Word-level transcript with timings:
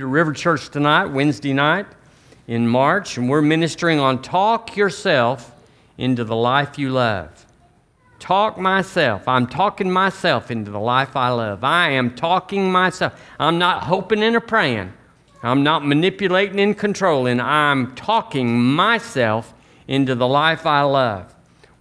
to 0.00 0.06
River 0.06 0.32
Church 0.32 0.70
tonight, 0.70 1.06
Wednesday 1.06 1.52
night 1.52 1.86
in 2.46 2.66
March, 2.66 3.16
and 3.16 3.28
we're 3.28 3.42
ministering 3.42 4.00
on 4.00 4.22
Talk 4.22 4.76
Yourself 4.76 5.54
into 5.98 6.24
the 6.24 6.34
Life 6.34 6.78
You 6.78 6.90
Love. 6.90 7.46
Talk 8.18 8.56
myself. 8.56 9.28
I'm 9.28 9.46
talking 9.46 9.90
myself 9.90 10.50
into 10.50 10.70
the 10.70 10.80
life 10.80 11.16
I 11.16 11.28
love. 11.28 11.64
I 11.64 11.90
am 11.90 12.14
talking 12.14 12.72
myself. 12.72 13.20
I'm 13.38 13.58
not 13.58 13.82
hoping 13.82 14.22
and 14.22 14.46
praying. 14.46 14.92
I'm 15.42 15.62
not 15.62 15.84
manipulating 15.84 16.60
and 16.60 16.76
controlling. 16.76 17.40
I'm 17.40 17.94
talking 17.94 18.62
myself 18.62 19.52
into 19.86 20.14
the 20.14 20.26
life 20.26 20.64
I 20.64 20.82
love. 20.82 21.33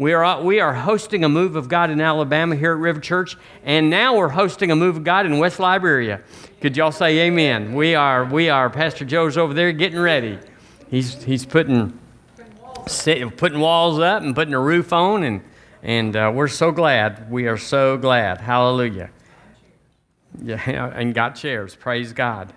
We 0.03 0.11
are, 0.11 0.43
we 0.43 0.59
are 0.59 0.73
hosting 0.73 1.23
a 1.23 1.29
move 1.29 1.55
of 1.55 1.69
God 1.69 1.89
in 1.89 2.01
Alabama 2.01 2.57
here 2.57 2.73
at 2.73 2.77
River 2.77 2.99
Church, 2.99 3.37
and 3.63 3.89
now 3.89 4.17
we're 4.17 4.27
hosting 4.27 4.69
a 4.69 4.75
move 4.75 4.97
of 4.97 5.05
God 5.05 5.25
in 5.25 5.37
West 5.37 5.61
Liberia. 5.61 6.19
Could 6.59 6.75
y'all 6.75 6.91
say 6.91 7.19
amen? 7.19 7.73
We 7.73 7.95
are, 7.95 8.25
we 8.25 8.49
are, 8.49 8.69
Pastor 8.69 9.05
Joe's 9.05 9.37
over 9.37 9.53
there 9.53 9.71
getting 9.71 9.97
ready. 9.97 10.39
He's, 10.89 11.23
he's 11.23 11.45
putting, 11.45 11.97
putting 13.37 13.61
walls 13.61 13.99
up 13.99 14.23
and 14.23 14.35
putting 14.35 14.53
a 14.53 14.59
roof 14.59 14.91
on, 14.91 15.23
and, 15.23 15.41
and 15.81 16.17
uh, 16.17 16.33
we're 16.35 16.49
so 16.49 16.73
glad. 16.73 17.31
We 17.31 17.47
are 17.47 17.55
so 17.57 17.97
glad. 17.97 18.41
Hallelujah. 18.41 19.09
Yeah, 20.43 20.91
and 20.95 21.13
got 21.13 21.37
chairs. 21.37 21.77
Praise 21.77 22.11
God. 22.11 22.51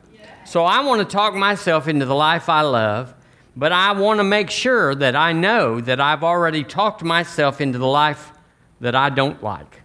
So 0.46 0.64
I 0.64 0.80
want 0.80 1.00
to 1.00 1.16
talk 1.16 1.32
myself 1.32 1.86
into 1.86 2.06
the 2.06 2.14
life 2.16 2.48
I 2.48 2.62
love, 2.62 3.14
but 3.56 3.72
I 3.72 3.92
want 3.92 4.20
to 4.20 4.24
make 4.24 4.50
sure 4.50 4.94
that 4.94 5.16
I 5.16 5.32
know 5.32 5.80
that 5.80 5.98
I've 5.98 6.22
already 6.22 6.62
talked 6.62 7.02
myself 7.02 7.60
into 7.60 7.78
the 7.78 7.86
life 7.86 8.32
that 8.80 8.94
I 8.94 9.08
don't 9.08 9.42
like. 9.42 9.82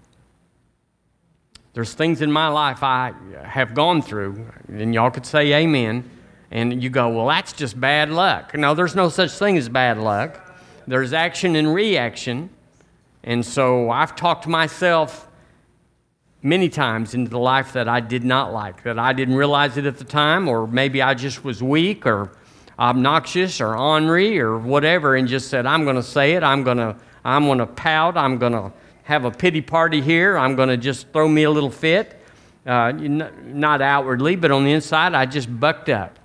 There's 1.73 1.93
things 1.93 2.21
in 2.21 2.29
my 2.29 2.49
life 2.49 2.83
I 2.83 3.13
have 3.43 3.73
gone 3.73 4.01
through, 4.01 4.45
and 4.67 4.93
y'all 4.93 5.09
could 5.09 5.25
say 5.25 5.53
amen. 5.53 6.09
And 6.51 6.83
you 6.83 6.89
go, 6.89 7.07
well, 7.07 7.27
that's 7.27 7.53
just 7.53 7.79
bad 7.79 8.09
luck. 8.09 8.53
No, 8.57 8.73
there's 8.73 8.93
no 8.93 9.07
such 9.07 9.31
thing 9.31 9.57
as 9.57 9.69
bad 9.69 9.97
luck. 9.97 10.53
There's 10.85 11.13
action 11.13 11.55
and 11.55 11.73
reaction. 11.73 12.49
And 13.23 13.45
so 13.45 13.89
I've 13.89 14.17
talked 14.17 14.47
myself 14.47 15.29
many 16.43 16.67
times 16.67 17.13
into 17.13 17.29
the 17.29 17.39
life 17.39 17.71
that 17.71 17.87
I 17.87 18.01
did 18.01 18.25
not 18.25 18.51
like, 18.51 18.83
that 18.83 18.99
I 18.99 19.13
didn't 19.13 19.35
realize 19.35 19.77
it 19.77 19.85
at 19.85 19.97
the 19.97 20.03
time, 20.03 20.49
or 20.49 20.67
maybe 20.67 21.01
I 21.01 21.13
just 21.13 21.45
was 21.45 21.63
weak 21.63 22.05
or 22.05 22.33
obnoxious 22.81 23.61
or 23.61 23.77
ornery 23.77 24.39
or 24.39 24.57
whatever, 24.57 25.15
and 25.15 25.27
just 25.27 25.49
said, 25.49 25.65
I'm 25.65 25.83
going 25.83 25.95
to 25.95 26.03
say 26.03 26.33
it, 26.33 26.43
I'm 26.43 26.63
going 26.63 26.77
to 26.77 26.95
I'm 27.23 27.45
going 27.45 27.59
to 27.59 27.67
pout, 27.67 28.17
I'm 28.17 28.37
going 28.37 28.53
to 28.53 28.73
have 29.03 29.25
a 29.25 29.31
pity 29.31 29.61
party 29.61 30.01
here. 30.01 30.37
I'm 30.37 30.55
going 30.55 30.69
to 30.69 30.77
just 30.77 31.09
throw 31.11 31.27
me 31.27 31.43
a 31.43 31.51
little 31.51 31.69
fit. 31.69 32.17
Uh, 32.65 32.91
not 32.91 33.81
outwardly, 33.81 34.35
but 34.35 34.51
on 34.51 34.63
the 34.63 34.71
inside, 34.71 35.13
I 35.13 35.25
just 35.25 35.59
bucked 35.59 35.89
up. 35.89 36.19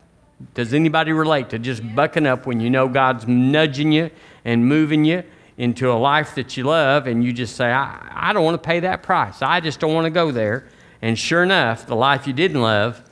Does 0.54 0.74
anybody 0.74 1.12
relate 1.12 1.48
to 1.50 1.58
just 1.58 1.82
bucking 1.94 2.26
up 2.26 2.46
when 2.46 2.60
you 2.60 2.68
know 2.68 2.88
God's 2.88 3.26
nudging 3.26 3.92
you 3.92 4.10
and 4.44 4.66
moving 4.66 5.04
you 5.04 5.22
into 5.56 5.90
a 5.90 5.94
life 5.94 6.34
that 6.34 6.56
you 6.58 6.64
love, 6.64 7.06
and 7.06 7.24
you 7.24 7.32
just 7.32 7.56
say, 7.56 7.72
I, 7.72 8.06
I 8.12 8.32
don't 8.34 8.44
want 8.44 8.62
to 8.62 8.66
pay 8.66 8.80
that 8.80 9.02
price. 9.02 9.40
I 9.40 9.60
just 9.60 9.80
don't 9.80 9.94
want 9.94 10.04
to 10.04 10.10
go 10.10 10.30
there. 10.30 10.68
And 11.00 11.18
sure 11.18 11.42
enough, 11.42 11.86
the 11.86 11.96
life 11.96 12.26
you 12.26 12.34
didn't 12.34 12.60
love 12.60 13.02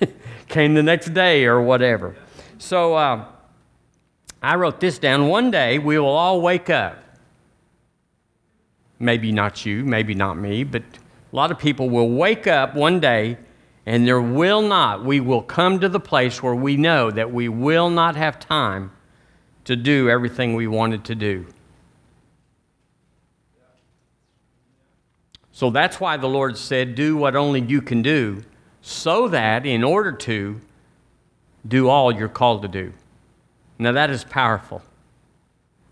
came 0.48 0.72
the 0.72 0.82
next 0.82 1.12
day 1.12 1.44
or 1.44 1.60
whatever. 1.60 2.16
So 2.58 2.94
uh, 2.94 3.24
I 4.42 4.56
wrote 4.56 4.80
this 4.80 4.98
down. 4.98 5.28
One 5.28 5.50
day 5.50 5.78
we 5.78 5.98
will 5.98 6.06
all 6.06 6.40
wake 6.40 6.68
up 6.68 7.04
maybe 8.98 9.32
not 9.32 9.64
you, 9.64 9.84
maybe 9.84 10.14
not 10.14 10.36
me, 10.36 10.64
but 10.64 10.82
a 10.82 11.36
lot 11.36 11.50
of 11.50 11.58
people 11.58 11.88
will 11.88 12.10
wake 12.10 12.46
up 12.46 12.74
one 12.74 13.00
day 13.00 13.38
and 13.86 14.06
there 14.06 14.20
will 14.20 14.60
not, 14.60 15.04
we 15.04 15.20
will 15.20 15.42
come 15.42 15.80
to 15.80 15.88
the 15.88 16.00
place 16.00 16.42
where 16.42 16.54
we 16.54 16.76
know 16.76 17.10
that 17.10 17.32
we 17.32 17.48
will 17.48 17.88
not 17.88 18.16
have 18.16 18.38
time 18.38 18.90
to 19.64 19.76
do 19.76 20.10
everything 20.10 20.54
we 20.54 20.66
wanted 20.66 21.04
to 21.04 21.14
do. 21.14 21.46
So 25.52 25.70
that's 25.70 25.98
why 25.98 26.16
the 26.16 26.28
Lord 26.28 26.56
said, 26.56 26.94
Do 26.94 27.16
what 27.16 27.34
only 27.34 27.60
you 27.60 27.82
can 27.82 28.00
do, 28.00 28.44
so 28.80 29.26
that 29.28 29.66
in 29.66 29.82
order 29.82 30.12
to 30.12 30.60
do 31.66 31.88
all 31.88 32.12
you're 32.12 32.28
called 32.28 32.62
to 32.62 32.68
do. 32.68 32.92
Now 33.78 33.92
that 33.92 34.10
is 34.10 34.24
powerful. 34.24 34.82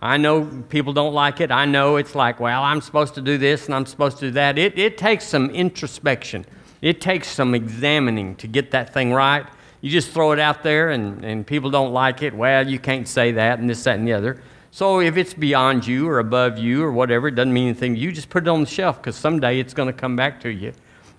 I 0.00 0.18
know 0.18 0.44
people 0.68 0.92
don't 0.92 1.14
like 1.14 1.40
it. 1.40 1.50
I 1.50 1.64
know 1.64 1.96
it's 1.96 2.14
like, 2.14 2.38
well, 2.38 2.62
I'm 2.62 2.80
supposed 2.80 3.14
to 3.14 3.22
do 3.22 3.38
this 3.38 3.66
and 3.66 3.74
I'm 3.74 3.86
supposed 3.86 4.18
to 4.18 4.26
do 4.26 4.30
that. 4.32 4.58
It, 4.58 4.78
it 4.78 4.98
takes 4.98 5.24
some 5.24 5.50
introspection, 5.50 6.44
it 6.82 7.00
takes 7.00 7.28
some 7.28 7.54
examining 7.54 8.36
to 8.36 8.46
get 8.46 8.70
that 8.72 8.92
thing 8.92 9.12
right. 9.12 9.46
You 9.80 9.90
just 9.90 10.10
throw 10.10 10.32
it 10.32 10.38
out 10.38 10.62
there 10.62 10.90
and, 10.90 11.24
and 11.24 11.46
people 11.46 11.70
don't 11.70 11.92
like 11.92 12.22
it. 12.22 12.34
Well, 12.34 12.68
you 12.68 12.78
can't 12.78 13.06
say 13.06 13.32
that 13.32 13.58
and 13.58 13.68
this, 13.68 13.84
that, 13.84 13.98
and 13.98 14.06
the 14.06 14.12
other. 14.12 14.42
So 14.70 15.00
if 15.00 15.16
it's 15.16 15.32
beyond 15.32 15.86
you 15.86 16.08
or 16.08 16.18
above 16.18 16.58
you 16.58 16.82
or 16.82 16.92
whatever, 16.92 17.28
it 17.28 17.34
doesn't 17.34 17.52
mean 17.52 17.68
anything. 17.68 17.96
You 17.96 18.12
just 18.12 18.28
put 18.28 18.44
it 18.44 18.48
on 18.48 18.60
the 18.60 18.66
shelf 18.66 18.98
because 18.98 19.16
someday 19.16 19.60
it's 19.60 19.74
going 19.74 19.86
to 19.86 19.92
come 19.92 20.16
back 20.16 20.40
to 20.42 20.50
you 20.50 20.72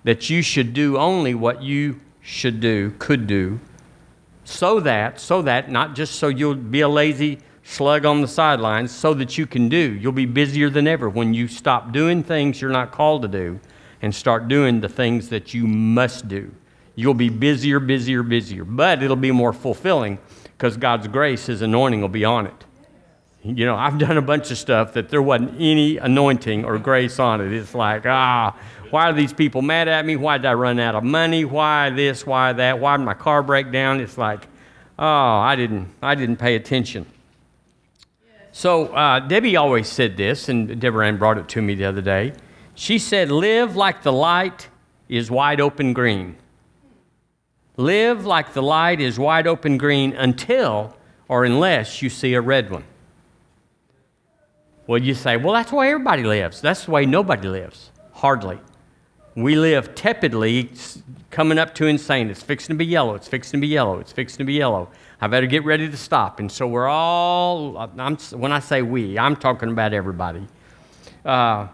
that 0.04 0.30
you 0.30 0.42
should 0.42 0.72
do 0.72 0.96
only 0.96 1.34
what 1.34 1.62
you 1.62 1.98
should 2.20 2.60
do, 2.60 2.94
could 2.98 3.26
do, 3.26 3.58
so 4.48 4.80
that, 4.80 5.20
so 5.20 5.42
that, 5.42 5.70
not 5.70 5.94
just 5.94 6.14
so 6.14 6.28
you'll 6.28 6.54
be 6.54 6.80
a 6.80 6.88
lazy 6.88 7.38
slug 7.64 8.06
on 8.06 8.22
the 8.22 8.26
sidelines 8.26 8.90
so 8.90 9.12
that 9.12 9.36
you 9.36 9.46
can 9.46 9.68
do. 9.68 9.76
You'll 9.76 10.10
be 10.10 10.24
busier 10.24 10.70
than 10.70 10.86
ever 10.86 11.10
when 11.10 11.34
you 11.34 11.48
stop 11.48 11.92
doing 11.92 12.22
things 12.22 12.58
you're 12.58 12.70
not 12.70 12.90
called 12.90 13.20
to 13.22 13.28
do 13.28 13.60
and 14.00 14.14
start 14.14 14.48
doing 14.48 14.80
the 14.80 14.88
things 14.88 15.28
that 15.28 15.52
you 15.52 15.66
must 15.66 16.28
do. 16.28 16.50
You'll 16.94 17.12
be 17.12 17.28
busier, 17.28 17.78
busier, 17.78 18.22
busier, 18.22 18.64
but 18.64 19.02
it'll 19.02 19.16
be 19.16 19.32
more 19.32 19.52
fulfilling 19.52 20.18
because 20.56 20.78
God's 20.78 21.08
grace, 21.08 21.44
His 21.44 21.60
anointing 21.60 22.00
will 22.00 22.08
be 22.08 22.24
on 22.24 22.46
it. 22.46 22.64
You 23.44 23.66
know, 23.66 23.76
I've 23.76 23.98
done 23.98 24.16
a 24.16 24.22
bunch 24.22 24.50
of 24.50 24.56
stuff 24.56 24.94
that 24.94 25.10
there 25.10 25.22
wasn't 25.22 25.60
any 25.60 25.98
anointing 25.98 26.64
or 26.64 26.78
grace 26.78 27.18
on 27.18 27.42
it. 27.42 27.52
It's 27.52 27.74
like, 27.74 28.06
ah, 28.06 28.56
why 28.90 29.08
are 29.08 29.12
these 29.12 29.32
people 29.32 29.62
mad 29.62 29.88
at 29.88 30.04
me? 30.04 30.16
Why 30.16 30.38
did 30.38 30.46
I 30.46 30.54
run 30.54 30.78
out 30.78 30.94
of 30.94 31.04
money? 31.04 31.44
Why 31.44 31.90
this? 31.90 32.26
Why 32.26 32.52
that? 32.52 32.80
Why 32.80 32.96
did 32.96 33.04
my 33.04 33.14
car 33.14 33.42
break 33.42 33.72
down? 33.72 34.00
It's 34.00 34.18
like, 34.18 34.46
oh, 34.98 35.06
I 35.06 35.56
didn't, 35.56 35.88
I 36.02 36.14
didn't 36.14 36.36
pay 36.36 36.56
attention. 36.56 37.06
So 38.52 38.86
uh, 38.86 39.20
Debbie 39.20 39.56
always 39.56 39.88
said 39.88 40.16
this, 40.16 40.48
and 40.48 40.80
Deborah 40.80 41.06
Ann 41.06 41.16
brought 41.16 41.38
it 41.38 41.48
to 41.50 41.62
me 41.62 41.74
the 41.74 41.84
other 41.84 42.00
day. 42.00 42.32
She 42.74 42.98
said, 42.98 43.30
Live 43.30 43.76
like 43.76 44.02
the 44.02 44.12
light 44.12 44.68
is 45.08 45.30
wide 45.30 45.60
open 45.60 45.92
green. 45.92 46.36
Live 47.76 48.26
like 48.26 48.54
the 48.54 48.62
light 48.62 49.00
is 49.00 49.18
wide 49.18 49.46
open 49.46 49.78
green 49.78 50.12
until 50.12 50.96
or 51.28 51.44
unless 51.44 52.02
you 52.02 52.10
see 52.10 52.34
a 52.34 52.40
red 52.40 52.70
one. 52.70 52.84
Well, 54.88 55.00
you 55.00 55.14
say, 55.14 55.36
well, 55.36 55.52
that's 55.52 55.70
the 55.70 55.76
way 55.76 55.90
everybody 55.90 56.24
lives. 56.24 56.60
That's 56.62 56.86
the 56.86 56.90
way 56.90 57.04
nobody 57.04 57.46
lives. 57.46 57.90
Hardly. 58.12 58.58
We 59.38 59.54
live 59.54 59.94
tepidly, 59.94 60.68
coming 61.30 61.58
up 61.58 61.72
to 61.76 61.86
insane. 61.86 62.28
It's 62.28 62.42
fixing 62.42 62.74
to 62.74 62.76
be 62.76 62.84
yellow. 62.84 63.14
It's 63.14 63.28
fixing 63.28 63.60
to 63.60 63.60
be 63.60 63.68
yellow. 63.68 64.00
It's 64.00 64.10
fixing 64.10 64.38
to 64.38 64.44
be 64.44 64.54
yellow. 64.54 64.88
I 65.20 65.28
better 65.28 65.46
get 65.46 65.64
ready 65.64 65.88
to 65.88 65.96
stop. 65.96 66.40
And 66.40 66.50
so 66.50 66.66
we're 66.66 66.88
all, 66.88 67.78
I'm, 67.96 68.16
when 68.16 68.50
I 68.50 68.58
say 68.58 68.82
we, 68.82 69.16
I'm 69.16 69.36
talking 69.36 69.68
about 69.70 69.92
everybody, 69.92 70.44
uh, 71.24 71.68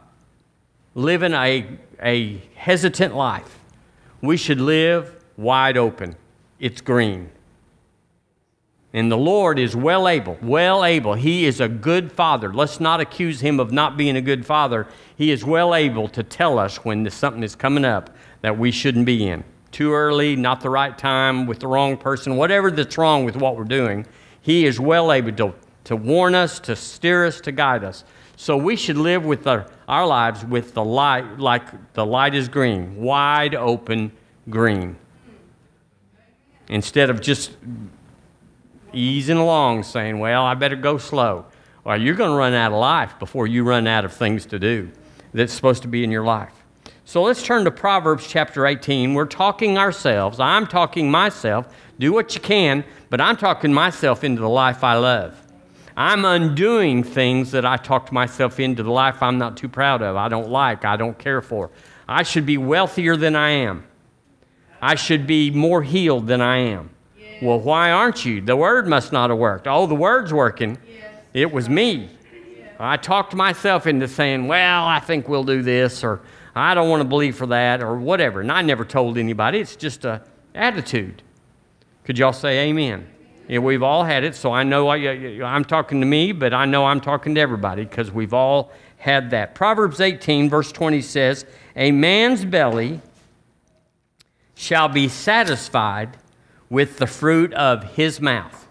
living 0.95 1.33
a, 1.33 1.67
a 2.03 2.37
hesitant 2.55 3.17
life. 3.17 3.59
We 4.21 4.37
should 4.37 4.61
live 4.61 5.25
wide 5.39 5.79
open. 5.79 6.17
It's 6.61 6.83
green. 6.83 7.31
And 8.94 9.12
the 9.12 9.19
Lord 9.19 9.59
is 9.59 9.77
well 9.77 10.09
able, 10.09 10.38
well 10.41 10.84
able. 10.84 11.15
He 11.15 11.44
is 11.44 11.60
a 11.60 11.69
good 11.69 12.12
father. 12.12 12.55
Let's 12.55 12.81
not 12.81 13.00
accuse 13.00 13.41
him 13.41 13.60
of 13.60 13.72
not 13.72 13.97
being 13.97 14.16
a 14.16 14.22
good 14.22 14.47
father. 14.47 14.87
He 15.16 15.31
is 15.32 15.44
well 15.44 15.75
able 15.75 16.09
to 16.09 16.22
tell 16.22 16.59
us 16.59 16.77
when 16.84 17.10
something 17.10 17.43
is 17.43 17.55
coming 17.55 17.84
up 17.84 18.16
that 18.41 18.56
we 18.56 18.71
shouldn't 18.71 19.05
be 19.05 19.27
in 19.27 19.44
too 19.75 19.93
early, 19.93 20.37
not 20.37 20.60
the 20.60 20.71
right 20.71 20.97
time, 20.97 21.47
with 21.47 21.59
the 21.59 21.66
wrong 21.66 21.97
person, 21.97 22.37
whatever 22.37 22.71
that's 22.71 22.96
wrong 22.96 23.25
with 23.25 23.35
what 23.35 23.56
we're 23.56 23.64
doing, 23.64 24.06
He 24.41 24.67
is 24.67 24.79
well 24.79 25.12
able 25.12 25.32
to, 25.32 25.52
to 25.85 25.97
warn 25.97 26.37
us, 26.37 26.61
to 26.61 26.76
steer 26.76 27.26
us, 27.26 27.40
to 27.40 27.50
guide 27.50 27.82
us. 27.82 28.05
So 28.37 28.56
we 28.56 28.76
should 28.76 28.97
live 28.97 29.25
with 29.25 29.49
our, 29.49 29.67
our 29.88 30.06
lives 30.06 30.44
with 30.44 30.75
the 30.75 30.85
light, 30.85 31.38
like 31.38 31.93
the 31.94 32.06
light 32.06 32.37
is 32.37 32.49
green, 32.49 33.02
wide 33.02 33.56
open 33.56 34.12
green. 34.49 34.97
Instead 36.69 37.11
of 37.11 37.20
just 37.20 37.56
easing 38.94 39.37
along 39.37 39.82
saying, 39.82 40.19
well, 40.19 40.44
I 40.44 40.55
better 40.55 40.76
go 40.76 40.99
slow. 40.99 41.46
Or 41.85 41.96
you're 41.96 42.14
going 42.14 42.31
to 42.31 42.37
run 42.37 42.55
out 42.55 42.73
of 42.73 42.79
life 42.79 43.19
before 43.19 43.46
you 43.46 43.64
run 43.64 43.87
out 43.87 44.05
of 44.05 44.12
things 44.12 44.46
to 44.46 44.58
do 44.58 44.91
that's 45.32 45.52
supposed 45.52 45.82
to 45.82 45.88
be 45.88 46.02
in 46.02 46.11
your 46.11 46.25
life. 46.25 46.52
So 47.05 47.23
let's 47.23 47.43
turn 47.43 47.64
to 47.64 47.70
Proverbs 47.70 48.26
chapter 48.26 48.67
18. 48.67 49.12
We're 49.12 49.26
talking 49.26 49.76
ourselves. 49.76 50.41
I'm 50.41 50.67
talking 50.67 51.11
myself. 51.11 51.69
Do 51.99 52.12
what 52.12 52.35
you 52.35 52.41
can, 52.41 52.85
but 53.11 53.20
I'm 53.20 53.37
talking 53.37 53.73
myself 53.73 54.25
into 54.25 54.41
the 54.41 54.49
life 54.49 54.82
I 54.82 54.97
love. 54.97 55.38
I'm 55.97 56.25
undoing 56.25 57.05
things 57.05 57.52
that 57.52 57.64
I 57.64 57.76
talked 57.76 58.11
myself 58.11 58.58
into 58.58 58.82
the 58.82 58.90
life 58.90 59.23
I'm 59.23 59.38
not 59.38 59.56
too 59.56 59.69
proud 59.69 60.02
of, 60.02 60.17
I 60.17 60.29
don't 60.29 60.49
like, 60.49 60.85
I 60.85 60.97
don't 60.97 61.17
care 61.17 61.40
for. 61.40 61.70
I 62.08 62.25
should 62.25 62.47
be 62.47 62.58
wealthier 62.58 63.17
than 63.17 63.37
I 63.37 63.50
am. 63.50 63.87
I 64.82 64.97
should 64.97 65.26
be 65.26 65.50
more 65.50 65.82
healed 65.82 66.26
than 66.26 66.40
I 66.40 66.58
am. 66.58 66.90
Well, 67.43 67.61
why 67.61 67.91
aren't 67.91 68.25
you? 68.25 68.41
The 68.41 68.57
word 68.57 68.87
must 68.87 69.13
not 69.13 69.31
have 69.31 69.39
worked. 69.39 69.67
Oh, 69.67 69.87
the 69.87 69.95
word's 69.95 70.33
working. 70.33 70.79
It 71.33 71.51
was 71.51 71.69
me. 71.69 72.11
I 72.79 72.97
talked 72.97 73.35
myself 73.35 73.87
into 73.87 74.09
saying, 74.09 74.47
well, 74.47 74.85
I 74.85 75.01
think 75.01 75.29
we'll 75.29 75.45
do 75.45 75.63
this, 75.63 76.03
or 76.03 76.21
I 76.55 76.75
don't 76.75 76.89
want 76.89 77.03
to 77.03 77.09
believe 77.09 77.37
for 77.37 77.47
that, 77.47 77.83
or 77.83 77.97
whatever. 77.97 78.41
And 78.41 78.51
I 78.51 78.63
never 78.63 78.85
told 78.85 79.19
anybody. 79.19 79.59
It's 79.59 79.77
just 79.77 80.05
a 80.05 80.23
attitude. 80.55 81.23
Could 82.05 82.19
y'all 82.19 82.33
say 82.33 82.69
amen? 82.69 83.09
Yeah, 83.49 83.59
we've 83.59 83.83
all 83.83 84.05
had 84.05 84.25
it, 84.25 84.35
so 84.35 84.53
I 84.53 84.63
know 84.63 84.89
I, 84.89 84.97
am 84.97 85.65
talking 85.65 86.01
to 86.01 86.07
me, 86.07 86.33
but 86.33 86.55
I 86.55 86.65
know 86.65 86.87
I'm 86.87 87.01
talking 87.01 87.35
to 87.35 87.41
everybody 87.41 87.85
because 87.85 88.11
we've 88.11 88.33
all 88.33 88.73
had 88.97 89.31
that. 89.31 89.55
Proverbs 89.55 90.01
18, 90.01 90.49
verse 90.49 90.73
20 90.73 91.03
says, 91.03 91.45
A 91.77 91.91
man's 91.91 92.45
belly 92.45 93.01
shall 94.55 94.89
be 94.89 95.09
satisfied 95.09 96.17
with 96.75 96.99
the 96.99 97.06
fruit 97.06 97.55
of 97.55 97.85
his 97.94 98.21
mouth. 98.21 98.67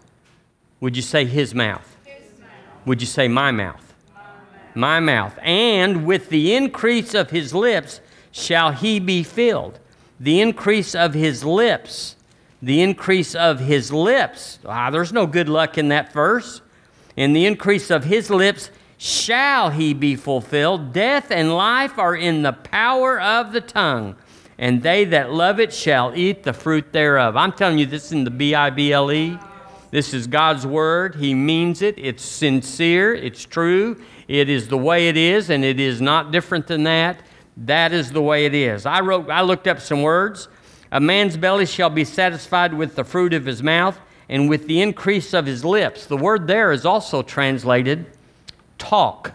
Would 0.81 0.95
you 0.95 1.01
say 1.01 1.23
his 1.25 1.55
mouth? 1.55 1.97
His 2.03 2.38
mouth. 2.38 2.50
Would 2.85 3.01
you 3.01 3.07
say 3.07 3.27
my 3.27 3.51
mouth? 3.51 3.94
my 4.13 4.21
mouth? 4.21 4.75
My 4.75 5.00
mouth. 5.00 5.39
And 5.41 6.05
with 6.05 6.27
the 6.27 6.53
increase 6.53 7.13
of 7.13 7.29
his 7.29 7.53
lips 7.53 8.01
shall 8.31 8.71
he 8.71 9.00
be 9.00 9.23
filled. 9.23 9.79
The 10.19 10.41
increase 10.41 10.94
of 10.94 11.13
his 11.13 11.44
lips 11.44 12.17
the 12.63 12.81
increase 12.81 13.35
of 13.35 13.59
his 13.59 13.91
lips. 13.91 14.57
Ah, 14.65 14.89
there's 14.89 15.11
no 15.11 15.27
good 15.27 15.50
luck 15.50 15.77
in 15.77 15.89
that 15.89 16.13
verse. 16.13 16.61
In 17.17 17.33
the 17.33 17.45
increase 17.45 17.91
of 17.91 18.05
his 18.05 18.29
lips 18.29 18.71
shall 18.97 19.69
he 19.69 19.94
be 19.94 20.15
fulfilled. 20.15 20.94
Death 20.94 21.29
and 21.29 21.53
life 21.53 22.00
are 22.00 22.15
in 22.15 22.41
the 22.41 22.53
power 22.53 23.19
of 23.19 23.51
the 23.51 23.59
tongue, 23.59 24.15
and 24.57 24.83
they 24.83 25.05
that 25.05 25.31
love 25.31 25.59
it 25.59 25.73
shall 25.73 26.13
eat 26.15 26.44
the 26.44 26.53
fruit 26.53 26.94
thereof. 26.94 27.35
I'm 27.35 27.51
telling 27.51 27.77
you 27.77 27.85
this 27.85 28.05
is 28.05 28.11
in 28.11 28.23
the 28.23 28.31
B 28.31 28.55
I 28.55 28.69
B 28.69 28.94
L 28.94 29.11
E. 29.11 29.38
This 29.91 30.13
is 30.13 30.25
God's 30.25 30.65
word. 30.65 31.15
He 31.15 31.33
means 31.35 31.81
it. 31.81 31.95
It's 31.97 32.23
sincere. 32.23 33.13
It's 33.13 33.45
true. 33.45 34.01
It 34.27 34.50
is 34.50 34.67
the 34.67 34.77
way 34.77 35.07
it 35.07 35.17
is, 35.17 35.50
and 35.50 35.63
it 35.63 35.79
is 35.79 36.01
not 36.01 36.31
different 36.31 36.67
than 36.67 36.83
that. 36.83 37.21
That 37.57 37.94
is 37.94 38.11
the 38.11 38.21
way 38.21 38.45
it 38.45 38.55
is. 38.55 38.85
I 38.85 39.01
wrote. 39.01 39.29
I 39.29 39.41
looked 39.41 39.67
up 39.67 39.79
some 39.79 40.01
words. 40.01 40.47
A 40.91 41.00
man's 41.00 41.38
belly 41.38 41.65
shall 41.65 41.89
be 41.89 42.05
satisfied 42.05 42.73
with 42.73 42.95
the 42.95 43.03
fruit 43.03 43.33
of 43.33 43.45
his 43.45 43.63
mouth 43.63 44.00
and 44.29 44.47
with 44.47 44.67
the 44.67 44.81
increase 44.81 45.33
of 45.33 45.45
his 45.45 45.65
lips. 45.65 46.05
The 46.05 46.17
word 46.17 46.47
there 46.47 46.71
is 46.71 46.85
also 46.85 47.21
translated 47.21 48.05
talk. 48.77 49.33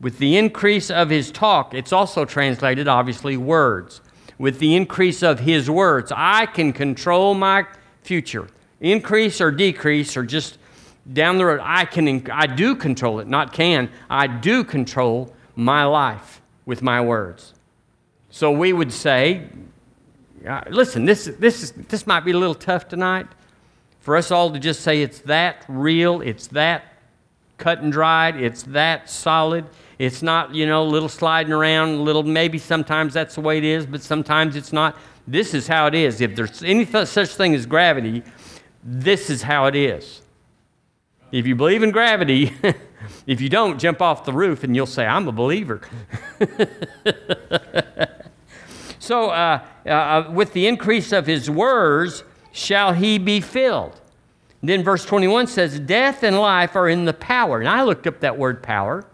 With 0.00 0.18
the 0.18 0.36
increase 0.36 0.90
of 0.90 1.08
his 1.08 1.30
talk, 1.30 1.72
it's 1.72 1.92
also 1.92 2.24
translated, 2.24 2.86
obviously, 2.86 3.36
words. 3.36 4.00
With 4.38 4.58
the 4.58 4.76
increase 4.76 5.22
of 5.22 5.40
his 5.40 5.70
words, 5.70 6.12
I 6.14 6.46
can 6.46 6.72
control 6.72 7.34
my 7.34 7.66
future. 8.02 8.48
Increase 8.80 9.40
or 9.40 9.50
decrease 9.50 10.16
or 10.16 10.24
just 10.24 10.58
down 11.12 11.38
the 11.38 11.46
road, 11.46 11.60
I 11.62 11.84
can 11.84 12.28
I 12.30 12.46
do 12.46 12.74
control 12.74 13.20
it, 13.20 13.28
not 13.28 13.52
can. 13.52 13.90
I 14.10 14.26
do 14.26 14.64
control 14.64 15.34
my 15.54 15.84
life 15.84 16.42
with 16.66 16.82
my 16.82 17.00
words. 17.00 17.54
So 18.28 18.50
we 18.50 18.72
would 18.72 18.92
say, 18.92 19.48
listen, 20.68 21.04
this, 21.04 21.30
this, 21.38 21.62
is, 21.62 21.72
this 21.72 22.06
might 22.06 22.20
be 22.20 22.32
a 22.32 22.36
little 22.36 22.54
tough 22.54 22.88
tonight 22.88 23.26
for 24.00 24.16
us 24.16 24.30
all 24.30 24.52
to 24.52 24.58
just 24.58 24.80
say 24.80 25.02
it's 25.02 25.20
that 25.20 25.64
real, 25.68 26.20
it's 26.20 26.48
that 26.48 26.92
cut 27.56 27.80
and 27.80 27.90
dried, 27.90 28.36
it's 28.36 28.62
that 28.64 29.08
solid. 29.08 29.64
It's 29.98 30.22
not, 30.22 30.54
you 30.54 30.66
know, 30.66 30.82
a 30.82 30.84
little 30.84 31.08
sliding 31.08 31.52
around, 31.52 31.94
a 31.94 32.02
little, 32.02 32.22
maybe 32.22 32.58
sometimes 32.58 33.14
that's 33.14 33.34
the 33.34 33.40
way 33.40 33.58
it 33.58 33.64
is, 33.64 33.86
but 33.86 34.02
sometimes 34.02 34.56
it's 34.56 34.72
not. 34.72 34.96
This 35.26 35.54
is 35.54 35.66
how 35.66 35.86
it 35.86 35.94
is. 35.94 36.20
If 36.20 36.36
there's 36.36 36.62
any 36.62 36.84
th- 36.84 37.08
such 37.08 37.30
thing 37.30 37.54
as 37.54 37.66
gravity, 37.66 38.22
this 38.84 39.30
is 39.30 39.42
how 39.42 39.66
it 39.66 39.74
is. 39.74 40.22
If 41.32 41.46
you 41.46 41.56
believe 41.56 41.82
in 41.82 41.90
gravity, 41.90 42.52
if 43.26 43.40
you 43.40 43.48
don't, 43.48 43.78
jump 43.78 44.00
off 44.02 44.24
the 44.24 44.32
roof 44.32 44.64
and 44.64 44.76
you'll 44.76 44.86
say, 44.86 45.06
I'm 45.06 45.26
a 45.26 45.32
believer. 45.32 45.80
So, 49.06 49.30
uh, 49.30 49.64
uh, 49.86 49.88
uh, 49.88 50.30
with 50.32 50.52
the 50.52 50.66
increase 50.66 51.12
of 51.12 51.28
his 51.28 51.48
words, 51.48 52.24
shall 52.50 52.92
he 52.92 53.18
be 53.18 53.40
filled. 53.40 54.00
Then 54.64 54.82
verse 54.82 55.04
21 55.04 55.46
says, 55.46 55.78
Death 55.78 56.24
and 56.24 56.36
life 56.40 56.74
are 56.74 56.88
in 56.88 57.04
the 57.04 57.12
power. 57.12 57.60
And 57.60 57.68
I 57.68 57.84
looked 57.84 58.08
up 58.08 58.18
that 58.18 58.36
word 58.36 58.64
power 58.64 59.06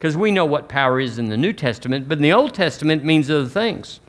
because 0.00 0.16
we 0.16 0.30
know 0.30 0.46
what 0.46 0.66
power 0.66 0.98
is 0.98 1.18
in 1.18 1.28
the 1.28 1.36
New 1.36 1.52
Testament, 1.52 2.08
but 2.08 2.16
in 2.16 2.22
the 2.22 2.32
Old 2.32 2.54
Testament 2.54 3.02
it 3.02 3.04
means 3.04 3.30
other 3.30 3.44
things. 3.44 4.00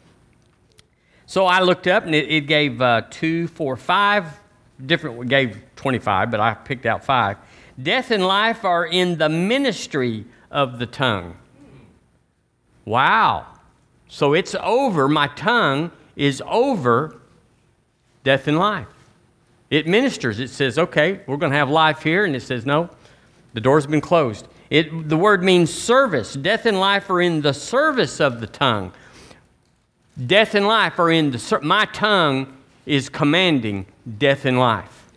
So 1.26 1.46
I 1.46 1.60
looked 1.60 1.86
up 1.86 2.06
and 2.06 2.16
it, 2.16 2.32
it 2.32 2.48
gave 2.48 2.82
uh, 2.82 3.02
two, 3.10 3.50
four, 3.50 3.76
five 3.76 4.40
different, 4.86 5.28
gave 5.28 5.62
25, 5.76 6.32
but 6.32 6.40
I 6.40 6.54
picked 6.54 6.86
out 6.86 7.04
five. 7.04 7.36
Death 7.82 8.10
and 8.10 8.26
life 8.26 8.64
are 8.64 8.86
in 8.86 9.18
the 9.18 9.28
ministry 9.28 10.24
of 10.50 10.80
the 10.80 10.86
tongue. 10.86 11.36
Wow. 12.86 13.48
So 14.08 14.34
it's 14.34 14.56
over. 14.56 15.10
My 15.10 15.28
tongue 15.28 15.92
is 16.16 16.42
over 16.48 17.20
death 18.24 18.48
and 18.48 18.58
life. 18.58 18.88
It 19.70 19.88
ministers. 19.88 20.40
It 20.40 20.50
says, 20.50 20.80
okay, 20.80 21.20
we're 21.28 21.36
going 21.36 21.52
to 21.52 21.58
have 21.58 21.70
life 21.70 22.02
here. 22.02 22.24
And 22.24 22.34
it 22.34 22.44
says, 22.44 22.66
no, 22.66 22.90
the 23.54 23.60
door's 23.60 23.86
been 23.86 24.00
closed. 24.00 24.48
It, 24.72 25.10
the 25.10 25.18
word 25.18 25.44
means 25.44 25.72
service. 25.72 26.34
Death 26.34 26.66
and 26.66 26.80
life 26.80 27.10
are 27.10 27.22
in 27.22 27.42
the 27.42 27.54
service 27.54 28.22
of 28.22 28.40
the 28.40 28.48
tongue. 28.48 28.94
Death 30.26 30.56
and 30.56 30.66
life 30.66 30.98
are 30.98 31.12
in 31.12 31.32
the, 31.32 31.60
my 31.62 31.84
tongue 31.86 32.58
is 32.86 33.10
commanding 33.10 33.86
death 34.18 34.46
and 34.46 34.58
life. 34.58 35.12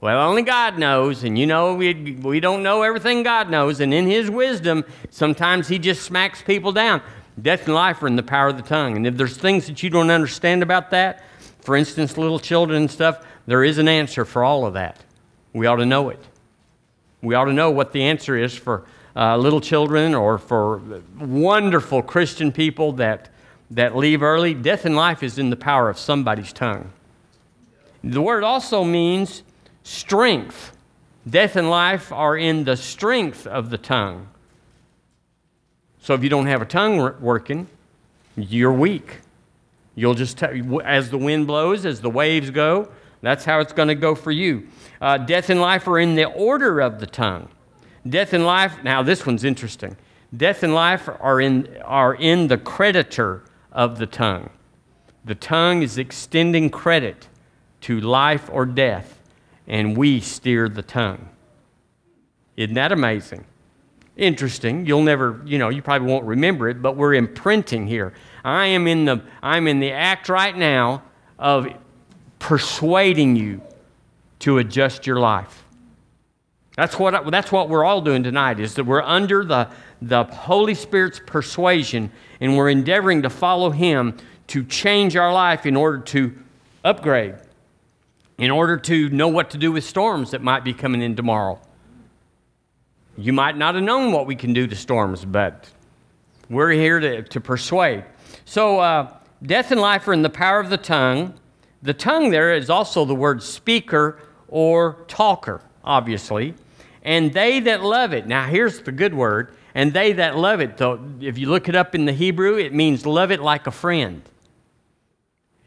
Well, 0.00 0.26
only 0.26 0.42
God 0.42 0.78
knows, 0.78 1.24
and 1.24 1.38
you 1.38 1.46
know 1.46 1.74
we, 1.74 1.92
we 2.22 2.40
don't 2.40 2.62
know 2.62 2.82
everything 2.82 3.22
God 3.22 3.50
knows, 3.50 3.80
and 3.80 3.92
in 3.92 4.06
His 4.06 4.30
wisdom, 4.30 4.82
sometimes 5.10 5.68
He 5.68 5.78
just 5.78 6.02
smacks 6.02 6.40
people 6.40 6.72
down. 6.72 7.02
Death 7.40 7.66
and 7.66 7.74
life 7.74 8.02
are 8.02 8.06
in 8.06 8.16
the 8.16 8.22
power 8.22 8.48
of 8.48 8.56
the 8.56 8.62
tongue. 8.62 8.96
And 8.96 9.06
if 9.06 9.18
there's 9.18 9.36
things 9.36 9.66
that 9.66 9.82
you 9.82 9.90
don't 9.90 10.10
understand 10.10 10.62
about 10.62 10.90
that, 10.92 11.22
for 11.60 11.76
instance, 11.76 12.16
little 12.16 12.38
children 12.38 12.82
and 12.82 12.90
stuff, 12.90 13.26
there 13.46 13.62
is 13.62 13.76
an 13.76 13.88
answer 13.88 14.24
for 14.24 14.42
all 14.42 14.64
of 14.64 14.72
that. 14.72 15.04
We 15.52 15.66
ought 15.66 15.76
to 15.76 15.86
know 15.86 16.08
it. 16.08 16.20
We 17.22 17.34
ought 17.34 17.46
to 17.46 17.52
know 17.52 17.70
what 17.70 17.92
the 17.92 18.02
answer 18.02 18.36
is 18.36 18.54
for 18.54 18.84
uh, 19.16 19.36
little 19.36 19.60
children 19.60 20.14
or 20.14 20.38
for 20.38 20.80
wonderful 21.18 22.02
Christian 22.02 22.52
people 22.52 22.92
that, 22.92 23.30
that 23.70 23.96
leave 23.96 24.22
early. 24.22 24.54
Death 24.54 24.84
and 24.84 24.94
life 24.94 25.22
is 25.22 25.38
in 25.38 25.50
the 25.50 25.56
power 25.56 25.88
of 25.88 25.98
somebody's 25.98 26.52
tongue. 26.52 26.92
The 28.04 28.20
word 28.20 28.44
also 28.44 28.84
means 28.84 29.42
strength. 29.82 30.76
Death 31.28 31.56
and 31.56 31.70
life 31.70 32.12
are 32.12 32.36
in 32.36 32.64
the 32.64 32.76
strength 32.76 33.46
of 33.46 33.70
the 33.70 33.78
tongue. 33.78 34.28
So 36.00 36.14
if 36.14 36.22
you 36.22 36.28
don't 36.28 36.46
have 36.46 36.62
a 36.62 36.66
tongue 36.66 37.16
working, 37.20 37.66
you're 38.36 38.72
weak. 38.72 39.20
You'll 39.96 40.14
just, 40.14 40.38
t- 40.38 40.62
as 40.84 41.10
the 41.10 41.18
wind 41.18 41.46
blows, 41.46 41.86
as 41.86 42.00
the 42.00 42.10
waves 42.10 42.50
go, 42.50 42.88
that's 43.26 43.44
how 43.44 43.60
it's 43.60 43.72
going 43.72 43.88
to 43.88 43.94
go 43.94 44.14
for 44.14 44.30
you. 44.30 44.68
Uh, 45.00 45.18
death 45.18 45.50
and 45.50 45.60
life 45.60 45.88
are 45.88 45.98
in 45.98 46.14
the 46.14 46.26
order 46.26 46.80
of 46.80 47.00
the 47.00 47.06
tongue. 47.06 47.48
Death 48.08 48.32
and 48.32 48.46
life, 48.46 48.84
now 48.84 49.02
this 49.02 49.26
one's 49.26 49.42
interesting. 49.42 49.96
Death 50.36 50.62
and 50.62 50.74
life 50.74 51.08
are 51.20 51.40
in, 51.40 51.76
are 51.84 52.14
in 52.14 52.48
the 52.48 52.58
creditor 52.58 53.42
of 53.72 53.98
the 53.98 54.06
tongue. 54.06 54.50
The 55.24 55.34
tongue 55.34 55.82
is 55.82 55.98
extending 55.98 56.70
credit 56.70 57.28
to 57.82 58.00
life 58.00 58.48
or 58.52 58.64
death, 58.64 59.20
and 59.66 59.96
we 59.96 60.20
steer 60.20 60.68
the 60.68 60.82
tongue. 60.82 61.28
Isn't 62.56 62.74
that 62.74 62.92
amazing? 62.92 63.44
interesting. 64.16 64.86
You'll 64.86 65.02
never, 65.02 65.40
you 65.44 65.58
know, 65.58 65.68
you 65.68 65.82
probably 65.82 66.08
won't 66.08 66.24
remember 66.24 66.68
it, 66.68 66.80
but 66.80 66.96
we're 66.96 67.14
imprinting 67.14 67.86
here. 67.86 68.14
I 68.44 68.66
am 68.66 68.86
in 68.86 69.04
the, 69.04 69.22
I'm 69.42 69.68
in 69.68 69.80
the 69.80 69.92
act 69.92 70.28
right 70.28 70.56
now 70.56 71.02
of 71.38 71.68
persuading 72.38 73.36
you 73.36 73.60
to 74.40 74.58
adjust 74.58 75.06
your 75.06 75.18
life. 75.18 75.64
That's 76.76 76.98
what, 76.98 77.30
that's 77.30 77.50
what 77.50 77.70
we're 77.70 77.84
all 77.84 78.02
doing 78.02 78.22
tonight, 78.22 78.60
is 78.60 78.74
that 78.74 78.84
we're 78.84 79.02
under 79.02 79.44
the, 79.44 79.68
the 80.02 80.24
Holy 80.24 80.74
Spirit's 80.74 81.20
persuasion 81.24 82.10
and 82.40 82.56
we're 82.56 82.68
endeavoring 82.68 83.22
to 83.22 83.30
follow 83.30 83.70
Him 83.70 84.16
to 84.48 84.62
change 84.64 85.16
our 85.16 85.32
life 85.32 85.64
in 85.64 85.74
order 85.74 85.98
to 85.98 86.36
upgrade, 86.84 87.34
in 88.38 88.50
order 88.50 88.76
to 88.76 89.08
know 89.08 89.28
what 89.28 89.50
to 89.50 89.58
do 89.58 89.72
with 89.72 89.84
storms 89.84 90.30
that 90.32 90.42
might 90.42 90.64
be 90.64 90.74
coming 90.74 91.00
in 91.00 91.16
tomorrow. 91.16 91.58
You 93.16 93.32
might 93.32 93.56
not 93.56 93.74
have 93.74 93.82
known 93.82 94.12
what 94.12 94.26
we 94.26 94.36
can 94.36 94.52
do 94.52 94.66
to 94.66 94.76
storms, 94.76 95.24
but 95.24 95.70
we're 96.50 96.70
here 96.70 97.00
to, 97.00 97.22
to 97.22 97.40
persuade. 97.40 98.04
So, 98.44 98.78
uh, 98.80 99.12
death 99.42 99.72
and 99.72 99.80
life 99.80 100.06
are 100.06 100.12
in 100.12 100.22
the 100.22 100.30
power 100.30 100.60
of 100.60 100.68
the 100.68 100.76
tongue. 100.76 101.34
The 101.82 101.94
tongue 101.94 102.30
there 102.30 102.54
is 102.54 102.70
also 102.70 103.04
the 103.04 103.14
word 103.14 103.42
speaker 103.42 104.18
or 104.48 105.04
talker, 105.08 105.60
obviously. 105.84 106.54
And 107.02 107.32
they 107.32 107.60
that 107.60 107.82
love 107.82 108.12
it. 108.12 108.26
Now, 108.26 108.46
here's 108.46 108.80
the 108.80 108.92
good 108.92 109.14
word. 109.14 109.54
And 109.74 109.92
they 109.92 110.14
that 110.14 110.36
love 110.36 110.60
it, 110.60 110.78
though, 110.78 110.98
if 111.20 111.36
you 111.36 111.48
look 111.48 111.68
it 111.68 111.74
up 111.74 111.94
in 111.94 112.06
the 112.06 112.12
Hebrew, 112.12 112.56
it 112.56 112.72
means 112.72 113.04
love 113.04 113.30
it 113.30 113.40
like 113.40 113.66
a 113.66 113.70
friend. 113.70 114.22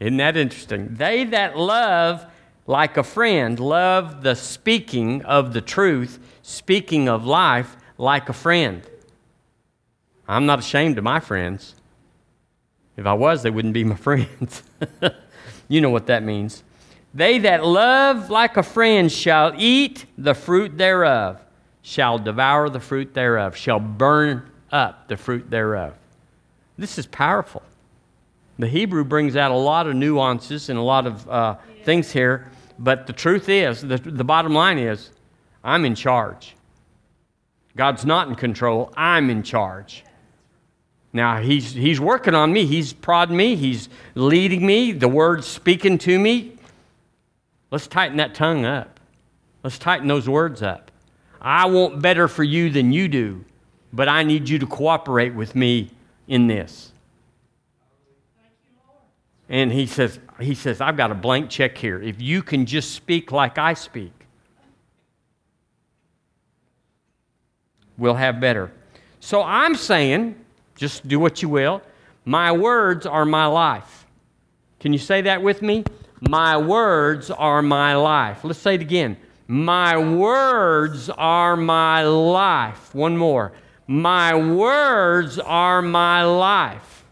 Isn't 0.00 0.16
that 0.16 0.36
interesting? 0.36 0.96
They 0.96 1.24
that 1.24 1.56
love 1.56 2.26
like 2.66 2.96
a 2.96 3.02
friend 3.02 3.58
love 3.58 4.22
the 4.22 4.34
speaking 4.34 5.22
of 5.24 5.52
the 5.52 5.60
truth, 5.60 6.18
speaking 6.42 7.08
of 7.08 7.24
life 7.24 7.76
like 7.98 8.28
a 8.28 8.32
friend. 8.32 8.82
I'm 10.26 10.46
not 10.46 10.60
ashamed 10.60 10.96
of 10.98 11.04
my 11.04 11.20
friends. 11.20 11.74
If 12.96 13.06
I 13.06 13.12
was, 13.12 13.42
they 13.42 13.50
wouldn't 13.50 13.74
be 13.74 13.84
my 13.84 13.96
friends. 14.08 14.62
You 15.70 15.80
know 15.80 15.90
what 15.90 16.06
that 16.06 16.24
means. 16.24 16.64
They 17.14 17.38
that 17.38 17.64
love 17.64 18.28
like 18.28 18.56
a 18.56 18.62
friend 18.62 19.10
shall 19.10 19.52
eat 19.56 20.04
the 20.18 20.34
fruit 20.34 20.76
thereof, 20.76 21.40
shall 21.80 22.18
devour 22.18 22.68
the 22.68 22.80
fruit 22.80 23.14
thereof, 23.14 23.56
shall 23.56 23.78
burn 23.78 24.50
up 24.72 25.06
the 25.06 25.16
fruit 25.16 25.48
thereof. 25.48 25.94
This 26.76 26.98
is 26.98 27.06
powerful. 27.06 27.62
The 28.58 28.66
Hebrew 28.66 29.04
brings 29.04 29.36
out 29.36 29.52
a 29.52 29.56
lot 29.56 29.86
of 29.86 29.94
nuances 29.94 30.70
and 30.70 30.78
a 30.78 30.82
lot 30.82 31.06
of 31.06 31.28
uh, 31.30 31.56
things 31.84 32.10
here, 32.10 32.50
but 32.80 33.06
the 33.06 33.12
truth 33.12 33.48
is, 33.48 33.80
the, 33.80 33.96
the 33.96 34.24
bottom 34.24 34.52
line 34.52 34.78
is, 34.78 35.10
I'm 35.62 35.84
in 35.84 35.94
charge. 35.94 36.56
God's 37.76 38.04
not 38.04 38.26
in 38.26 38.34
control, 38.34 38.92
I'm 38.96 39.30
in 39.30 39.44
charge. 39.44 40.02
Now, 41.12 41.40
he's, 41.40 41.72
he's 41.72 42.00
working 42.00 42.34
on 42.34 42.52
me. 42.52 42.66
He's 42.66 42.92
prodding 42.92 43.36
me. 43.36 43.56
He's 43.56 43.88
leading 44.14 44.64
me. 44.64 44.92
The 44.92 45.08
word's 45.08 45.46
speaking 45.46 45.98
to 45.98 46.18
me. 46.18 46.56
Let's 47.70 47.86
tighten 47.86 48.16
that 48.18 48.34
tongue 48.34 48.64
up. 48.64 49.00
Let's 49.62 49.78
tighten 49.78 50.08
those 50.08 50.28
words 50.28 50.62
up. 50.62 50.90
I 51.40 51.66
want 51.66 52.00
better 52.00 52.28
for 52.28 52.44
you 52.44 52.70
than 52.70 52.92
you 52.92 53.08
do, 53.08 53.44
but 53.92 54.08
I 54.08 54.22
need 54.22 54.48
you 54.48 54.58
to 54.58 54.66
cooperate 54.66 55.34
with 55.34 55.54
me 55.54 55.90
in 56.28 56.46
this. 56.46 56.92
And 59.48 59.72
he 59.72 59.86
says, 59.86 60.20
he 60.38 60.54
says, 60.54 60.80
I've 60.80 60.96
got 60.96 61.10
a 61.10 61.14
blank 61.14 61.50
check 61.50 61.76
here. 61.76 62.00
If 62.00 62.22
you 62.22 62.42
can 62.42 62.66
just 62.66 62.92
speak 62.92 63.32
like 63.32 63.58
I 63.58 63.74
speak, 63.74 64.12
we'll 67.98 68.14
have 68.14 68.40
better. 68.40 68.70
So 69.18 69.42
I'm 69.42 69.74
saying, 69.74 70.36
just 70.80 71.06
do 71.06 71.20
what 71.20 71.42
you 71.42 71.48
will. 71.50 71.82
My 72.24 72.50
words 72.52 73.04
are 73.04 73.26
my 73.26 73.44
life. 73.44 74.06
Can 74.80 74.94
you 74.94 74.98
say 74.98 75.20
that 75.20 75.42
with 75.42 75.60
me? 75.60 75.84
My 76.22 76.56
words 76.56 77.30
are 77.30 77.60
my 77.60 77.94
life. 77.96 78.44
Let's 78.44 78.60
say 78.60 78.76
it 78.76 78.80
again. 78.80 79.18
My 79.46 79.98
words 79.98 81.10
are 81.10 81.54
my 81.54 82.04
life. 82.04 82.94
One 82.94 83.14
more. 83.18 83.52
My 83.86 84.34
words 84.34 85.38
are 85.38 85.82
my 85.82 86.24
life. 86.24 87.04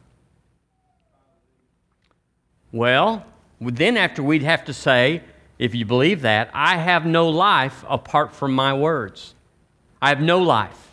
Well, 2.73 3.27
then 3.61 3.99
after 3.99 4.23
we'd 4.23 4.43
have 4.45 4.65
to 4.65 4.73
say, 4.73 5.23
if 5.59 5.75
you 5.75 5.85
believe 5.85 6.23
that, 6.23 6.49
I 6.55 6.77
have 6.77 7.05
no 7.05 7.29
life 7.29 7.85
apart 7.87 8.33
from 8.33 8.55
my 8.55 8.73
words. 8.73 9.35
I 10.01 10.09
have 10.09 10.23
no 10.23 10.39
life 10.39 10.88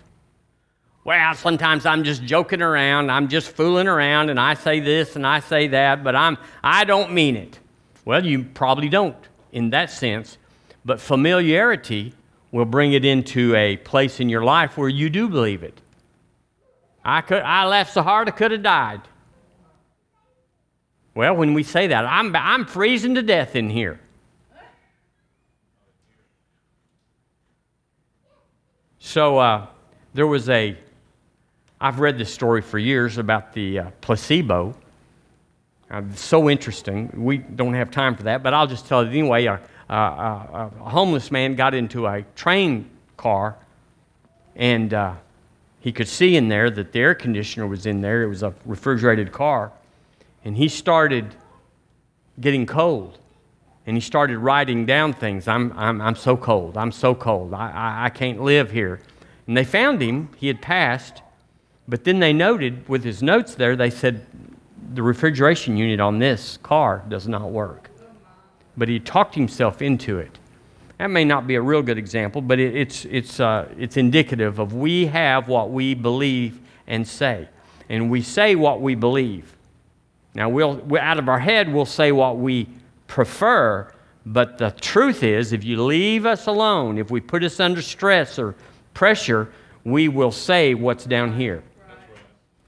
well, 1.06 1.36
sometimes 1.36 1.86
I'm 1.86 2.04
just 2.04 2.24
joking 2.24 2.64
around, 2.64 3.12
I'm 3.12 3.28
just 3.28 3.52
fooling 3.52 3.88
around, 3.88 4.32
and 4.32 4.40
I 4.40 4.56
say 4.56 4.80
this 4.80 5.16
and 5.16 5.26
I 5.26 5.40
say 5.40 5.68
that, 5.68 6.04
but 6.04 6.16
I'm, 6.16 6.36
I 6.64 6.84
don't 6.84 7.14
mean 7.14 7.36
it. 7.36 7.60
Well, 8.06 8.26
you 8.26 8.44
probably 8.44 8.90
don't 8.90 9.16
in 9.52 9.70
that 9.70 9.92
sense, 9.92 10.40
but 10.84 11.00
familiarity 11.00 12.16
will 12.52 12.66
bring 12.66 12.94
it 12.94 13.06
into 13.06 13.56
a 13.56 13.78
place 13.78 14.20
in 14.20 14.30
your 14.30 14.44
life 14.44 14.80
where 14.80 14.90
you 14.90 15.12
do 15.12 15.30
believe 15.30 15.62
it. 15.62 15.80
I, 17.04 17.22
could, 17.22 17.44
I 17.44 17.66
laughed 17.66 17.94
so 17.94 18.02
hard 18.02 18.28
I 18.28 18.32
could 18.32 18.50
have 18.50 18.64
died. 18.64 19.02
Well, 21.14 21.36
when 21.36 21.54
we 21.54 21.62
say 21.62 21.86
that, 21.86 22.04
I'm, 22.06 22.36
I'm 22.36 22.66
freezing 22.66 23.14
to 23.14 23.22
death 23.22 23.56
in 23.56 23.70
here. 23.70 24.00
So 28.98 29.38
uh, 29.38 29.68
there 30.16 30.26
was 30.26 30.50
a 30.50 30.76
I've 31.79 32.00
read 32.00 32.17
this 32.17 32.34
story 32.34 32.62
for 32.62 32.79
years 32.79 33.17
about 33.17 33.53
the 33.53 33.79
uh, 33.79 33.89
placebo. 34.00 34.75
Uh, 35.91 36.01
so 36.15 36.50
interesting. 36.50 37.12
We 37.13 37.38
don't 37.38 37.74
have 37.74 37.91
time 37.91 38.15
for 38.15 38.24
that, 38.24 38.44
but 38.44 38.53
I'll 38.53 38.67
just 38.67 38.88
tell 38.88 39.03
you 39.03 39.10
anyway. 39.10 39.46
A, 39.46 39.60
a, 39.89 39.94
a, 39.94 40.72
a 40.79 40.89
homeless 40.89 41.32
man 41.32 41.55
got 41.55 41.74
into 41.74 42.08
a 42.08 42.24
train 42.36 42.89
car, 43.17 43.58
and 44.55 44.94
uh, 44.94 45.15
he 45.82 45.91
could 45.91 46.08
see 46.08 46.38
in 46.38 46.48
there 46.48 46.72
that 46.72 46.94
the 46.94 47.00
air 47.00 47.13
conditioner 47.13 47.67
was 47.67 47.86
in 47.86 48.01
there. 48.01 48.24
It 48.24 48.27
was 48.27 48.41
a 48.41 48.53
refrigerated 48.65 49.32
car, 49.32 49.72
and 50.46 50.55
he 50.55 50.70
started 50.70 51.36
getting 52.39 52.65
cold. 52.65 53.20
And 53.88 53.96
he 53.96 54.01
started 54.01 54.39
writing 54.39 54.88
down 54.88 55.13
things. 55.13 55.48
I'm, 55.48 55.72
I'm, 55.77 56.01
I'm 56.01 56.15
so 56.15 56.36
cold. 56.36 56.75
I'm 56.75 56.91
so 56.91 57.13
cold. 57.13 57.53
I, 57.53 57.70
I, 57.70 58.05
I 58.05 58.10
can't 58.10 58.41
live 58.41 58.72
here. 58.72 59.00
And 59.46 59.55
they 59.55 59.63
found 59.63 60.01
him. 60.01 60.29
He 60.38 60.48
had 60.48 60.60
passed 60.60 61.22
but 61.88 62.04
then 62.04 62.20
they 62.20 62.34
noted 62.34 62.88
with 62.89 63.04
his 63.04 63.22
notes 63.22 63.56
there, 63.56 63.75
they 63.75 63.89
said 63.89 64.25
the 64.94 65.04
refrigeration 65.04 65.77
unit 65.77 66.00
on 66.00 66.20
this 66.20 66.58
car 66.63 67.04
does 67.10 67.27
not 67.27 67.51
work. 67.51 67.89
But 68.77 68.89
he 68.89 69.00
talked 69.00 69.36
himself 69.36 69.82
into 69.82 70.20
it. 70.20 70.38
That 70.98 71.08
may 71.08 71.25
not 71.25 71.46
be 71.46 71.56
a 71.56 71.62
real 71.62 71.82
good 71.82 71.98
example, 71.98 72.42
but 72.42 72.60
it, 72.60 72.75
it's, 72.75 73.06
it's, 73.06 73.39
uh, 73.39 73.68
it's 73.77 73.98
indicative 73.98 74.60
of 74.60 74.74
we 74.74 75.08
have 75.08 75.48
what 75.48 75.72
we 75.72 75.94
believe 75.94 76.60
and 76.88 77.08
say. 77.08 77.48
And 77.89 78.10
we 78.10 78.22
say 78.22 78.56
what 78.56 78.82
we 78.82 78.96
believe. 78.96 79.54
Now, 80.34 80.50
we'll, 80.50 80.82
out 80.98 81.20
of 81.20 81.30
our 81.30 81.39
head, 81.39 81.72
we'll 81.72 81.86
say 81.86 82.12
what 82.12 82.38
we 82.38 82.68
prefer, 83.08 83.92
but 84.25 84.58
the 84.58 84.72
truth 84.72 85.24
is, 85.24 85.54
if 85.54 85.63
you 85.63 85.84
leave 85.84 86.25
us 86.25 86.48
alone, 86.48 86.98
if 86.98 87.12
we 87.12 87.22
put 87.22 87.44
us 87.44 87.60
under 87.60 87.82
stress 87.82 88.39
or 88.39 88.56
pressure, 88.94 89.51
we 89.84 90.08
will 90.08 90.32
say 90.32 90.74
what's 90.74 91.06
down 91.06 91.34
here. 91.38 91.62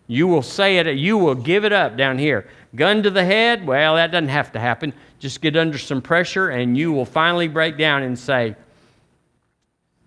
You 0.07 0.27
will 0.27 0.41
say 0.41 0.77
it, 0.77 0.87
you 0.97 1.17
will 1.17 1.35
give 1.35 1.65
it 1.65 1.73
up 1.73 1.97
down 1.97 2.17
here. 2.17 2.47
Gun 2.75 3.03
to 3.03 3.09
the 3.09 3.23
head, 3.23 3.67
well, 3.67 3.95
that 3.95 4.11
doesn't 4.11 4.29
have 4.29 4.51
to 4.53 4.59
happen. 4.59 4.93
Just 5.19 5.41
get 5.41 5.55
under 5.55 5.77
some 5.77 6.01
pressure 6.01 6.49
and 6.49 6.77
you 6.77 6.91
will 6.91 7.05
finally 7.05 7.47
break 7.47 7.77
down 7.77 8.03
and 8.03 8.17
say, 8.17 8.55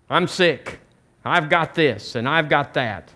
I'm 0.09 0.27
sick. 0.27 0.79
I've 1.23 1.49
got 1.49 1.75
this 1.75 2.15
and 2.15 2.27
I've 2.27 2.49
got 2.49 2.73
that. 2.73 3.09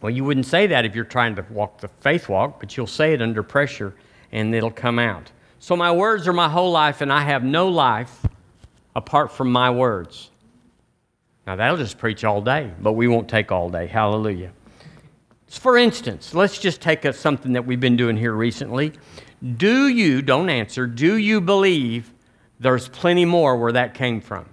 Well, 0.00 0.10
you 0.10 0.24
wouldn't 0.24 0.46
say 0.46 0.68
that 0.68 0.84
if 0.84 0.94
you're 0.94 1.04
trying 1.04 1.34
to 1.36 1.44
walk 1.50 1.80
the 1.80 1.88
faith 1.88 2.28
walk, 2.28 2.60
but 2.60 2.76
you'll 2.76 2.86
say 2.86 3.12
it 3.12 3.20
under 3.20 3.42
pressure 3.42 3.94
and 4.32 4.54
it'll 4.54 4.70
come 4.70 4.98
out. 4.98 5.30
So 5.58 5.76
my 5.76 5.92
words 5.92 6.26
are 6.26 6.32
my 6.32 6.48
whole 6.48 6.70
life, 6.70 7.02
and 7.02 7.12
I 7.12 7.20
have 7.20 7.44
no 7.44 7.68
life 7.68 8.24
apart 8.96 9.30
from 9.30 9.52
my 9.52 9.70
words. 9.70 10.30
Now, 11.46 11.56
that'll 11.56 11.76
just 11.76 11.98
preach 11.98 12.24
all 12.24 12.40
day, 12.40 12.70
but 12.80 12.92
we 12.92 13.08
won't 13.08 13.28
take 13.28 13.52
all 13.52 13.68
day. 13.68 13.86
Hallelujah. 13.86 14.52
For 15.50 15.76
instance, 15.76 16.32
let's 16.32 16.58
just 16.58 16.80
take 16.80 17.04
a, 17.04 17.12
something 17.12 17.54
that 17.54 17.66
we've 17.66 17.80
been 17.80 17.96
doing 17.96 18.16
here 18.16 18.32
recently. 18.32 18.92
Do 19.56 19.88
you, 19.88 20.22
don't 20.22 20.48
answer, 20.48 20.86
do 20.86 21.16
you 21.16 21.40
believe 21.40 22.12
there's 22.60 22.88
plenty 22.88 23.24
more 23.24 23.56
where 23.56 23.72
that 23.72 23.92
came 23.94 24.20
from? 24.20 24.46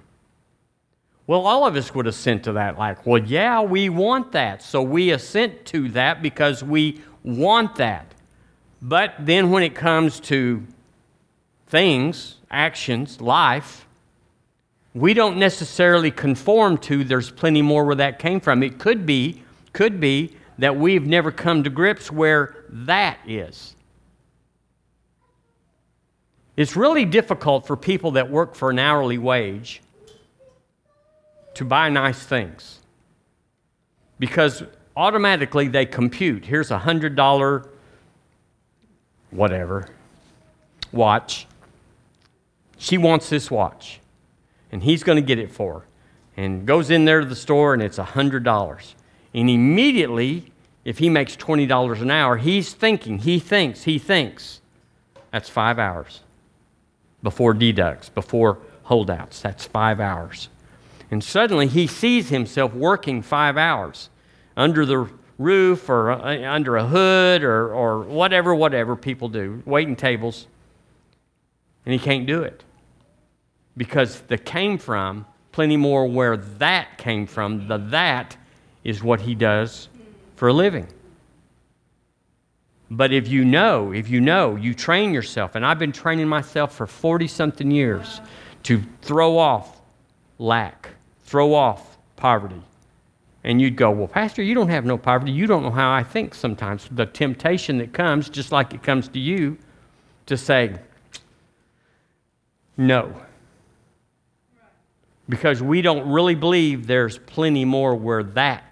Well, 1.28 1.46
all 1.46 1.68
of 1.68 1.76
us 1.76 1.94
would 1.94 2.08
assent 2.08 2.46
to 2.46 2.54
that, 2.54 2.80
like, 2.80 3.06
well, 3.06 3.22
yeah, 3.22 3.62
we 3.62 3.90
want 3.90 4.32
that. 4.32 4.64
So 4.64 4.82
we 4.82 5.12
assent 5.12 5.66
to 5.68 5.90
that 5.90 6.22
because 6.22 6.64
we 6.64 7.02
want 7.22 7.76
that. 7.76 8.14
But 8.82 9.14
then 9.20 9.52
when 9.52 9.62
it 9.64 9.76
comes 9.76 10.20
to 10.22 10.66
things, 11.68 12.38
actions, 12.50 13.20
life, 13.20 13.86
we 14.94 15.14
don't 15.14 15.38
necessarily 15.38 16.10
conform 16.10 16.78
to 16.80 17.04
there's 17.04 17.30
plenty 17.30 17.62
more 17.62 17.86
where 17.86 17.96
that 17.96 18.18
came 18.20 18.40
from. 18.40 18.64
It 18.64 18.80
could 18.80 19.06
be, 19.06 19.44
could 19.74 20.00
be 20.00 20.37
that 20.58 20.76
we've 20.78 21.06
never 21.06 21.32
come 21.32 21.64
to 21.64 21.70
grips 21.70 22.12
where 22.12 22.66
that 22.70 23.18
is. 23.28 23.76
It's 26.56 26.76
really 26.76 27.06
difficult 27.06 27.68
for 27.68 27.78
people 27.78 28.12
that 28.12 28.32
work 28.32 28.56
for 28.56 28.72
an 28.72 28.80
hourly 28.80 29.20
wage 29.20 29.82
to 31.54 31.66
buy 31.66 31.90
nice 31.90 32.24
things 32.24 32.80
because 34.20 34.64
automatically 34.96 35.68
they 35.68 35.86
compute. 35.86 36.46
Here's 36.46 36.72
a 36.72 36.80
$100 36.80 37.68
whatever 39.30 39.88
watch. 40.92 41.48
She 42.78 42.98
wants 42.98 43.30
this 43.30 43.50
watch, 43.52 44.00
and 44.72 44.84
he's 44.84 45.04
going 45.04 45.16
to 45.18 45.22
get 45.22 45.40
it 45.40 45.52
for 45.52 45.80
her. 45.80 45.86
And 46.40 46.68
goes 46.68 46.92
in 46.92 47.06
there 47.06 47.22
to 47.22 47.26
the 47.26 47.36
store, 47.36 47.74
and 47.74 47.82
it's 47.82 47.98
a 47.98 48.04
$100. 48.04 48.94
And 49.34 49.50
immediately, 49.50 50.52
if 50.86 51.00
he 51.00 51.10
makes 51.10 51.36
$20 51.36 52.02
an 52.02 52.12
hour, 52.12 52.38
he's 52.38 52.74
thinking, 52.74 53.20
he 53.20 53.40
thinks, 53.40 53.84
he 53.84 54.00
thinks. 54.00 54.62
That's 55.32 55.50
five 55.50 55.80
hours 55.80 56.22
before 57.22 57.54
deducts, 57.54 58.10
before 58.10 58.60
holdouts. 58.84 59.42
That's 59.42 59.66
five 59.66 60.00
hours. 60.00 60.50
And 61.12 61.24
suddenly 61.24 61.68
he 61.68 61.88
sees 61.88 62.30
himself 62.30 62.74
working 62.74 63.22
five 63.22 63.58
hours 63.58 64.10
under 64.56 64.86
the 64.86 65.10
roof 65.38 65.90
or 65.90 66.12
uh, 66.12 66.52
under 66.52 66.78
a 66.78 66.86
hood 66.86 67.44
or, 67.44 67.74
or 67.74 68.00
whatever, 68.02 68.56
whatever 68.56 68.96
people 68.96 69.30
do, 69.30 69.62
waiting 69.66 69.96
tables. 69.96 70.48
And 71.86 71.94
he 71.94 72.00
can't 72.00 72.26
do 72.26 72.42
it 72.44 72.64
because 73.78 74.22
the 74.22 74.38
came 74.38 74.78
from, 74.78 75.26
plenty 75.52 75.78
more 75.78 76.06
where 76.08 76.36
that 76.36 76.98
came 76.98 77.28
from. 77.28 77.68
The 77.68 77.78
that 77.78 78.36
is 78.88 79.04
what 79.04 79.20
he 79.20 79.36
does 79.36 79.90
for 80.38 80.48
a 80.48 80.54
living. 80.54 80.88
But 82.90 83.12
if 83.12 83.28
you 83.28 83.44
know, 83.44 83.92
if 83.92 84.10
you 84.10 84.22
know, 84.22 84.56
you 84.56 84.74
train 84.74 85.14
yourself, 85.14 85.56
and 85.56 85.66
I've 85.66 85.78
been 85.78 85.92
training 85.92 86.30
myself 86.30 86.74
for 86.74 86.88
40 86.88 87.28
something 87.28 87.70
years 87.70 88.22
to 88.64 88.82
throw 89.02 89.38
off 89.38 89.82
lack, 90.40 90.90
throw 91.26 91.54
off 91.54 91.98
poverty. 92.16 92.62
And 93.44 93.62
you'd 93.62 93.76
go, 93.76 93.92
Well, 93.92 94.08
Pastor, 94.08 94.42
you 94.42 94.56
don't 94.56 94.70
have 94.70 94.86
no 94.86 94.98
poverty. 94.98 95.34
You 95.34 95.48
don't 95.48 95.64
know 95.64 95.72
how 95.72 95.92
I 95.92 96.04
think 96.04 96.34
sometimes. 96.34 96.88
The 96.90 97.06
temptation 97.06 97.78
that 97.80 97.92
comes, 97.92 98.30
just 98.30 98.54
like 98.54 98.74
it 98.74 98.84
comes 98.84 99.10
to 99.10 99.20
you, 99.20 99.58
to 100.28 100.38
say, 100.38 100.78
No. 102.78 103.14
Because 105.28 105.62
we 105.62 105.82
don't 105.82 106.10
really 106.10 106.36
believe 106.36 106.88
there's 106.88 107.18
plenty 107.18 107.66
more 107.66 107.94
where 107.94 108.24
that 108.24 108.67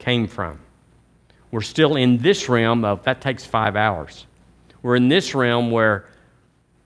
came 0.00 0.26
from. 0.26 0.58
We're 1.50 1.60
still 1.60 1.96
in 1.96 2.18
this 2.18 2.48
realm 2.48 2.84
of 2.84 3.02
that 3.04 3.20
takes 3.20 3.44
five 3.44 3.76
hours. 3.76 4.26
We're 4.82 4.96
in 4.96 5.08
this 5.08 5.34
realm 5.34 5.70
where 5.70 6.06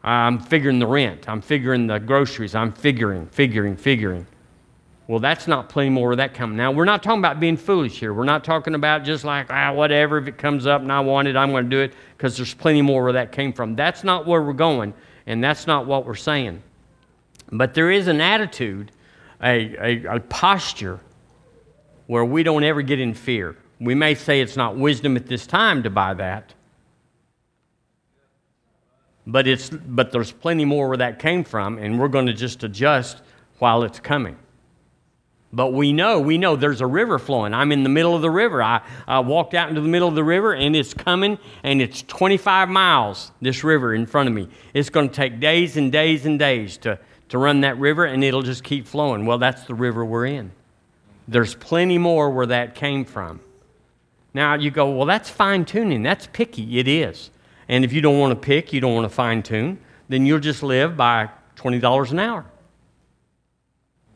I'm 0.03 0.39
figuring 0.39 0.79
the 0.79 0.87
rent, 0.87 1.29
I'm 1.29 1.41
figuring 1.41 1.87
the 1.87 1.99
groceries, 1.99 2.55
I'm 2.55 2.73
figuring, 2.73 3.27
figuring, 3.29 3.77
figuring. 3.77 4.27
Well, 5.07 5.19
that's 5.19 5.47
not 5.47 5.69
plenty 5.69 5.91
more 5.91 6.09
where 6.09 6.17
that 6.17 6.33
comes. 6.33 6.57
Now, 6.57 6.73
we're 6.73 6.87
not 6.87 7.03
talking 7.03 7.19
about 7.19 7.39
being 7.39 7.59
foolish 7.59 8.01
here. 8.01 8.15
We're 8.15 8.25
not 8.25 8.43
talking 8.43 8.75
about 8.75 9.05
just 9.05 9.23
like, 9.23 9.47
ah, 9.51 9.73
whatever, 9.73 10.17
if 10.17 10.29
it 10.29 10.39
comes 10.39 10.67
up 10.67 10.81
and 10.81 10.91
I 10.91 11.01
want 11.01 11.29
it, 11.29 11.37
I'm 11.37 11.51
going 11.51 11.65
to 11.65 11.71
do 11.71 11.81
it 11.81 11.93
because 12.17 12.39
there's 12.39 12.55
plenty 12.55 12.81
more 12.81 13.05
where 13.05 13.13
that 13.13 13.31
came 13.31 13.53
from. 13.53 13.77
That's 13.77 14.03
not 14.03 14.27
where 14.27 14.43
we're 14.43 14.55
going, 14.55 14.95
and 15.27 15.45
that's 15.45 15.67
not 15.67 15.85
what 15.85 16.07
we're 16.07 16.15
saying. 16.15 16.63
But 17.53 17.75
there 17.75 17.91
is 17.91 18.09
an 18.09 18.23
attitude, 18.23 18.93
a, 19.43 19.77
a, 19.79 20.17
a 20.17 20.21
posture 20.21 21.01
where 22.07 22.25
we 22.25 22.43
don't 22.43 22.65
ever 22.65 22.83
get 22.83 23.01
in 23.01 23.15
fear. 23.15 23.57
We 23.81 23.95
may 23.95 24.15
say 24.15 24.41
it's 24.41 24.57
not 24.57 24.77
wisdom 24.77 25.17
at 25.17 25.27
this 25.27 25.47
time 25.47 25.83
to 25.83 25.91
buy 25.91 26.15
that. 26.15 26.55
But, 29.27 29.47
it's, 29.47 29.71
but 29.71 30.13
there's 30.13 30.33
plenty 30.33 30.65
more 30.65 30.89
where 30.89 30.99
that 30.99 31.19
came 31.19 31.45
from, 31.45 31.79
and 31.79 31.99
we're 31.99 32.09
going 32.09 32.27
to 32.27 32.35
just 32.35 32.63
adjust 32.63 33.23
while 33.59 33.83
it's 33.83 33.99
coming. 33.99 34.37
But 35.51 35.73
we 35.73 35.93
know, 35.93 36.19
we 36.19 36.37
know 36.37 36.57
there's 36.57 36.81
a 36.81 36.87
river 36.87 37.19
flowing. 37.19 37.55
I'm 37.55 37.71
in 37.71 37.85
the 37.85 37.89
middle 37.89 38.17
of 38.17 38.23
the 38.23 38.31
river. 38.31 38.61
I, 38.61 38.83
I 39.07 39.21
walked 39.21 39.55
out 39.55 39.69
into 39.69 39.81
the 39.81 39.89
middle 39.89 40.09
of 40.09 40.17
the 40.17 40.25
river, 40.25 40.53
and 40.53 40.75
it's 40.75 40.93
coming, 40.93 41.39
and 41.63 41.81
it's 41.81 42.03
25 42.03 42.69
miles, 42.69 43.31
this 43.41 43.63
river 43.63 43.95
in 43.95 44.05
front 44.05 44.29
of 44.29 44.35
me. 44.35 44.49
It's 44.75 44.91
going 44.91 45.09
to 45.09 45.15
take 45.15 45.39
days 45.39 45.77
and 45.77 45.93
days 45.93 46.27
and 46.27 46.39
days 46.39 46.77
to, 46.79 46.99
to 47.29 47.39
run 47.39 47.61
that 47.61 47.79
river, 47.79 48.05
and 48.05 48.25
it'll 48.25 48.43
just 48.43 48.65
keep 48.65 48.87
flowing. 48.87 49.27
Well, 49.27 49.39
that's 49.39 49.65
the 49.65 49.75
river 49.75 50.05
we're 50.05 50.27
in. 50.27 50.51
There's 51.27 51.55
plenty 51.55 51.99
more 51.99 52.31
where 52.31 52.47
that 52.47 52.75
came 52.75 53.05
from. 53.05 53.41
Now 54.35 54.55
you 54.55 54.71
go, 54.71 54.91
well, 54.91 55.07
that's 55.07 55.31
fine 55.31 55.65
tuning. 55.65 56.03
That's 56.03 56.27
picky. 56.33 56.79
It 56.79 56.89
is. 56.89 57.31
And 57.69 57.85
if 57.85 57.93
you 57.93 58.01
don't 58.01 58.19
want 58.19 58.31
to 58.33 58.47
pick, 58.47 58.73
you 58.73 58.81
don't 58.81 58.95
want 58.95 59.05
to 59.05 59.15
fine 59.15 59.43
tune, 59.43 59.79
then 60.09 60.27
you'll 60.27 60.41
just 60.41 60.63
live 60.63 60.97
by 60.97 61.31
$20 61.57 62.11
an 62.11 62.19
hour. 62.19 62.45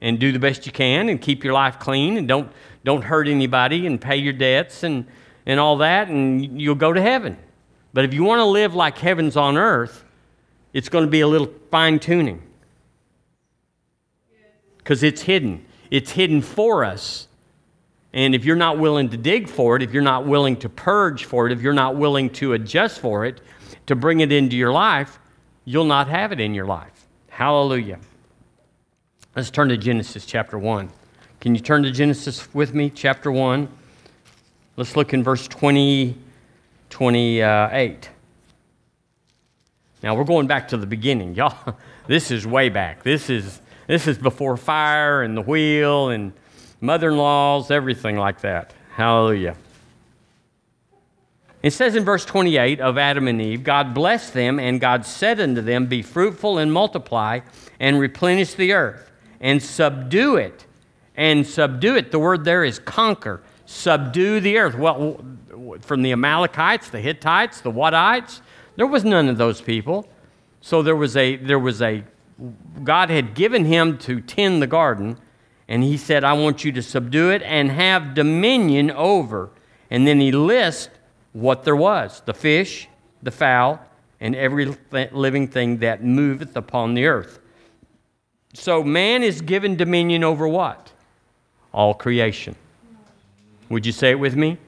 And 0.01 0.19
do 0.19 0.33
the 0.33 0.39
best 0.39 0.67
you 0.67 0.73
can 0.73 1.09
and 1.09 1.21
keep 1.21 1.43
your 1.43 1.55
life 1.55 1.79
clean 1.79 2.19
and 2.19 2.29
don't, 2.29 2.53
don't 2.85 3.03
hurt 3.03 3.27
anybody 3.27 3.87
and 3.87 4.01
pay 4.01 4.17
your 4.17 4.33
debts 4.33 4.83
and, 4.83 5.07
and 5.47 5.59
all 5.59 5.79
that, 5.79 6.09
and 6.09 6.61
you'll 6.61 6.75
go 6.75 6.93
to 6.93 7.01
heaven. 7.01 7.37
But 7.93 8.05
if 8.05 8.15
you 8.15 8.23
want 8.23 8.41
to 8.41 8.45
live 8.45 8.75
like 8.75 8.99
heaven's 8.99 9.37
on 9.37 9.57
earth, 9.57 10.05
it's 10.73 10.89
going 10.89 11.05
to 11.05 11.11
be 11.11 11.21
a 11.21 11.27
little 11.27 11.51
fine 11.71 11.99
tuning 11.99 12.43
because 14.77 15.03
it's 15.03 15.23
hidden. 15.23 15.65
It's 15.91 16.11
hidden 16.11 16.43
for 16.43 16.85
us 16.85 17.29
and 18.13 18.35
if 18.35 18.45
you're 18.45 18.57
not 18.57 18.79
willing 18.79 19.11
to 19.11 19.17
dig 19.17 19.49
for 19.49 19.77
it, 19.77 19.83
if 19.83 19.93
you're 19.93 20.03
not 20.03 20.27
willing 20.27 20.57
to 20.59 20.69
purge 20.69 21.25
for 21.25 21.47
it, 21.47 21.53
if 21.53 21.61
you're 21.61 21.73
not 21.73 21.97
willing 21.97 22.31
to 22.31 22.55
adjust 22.55 23.01
for 23.01 23.27
it, 23.27 23.41
to 23.87 23.95
bring 23.95 24.21
it 24.21 24.33
into 24.33 24.57
your 24.57 24.73
life, 24.73 25.19
you'll 25.65 25.85
not 25.85 26.09
have 26.09 26.33
it 26.33 26.41
in 26.41 26.55
your 26.55 26.67
life. 26.67 27.07
Hallelujah. 27.29 27.99
Let's 29.37 29.51
turn 29.51 29.69
to 29.69 29.77
Genesis 29.77 30.25
chapter 30.25 30.59
1. 30.59 30.91
Can 31.41 31.55
you 31.55 31.61
turn 31.61 31.83
to 31.85 31.91
Genesis 31.91 32.53
with 32.55 32.75
me, 32.75 32.91
chapter 32.91 33.31
1? 33.31 33.69
Let's 34.77 34.97
look 34.97 35.13
in 35.13 35.23
verse 35.23 35.47
20, 35.47 36.17
28. 36.91 38.11
Now 40.03 40.17
we're 40.17 40.25
going 40.25 40.47
back 40.47 40.69
to 40.69 40.77
the 40.77 40.87
beginning. 40.87 41.35
Y'all, 41.35 41.77
this 42.07 42.31
is 42.31 42.47
way 42.47 42.71
back. 42.71 43.03
This 43.03 43.29
is, 43.29 43.61
this 43.89 44.07
is 44.07 44.19
before 44.19 44.57
fire 44.57 45.23
and 45.23 45.37
the 45.37 45.43
wheel 45.43 46.11
and 46.11 46.33
mother 46.81 47.09
in 47.09 47.17
laws, 47.17 47.73
everything 47.73 48.17
like 48.17 48.43
that. 48.43 48.73
Hallelujah. 48.95 49.57
It 51.63 51.73
says 51.73 51.97
in 51.97 52.05
verse 52.05 52.25
28 52.25 52.81
of 52.81 52.99
Adam 52.99 53.27
and 53.27 53.41
Eve 53.43 53.65
God 53.65 53.95
blessed 53.95 54.35
them, 54.35 54.61
and 54.61 54.81
God 54.81 55.05
said 55.05 55.41
unto 55.41 55.61
them, 55.61 55.87
Be 55.87 56.03
fruitful 56.03 56.59
and 56.59 56.73
multiply, 56.73 57.41
and 57.81 57.99
replenish 57.99 58.55
the 58.55 58.73
earth, 58.73 59.11
and 59.41 59.61
subdue 59.61 60.37
it. 60.37 60.67
And 61.17 61.45
subdue 61.45 61.97
it, 61.97 62.13
the 62.13 62.19
word 62.19 62.45
there 62.45 62.63
is 62.63 62.79
conquer. 62.79 63.43
Subdue 63.67 64.39
the 64.41 64.59
earth. 64.59 64.77
Well, 64.77 65.25
from 65.81 66.03
the 66.03 66.13
Amalekites, 66.13 66.91
the 66.91 67.01
Hittites, 67.01 67.61
the 67.61 67.73
Wadites, 67.73 68.41
there 68.77 68.87
was 68.87 69.03
none 69.03 69.29
of 69.29 69.39
those 69.39 69.61
people. 69.61 70.09
So 70.61 70.83
there 70.83 70.95
was 70.95 71.17
a, 71.17 71.37
there 71.37 71.59
was 71.59 71.83
a, 71.83 72.05
God 72.85 73.11
had 73.11 73.35
given 73.35 73.65
him 73.65 73.99
to 73.99 74.21
tend 74.21 74.63
the 74.63 74.67
garden, 74.67 75.19
and 75.67 75.83
he 75.83 75.97
said, 75.97 76.25
I 76.25 76.33
want 76.35 76.65
you 76.65 76.73
to 76.73 76.83
subdue 76.83 77.31
it 77.31 77.43
and 77.43 77.71
have 77.71 78.15
dominion 78.15 78.91
over. 78.91 79.51
And 79.91 80.07
then 80.07 80.21
he 80.21 80.33
lists 80.33 80.91
what 81.33 81.65
there 81.65 81.77
was 81.77 82.23
the 82.25 82.35
fish, 82.35 82.89
the 83.23 83.31
fowl, 83.31 83.81
and 84.21 84.35
every 84.35 84.77
living 85.13 85.47
thing 85.49 85.79
that 85.79 86.03
moveth 86.03 86.57
upon 86.57 86.95
the 86.95 87.07
earth. 87.07 87.41
So 88.55 88.83
man 88.83 89.23
is 89.23 89.41
given 89.41 89.77
dominion 89.77 90.25
over 90.25 90.49
what? 90.49 90.93
All 91.73 91.95
creation. 91.95 92.57
Would 93.69 93.85
you 93.85 93.93
say 93.93 94.11
it 94.11 94.19
with 94.19 94.35
me? 94.35 94.59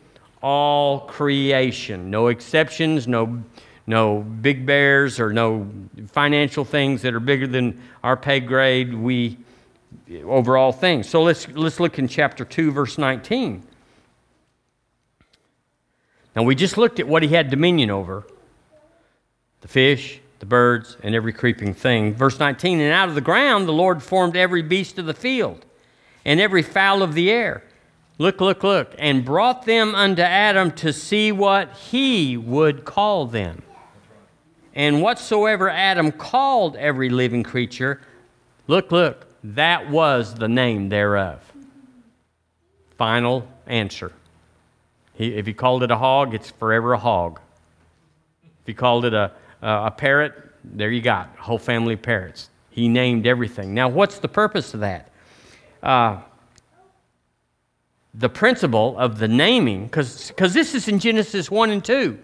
All 0.43 1.01
creation. 1.01 2.11
No 2.11 2.29
exceptions, 2.29 3.09
no, 3.09 3.43
no 3.87 4.21
big 4.21 4.67
bears, 4.67 5.19
or 5.19 5.33
no 5.33 5.69
financial 6.09 6.65
things 6.65 7.03
that 7.03 7.15
are 7.15 7.21
bigger 7.21 7.47
than 7.47 7.81
our 8.03 8.17
pay 8.17 8.41
grade. 8.41 8.95
We 8.95 9.39
over 10.25 10.57
all 10.57 10.73
things. 10.73 11.09
So 11.09 11.23
let's, 11.23 11.49
let's 11.49 11.81
look 11.81 11.99
in 11.99 12.09
chapter 12.09 12.45
2, 12.45 12.73
verse 12.73 12.99
19. 12.99 13.63
Now, 16.37 16.43
we 16.43 16.55
just 16.55 16.79
looked 16.79 17.01
at 17.01 17.09
what 17.09 17.23
he 17.23 17.31
had 17.31 17.51
dominion 17.51 17.91
over 17.91 18.27
the 19.61 19.69
fish, 19.69 20.21
the 20.39 20.47
birds, 20.47 20.97
and 21.03 21.15
every 21.15 21.33
creeping 21.33 21.75
thing. 21.75 22.15
Verse 22.15 22.39
19 22.39 22.81
And 22.81 22.93
out 22.93 23.09
of 23.09 23.15
the 23.15 23.21
ground 23.21 23.67
the 23.67 23.73
Lord 23.73 24.03
formed 24.03 24.37
every 24.37 24.63
beast 24.63 24.99
of 24.99 25.07
the 25.07 25.15
field 25.15 25.65
and 26.25 26.41
every 26.41 26.63
fowl 26.63 27.03
of 27.03 27.15
the 27.15 27.31
air. 27.31 27.65
Look, 28.19 28.41
look, 28.41 28.63
look. 28.63 28.95
And 28.99 29.25
brought 29.25 29.65
them 29.65 29.95
unto 29.95 30.23
Adam 30.23 30.71
to 30.73 30.93
see 30.93 31.33
what 31.33 31.75
he 31.77 32.37
would 32.37 32.85
call 32.85 33.27
them. 33.27 33.63
And 34.75 35.03
whatsoever 35.03 35.69
Adam 35.69 36.13
called 36.13 36.77
every 36.77 37.09
living 37.09 37.43
creature, 37.43 38.01
look, 38.67 38.93
look, 38.93 39.27
that 39.43 39.91
was 39.91 40.35
the 40.35 40.49
name 40.49 40.89
thereof. 40.89 41.41
Final 42.97 43.49
answer. 43.67 44.13
He, 45.15 45.35
if 45.35 45.47
he 45.47 45.53
called 45.53 45.83
it 45.83 45.91
a 45.91 45.97
hog, 45.97 46.35
it's 46.35 46.51
forever 46.51 46.93
a 46.93 46.99
hog. 46.99 47.41
If 48.45 48.67
he 48.67 48.75
called 48.75 49.05
it 49.05 49.15
a, 49.15 49.33
a, 49.63 49.87
a 49.87 49.91
parrot, 49.91 50.35
there 50.63 50.91
you 50.91 51.01
got 51.01 51.31
a 51.39 51.43
whole 51.43 51.59
family 51.59 51.95
of 51.95 52.03
parrots. 52.03 52.51
He 52.71 52.89
named 52.89 53.27
everything. 53.27 53.75
Now, 53.75 53.89
what's 53.89 54.19
the 54.19 54.29
purpose 54.29 54.75
of 54.75 54.81
that? 54.81 55.11
Uh, 55.83 56.21
the 58.15 58.29
principle 58.29 58.99
of 58.99 59.19
the 59.19 59.29
naming, 59.29 59.85
because 59.85 60.33
this 60.37 60.75
is 60.75 60.89
in 60.89 60.99
Genesis 60.99 61.51
1 61.51 61.71
and 61.71 61.85
2. 61.85 62.19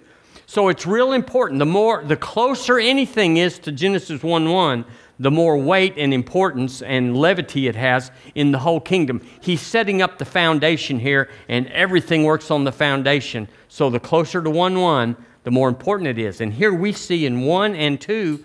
So 0.47 0.69
it's 0.69 0.87
real 0.87 1.13
important. 1.13 1.59
The 1.59 1.67
more, 1.67 2.05
the 2.05 2.17
closer 2.17 2.79
anything 2.79 3.37
is 3.37 3.59
to 3.61 3.73
Genesis 3.73 4.23
1 4.23 4.49
1, 4.49 4.85
the 5.19 5.31
more 5.31 5.59
weight 5.59 5.95
and 5.97 6.15
importance 6.15 6.83
and 6.83 7.17
levity 7.17 7.67
it 7.67 7.75
has 7.75 8.13
in 8.37 8.53
the 8.53 8.59
whole 8.61 8.81
kingdom. 8.81 9.27
He's 9.41 9.61
setting 9.61 10.03
up 10.03 10.19
the 10.19 10.25
foundation 10.25 11.01
here, 11.01 11.31
and 11.49 11.67
everything 11.69 12.23
works 12.23 12.51
on 12.53 12.63
the 12.63 12.71
foundation. 12.71 13.49
So 13.69 13.91
the 13.91 13.99
closer 13.99 14.41
to 14.41 14.49
1 14.49 14.81
1, 14.81 15.17
the 15.43 15.51
more 15.51 15.69
important 15.69 16.09
it 16.09 16.19
is. 16.19 16.41
And 16.41 16.53
here 16.53 16.73
we 16.73 16.93
see 16.93 17.27
in 17.27 17.43
1 17.43 17.75
and 17.75 18.01
2 18.01 18.45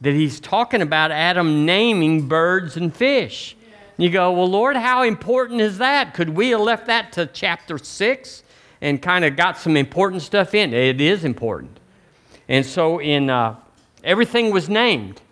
that 0.00 0.14
he's 0.14 0.40
talking 0.40 0.80
about 0.80 1.10
Adam 1.10 1.66
naming 1.66 2.28
birds 2.28 2.78
and 2.78 2.94
fish. 2.94 3.56
You 3.98 4.08
go, 4.08 4.32
well, 4.32 4.48
Lord, 4.48 4.76
how 4.76 5.02
important 5.02 5.60
is 5.60 5.78
that? 5.78 6.14
Could 6.14 6.30
we 6.30 6.50
have 6.50 6.60
left 6.60 6.86
that 6.86 7.12
to 7.12 7.26
chapter 7.26 7.76
6 7.76 8.42
and 8.82 9.00
kind 9.00 9.24
of 9.24 9.36
got 9.36 9.56
some 9.56 9.76
important 9.76 10.20
stuff 10.20 10.54
in. 10.54 10.74
It 10.74 11.00
is 11.00 11.24
important. 11.24 11.78
And 12.48 12.66
so 12.66 13.00
in 13.00 13.30
uh, 13.30 13.56
everything 14.04 14.50
was 14.50 14.68
named. 14.68 15.22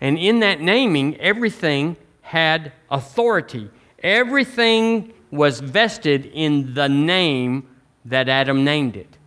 And 0.00 0.16
in 0.16 0.40
that 0.40 0.60
naming, 0.60 1.16
everything 1.20 1.96
had 2.22 2.72
authority. 2.90 3.68
Everything 4.02 5.12
was 5.30 5.60
vested 5.60 6.26
in 6.26 6.72
the 6.74 6.88
name 6.88 7.68
that 8.04 8.28
Adam 8.28 8.64
named 8.64 8.96
it. 8.96 9.18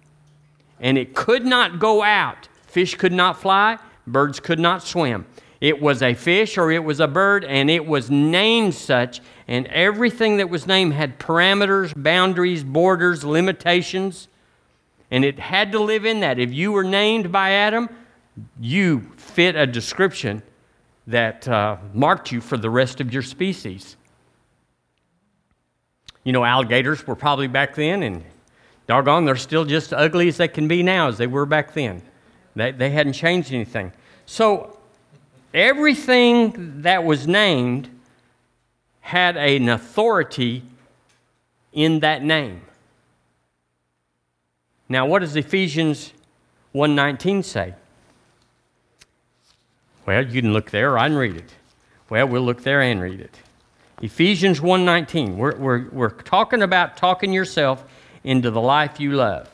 And 0.80 0.98
it 0.98 1.14
could 1.14 1.46
not 1.46 1.80
go 1.80 2.02
out. 2.02 2.48
Fish 2.66 2.96
could 2.96 3.14
not 3.14 3.40
fly, 3.40 3.78
birds 4.08 4.40
could 4.40 4.60
not 4.60 4.82
swim. 4.82 5.26
It 5.64 5.82
was 5.82 6.02
a 6.02 6.14
fish 6.14 6.58
or 6.58 6.74
it 6.74 6.84
was 6.84 7.00
a 7.00 7.08
bird, 7.08 7.46
and 7.46 7.72
it 7.72 7.86
was 7.86 8.12
named 8.12 8.76
such. 8.76 9.22
And 9.48 9.66
everything 9.68 10.36
that 10.36 10.50
was 10.50 10.68
named 10.68 10.94
had 10.94 11.18
parameters, 11.18 11.94
boundaries, 11.96 12.66
borders, 12.66 13.24
limitations. 13.24 14.28
And 15.10 15.24
it 15.24 15.40
had 15.40 15.72
to 15.72 15.80
live 15.80 16.04
in 16.04 16.20
that. 16.20 16.38
If 16.38 16.52
you 16.52 16.74
were 16.74 16.84
named 16.84 17.32
by 17.32 17.52
Adam, 17.52 17.88
you 18.60 19.10
fit 19.16 19.56
a 19.56 19.66
description 19.66 20.44
that 21.08 21.48
uh, 21.48 21.78
marked 21.94 22.34
you 22.34 22.42
for 22.42 22.58
the 22.58 22.70
rest 22.70 23.00
of 23.00 23.14
your 23.14 23.22
species. 23.22 23.96
You 26.26 26.34
know, 26.34 26.44
alligators 26.44 27.08
were 27.08 27.16
probably 27.16 27.48
back 27.48 27.74
then, 27.76 28.04
and 28.04 28.26
doggone, 28.88 29.24
they're 29.24 29.38
still 29.38 29.64
just 29.64 29.94
ugly 29.94 30.28
as 30.28 30.36
they 30.36 30.50
can 30.50 30.68
be 30.68 30.84
now 30.84 31.08
as 31.08 31.18
they 31.18 31.28
were 31.28 31.46
back 31.46 31.74
then. 31.74 32.02
They, 32.54 32.72
they 32.72 32.90
hadn't 32.90 33.14
changed 33.14 33.54
anything. 33.54 33.94
So, 34.26 34.73
everything 35.54 36.82
that 36.82 37.04
was 37.04 37.28
named 37.28 37.90
had 39.02 39.38
an 39.38 39.70
authority 39.70 40.64
in 41.72 42.00
that 42.00 42.24
name. 42.24 42.62
Now, 44.90 45.06
what 45.06 45.20
does 45.20 45.36
Ephesians 45.36 46.14
1:19 46.74 47.44
say? 47.44 47.74
Well, 50.06 50.26
you 50.26 50.42
can 50.42 50.54
look 50.54 50.72
there, 50.72 50.94
or 50.94 51.00
I 51.00 51.08
can 51.08 51.18
read 51.18 51.38
it. 51.38 51.54
Well, 52.10 52.28
we'll 52.28 52.44
look 52.44 52.64
there 52.64 52.82
and 52.82 53.02
read 53.02 53.20
it. 53.20 53.40
Ephesians 54.02 54.60
1.19. 54.60 55.36
We're, 55.36 55.56
we're, 55.56 55.90
we're 55.90 56.10
talking 56.10 56.62
about 56.62 56.98
talking 56.98 57.32
yourself 57.32 57.86
into 58.24 58.52
the 58.52 58.60
life 58.60 59.00
you 59.00 59.14
love. 59.14 59.50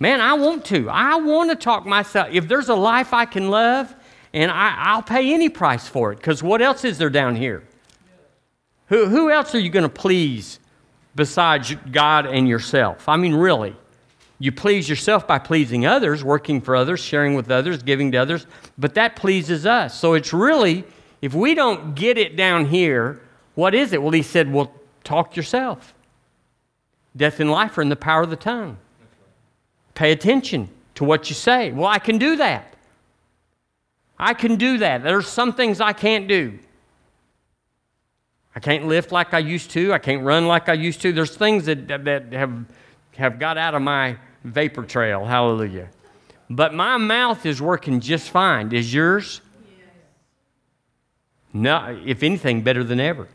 Man, 0.00 0.20
I 0.20 0.34
want 0.34 0.64
to. 0.66 0.88
I 0.90 1.16
want 1.16 1.50
to 1.50 1.56
talk 1.56 1.86
myself. 1.86 2.28
If 2.32 2.48
there's 2.48 2.68
a 2.68 2.74
life 2.74 3.14
I 3.14 3.26
can 3.26 3.48
love, 3.48 3.94
and 4.34 4.50
I, 4.50 4.74
I'll 4.76 5.02
pay 5.02 5.32
any 5.32 5.48
price 5.48 5.86
for 5.86 6.12
it, 6.12 6.16
because 6.16 6.42
what 6.42 6.60
else 6.60 6.84
is 6.84 6.98
there 6.98 7.08
down 7.08 7.36
here? 7.36 7.62
Who, 8.88 9.06
who 9.06 9.30
else 9.30 9.54
are 9.54 9.60
you 9.60 9.70
going 9.70 9.84
to 9.84 9.88
please 9.88 10.58
besides 11.14 11.74
God 11.92 12.26
and 12.26 12.48
yourself? 12.48 13.08
I 13.08 13.16
mean, 13.16 13.34
really. 13.34 13.76
You 14.40 14.50
please 14.50 14.88
yourself 14.88 15.28
by 15.28 15.38
pleasing 15.38 15.86
others, 15.86 16.24
working 16.24 16.60
for 16.60 16.74
others, 16.74 16.98
sharing 16.98 17.34
with 17.34 17.50
others, 17.50 17.84
giving 17.84 18.10
to 18.12 18.18
others, 18.18 18.46
but 18.76 18.94
that 18.94 19.14
pleases 19.14 19.64
us. 19.64 19.98
So 19.98 20.14
it's 20.14 20.32
really, 20.32 20.84
if 21.22 21.32
we 21.32 21.54
don't 21.54 21.94
get 21.94 22.18
it 22.18 22.36
down 22.36 22.66
here, 22.66 23.22
what 23.54 23.72
is 23.72 23.92
it? 23.92 24.02
Well, 24.02 24.10
he 24.10 24.22
said, 24.22 24.52
Well, 24.52 24.74
talk 25.04 25.36
yourself. 25.36 25.94
Death 27.16 27.38
and 27.38 27.50
life 27.50 27.78
are 27.78 27.82
in 27.82 27.88
the 27.88 27.96
power 27.96 28.22
of 28.22 28.30
the 28.30 28.36
tongue. 28.36 28.78
Pay 29.94 30.10
attention 30.10 30.68
to 30.96 31.04
what 31.04 31.30
you 31.30 31.36
say. 31.36 31.70
Well, 31.70 31.86
I 31.86 32.00
can 32.00 32.18
do 32.18 32.34
that. 32.36 32.73
I 34.18 34.34
can 34.34 34.56
do 34.56 34.78
that. 34.78 35.02
There's 35.02 35.26
some 35.26 35.52
things 35.52 35.80
I 35.80 35.92
can't 35.92 36.28
do. 36.28 36.58
I 38.56 38.60
can't 38.60 38.86
lift 38.86 39.10
like 39.10 39.34
I 39.34 39.40
used 39.40 39.70
to. 39.72 39.92
I 39.92 39.98
can't 39.98 40.22
run 40.22 40.46
like 40.46 40.68
I 40.68 40.74
used 40.74 41.02
to. 41.02 41.12
There's 41.12 41.36
things 41.36 41.66
that, 41.66 41.88
that 41.88 42.32
have 42.32 42.64
have 43.16 43.38
got 43.38 43.58
out 43.58 43.74
of 43.74 43.82
my 43.82 44.16
vapor 44.44 44.84
trail. 44.84 45.24
Hallelujah. 45.24 45.88
But 46.50 46.74
my 46.74 46.96
mouth 46.96 47.46
is 47.46 47.60
working 47.60 48.00
just 48.00 48.30
fine. 48.30 48.72
Is 48.72 48.92
yours? 48.92 49.40
Yes. 49.66 49.88
No, 51.52 52.00
if 52.04 52.22
anything, 52.22 52.62
better 52.62 52.84
than 52.84 53.00
ever. 53.00 53.28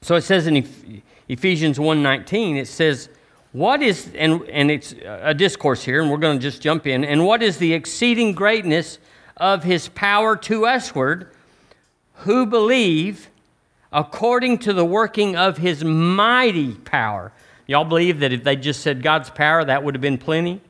So 0.00 0.16
it 0.16 0.22
says 0.22 0.46
in 0.46 1.02
Ephesians 1.28 1.78
1:19, 1.78 2.56
it 2.56 2.68
says, 2.68 3.08
"What 3.54 3.80
is 3.80 4.10
and 4.14 4.42
and 4.50 4.70
it's 4.70 4.94
a 5.06 5.32
discourse 5.32 5.82
here, 5.82 6.02
and 6.02 6.10
we're 6.10 6.18
going 6.18 6.38
to 6.38 6.42
just 6.42 6.60
jump 6.60 6.86
in. 6.86 7.02
And 7.02 7.24
what 7.24 7.42
is 7.42 7.56
the 7.56 7.72
exceeding 7.72 8.34
greatness 8.34 8.98
of 9.38 9.64
His 9.64 9.88
power 9.88 10.36
to 10.36 10.66
usward, 10.66 11.30
who 12.16 12.44
believe?" 12.44 13.30
according 13.94 14.58
to 14.58 14.72
the 14.72 14.84
working 14.84 15.36
of 15.36 15.56
his 15.56 15.84
mighty 15.84 16.74
power. 16.74 17.32
Y'all 17.66 17.84
believe 17.84 18.20
that 18.20 18.32
if 18.32 18.42
they 18.42 18.56
just 18.56 18.80
said 18.80 19.02
God's 19.02 19.30
power, 19.30 19.64
that 19.64 19.82
would 19.82 19.94
have 19.94 20.02
been 20.02 20.18
plenty? 20.18 20.60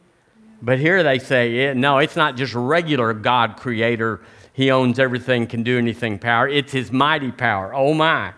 But 0.61 0.79
here 0.79 1.03
they 1.03 1.19
say, 1.19 1.73
no, 1.75 1.99
it's 1.99 2.17
not 2.17 2.37
just 2.37 2.55
regular 2.55 3.15
God 3.15 3.57
creator. 3.57 4.21
He 4.53 4.71
owns 4.71 4.99
everything, 4.99 5.47
can 5.47 5.63
do 5.63 5.79
anything 5.79 6.19
power. 6.19 6.47
It's 6.47 6.71
his 6.71 6.93
mighty 6.93 7.33
power. 7.33 7.75
Oh 7.75 7.95
my. 7.95 8.35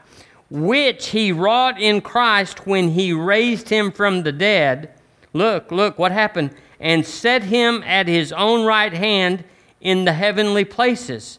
Which 0.51 1.09
he 1.09 1.33
wrought 1.33 1.81
in 1.81 2.01
Christ 2.01 2.67
when 2.67 2.91
he 2.91 3.13
raised 3.13 3.69
him 3.69 3.91
from 3.91 4.23
the 4.23 4.33
dead. 4.33 4.93
Look, 5.33 5.73
look 5.73 5.99
what 5.99 6.13
happened. 6.13 6.51
And 6.79 7.07
set 7.07 7.43
him 7.43 7.83
at 7.85 8.07
his 8.07 8.33
own 8.33 8.65
right 8.65 8.93
hand 8.93 9.45
in 9.81 10.05
the 10.05 10.13
heavenly 10.13 10.65
places 10.65 11.39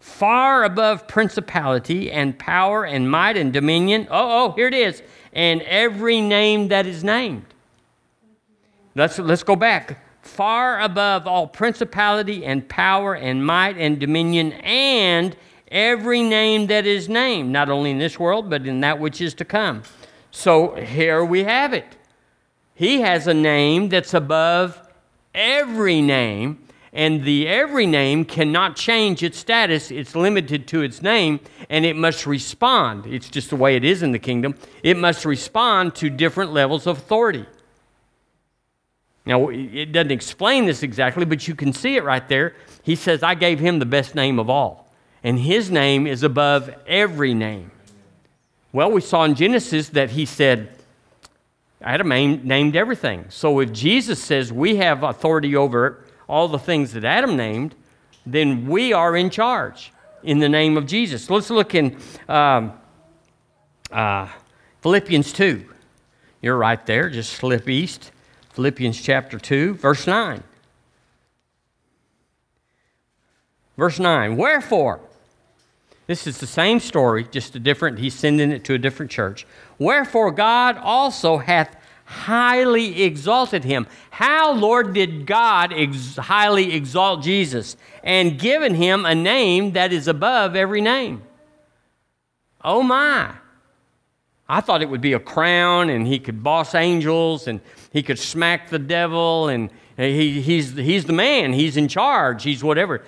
far 0.00 0.64
above 0.64 1.06
principality 1.06 2.10
and 2.10 2.38
power 2.38 2.84
and 2.84 3.08
might 3.10 3.36
and 3.36 3.52
dominion. 3.52 4.08
Oh, 4.10 4.46
oh, 4.46 4.52
here 4.52 4.66
it 4.66 4.74
is. 4.74 5.02
And 5.32 5.62
every 5.62 6.20
name 6.20 6.68
that 6.68 6.86
is 6.86 7.04
named. 7.04 7.44
Let's, 8.96 9.18
let's 9.18 9.44
go 9.44 9.54
back. 9.54 10.02
Far 10.22 10.80
above 10.80 11.26
all 11.26 11.46
principality 11.46 12.44
and 12.44 12.68
power 12.68 13.14
and 13.14 13.44
might 13.44 13.76
and 13.78 14.00
dominion 14.00 14.52
and 14.52 15.36
every 15.70 16.22
name 16.22 16.66
that 16.68 16.86
is 16.86 17.08
named, 17.08 17.50
not 17.50 17.68
only 17.68 17.90
in 17.90 17.98
this 17.98 18.18
world, 18.18 18.50
but 18.50 18.66
in 18.66 18.80
that 18.80 18.98
which 18.98 19.20
is 19.20 19.34
to 19.34 19.44
come. 19.44 19.82
So 20.30 20.74
here 20.74 21.24
we 21.24 21.44
have 21.44 21.72
it. 21.72 21.96
He 22.74 23.00
has 23.00 23.26
a 23.26 23.34
name 23.34 23.88
that's 23.88 24.14
above 24.14 24.80
every 25.34 26.00
name 26.00 26.66
and 26.92 27.24
the 27.24 27.46
every 27.46 27.86
name 27.86 28.24
cannot 28.24 28.76
change 28.76 29.22
its 29.22 29.38
status. 29.38 29.90
It's 29.90 30.16
limited 30.16 30.66
to 30.68 30.82
its 30.82 31.02
name, 31.02 31.40
and 31.68 31.84
it 31.84 31.96
must 31.96 32.26
respond. 32.26 33.06
It's 33.06 33.28
just 33.30 33.50
the 33.50 33.56
way 33.56 33.76
it 33.76 33.84
is 33.84 34.02
in 34.02 34.12
the 34.12 34.18
kingdom. 34.18 34.56
It 34.82 34.96
must 34.96 35.24
respond 35.24 35.94
to 35.96 36.10
different 36.10 36.52
levels 36.52 36.86
of 36.86 36.98
authority. 36.98 37.46
Now, 39.24 39.48
it 39.48 39.92
doesn't 39.92 40.10
explain 40.10 40.66
this 40.66 40.82
exactly, 40.82 41.24
but 41.24 41.46
you 41.46 41.54
can 41.54 41.72
see 41.72 41.96
it 41.96 42.02
right 42.02 42.26
there. 42.28 42.56
He 42.82 42.96
says, 42.96 43.22
I 43.22 43.34
gave 43.34 43.60
him 43.60 43.78
the 43.78 43.86
best 43.86 44.14
name 44.14 44.38
of 44.38 44.50
all, 44.50 44.89
and 45.22 45.38
his 45.38 45.70
name 45.70 46.06
is 46.06 46.22
above 46.22 46.74
every 46.86 47.34
name. 47.34 47.70
Well, 48.72 48.90
we 48.90 49.00
saw 49.00 49.24
in 49.24 49.34
Genesis 49.34 49.88
that 49.90 50.10
he 50.10 50.24
said, 50.24 50.70
Adam 51.82 52.08
named 52.08 52.76
everything. 52.76 53.24
So 53.30 53.60
if 53.60 53.72
Jesus 53.72 54.22
says 54.22 54.52
we 54.52 54.76
have 54.76 55.02
authority 55.02 55.56
over 55.56 56.04
all 56.28 56.46
the 56.46 56.58
things 56.58 56.92
that 56.92 57.04
Adam 57.04 57.36
named, 57.36 57.74
then 58.26 58.66
we 58.66 58.92
are 58.92 59.16
in 59.16 59.30
charge 59.30 59.92
in 60.22 60.38
the 60.38 60.48
name 60.48 60.76
of 60.76 60.86
Jesus. 60.86 61.28
Let's 61.30 61.50
look 61.50 61.74
in 61.74 61.96
um, 62.28 62.74
uh, 63.90 64.28
Philippians 64.82 65.32
2. 65.32 65.64
You're 66.42 66.56
right 66.56 66.84
there, 66.86 67.10
just 67.10 67.32
slip 67.32 67.68
east. 67.68 68.12
Philippians 68.50 69.00
chapter 69.00 69.38
2, 69.38 69.74
verse 69.74 70.06
9. 70.06 70.42
Verse 73.76 73.98
9, 73.98 74.36
wherefore, 74.36 75.00
this 76.10 76.26
is 76.26 76.38
the 76.38 76.46
same 76.46 76.80
story, 76.80 77.22
just 77.30 77.54
a 77.54 77.60
different, 77.60 77.96
he's 78.00 78.14
sending 78.14 78.50
it 78.50 78.64
to 78.64 78.74
a 78.74 78.78
different 78.78 79.12
church. 79.12 79.46
Wherefore, 79.78 80.32
God 80.32 80.76
also 80.76 81.38
hath 81.38 81.76
highly 82.04 83.04
exalted 83.04 83.62
him. 83.62 83.86
How, 84.10 84.52
Lord, 84.52 84.92
did 84.92 85.24
God 85.24 85.72
ex- 85.72 86.16
highly 86.16 86.74
exalt 86.74 87.22
Jesus 87.22 87.76
and 88.02 88.40
given 88.40 88.74
him 88.74 89.06
a 89.06 89.14
name 89.14 89.74
that 89.74 89.92
is 89.92 90.08
above 90.08 90.56
every 90.56 90.80
name? 90.80 91.22
Oh 92.64 92.82
my. 92.82 93.32
I 94.48 94.60
thought 94.62 94.82
it 94.82 94.90
would 94.90 95.00
be 95.00 95.12
a 95.12 95.20
crown 95.20 95.90
and 95.90 96.08
he 96.08 96.18
could 96.18 96.42
boss 96.42 96.74
angels 96.74 97.46
and 97.46 97.60
he 97.92 98.02
could 98.02 98.18
smack 98.18 98.68
the 98.68 98.80
devil 98.80 99.46
and 99.46 99.70
he, 99.96 100.40
he's, 100.40 100.74
he's 100.74 101.04
the 101.04 101.12
man, 101.12 101.52
he's 101.52 101.76
in 101.76 101.86
charge, 101.86 102.42
he's 102.42 102.64
whatever. 102.64 103.04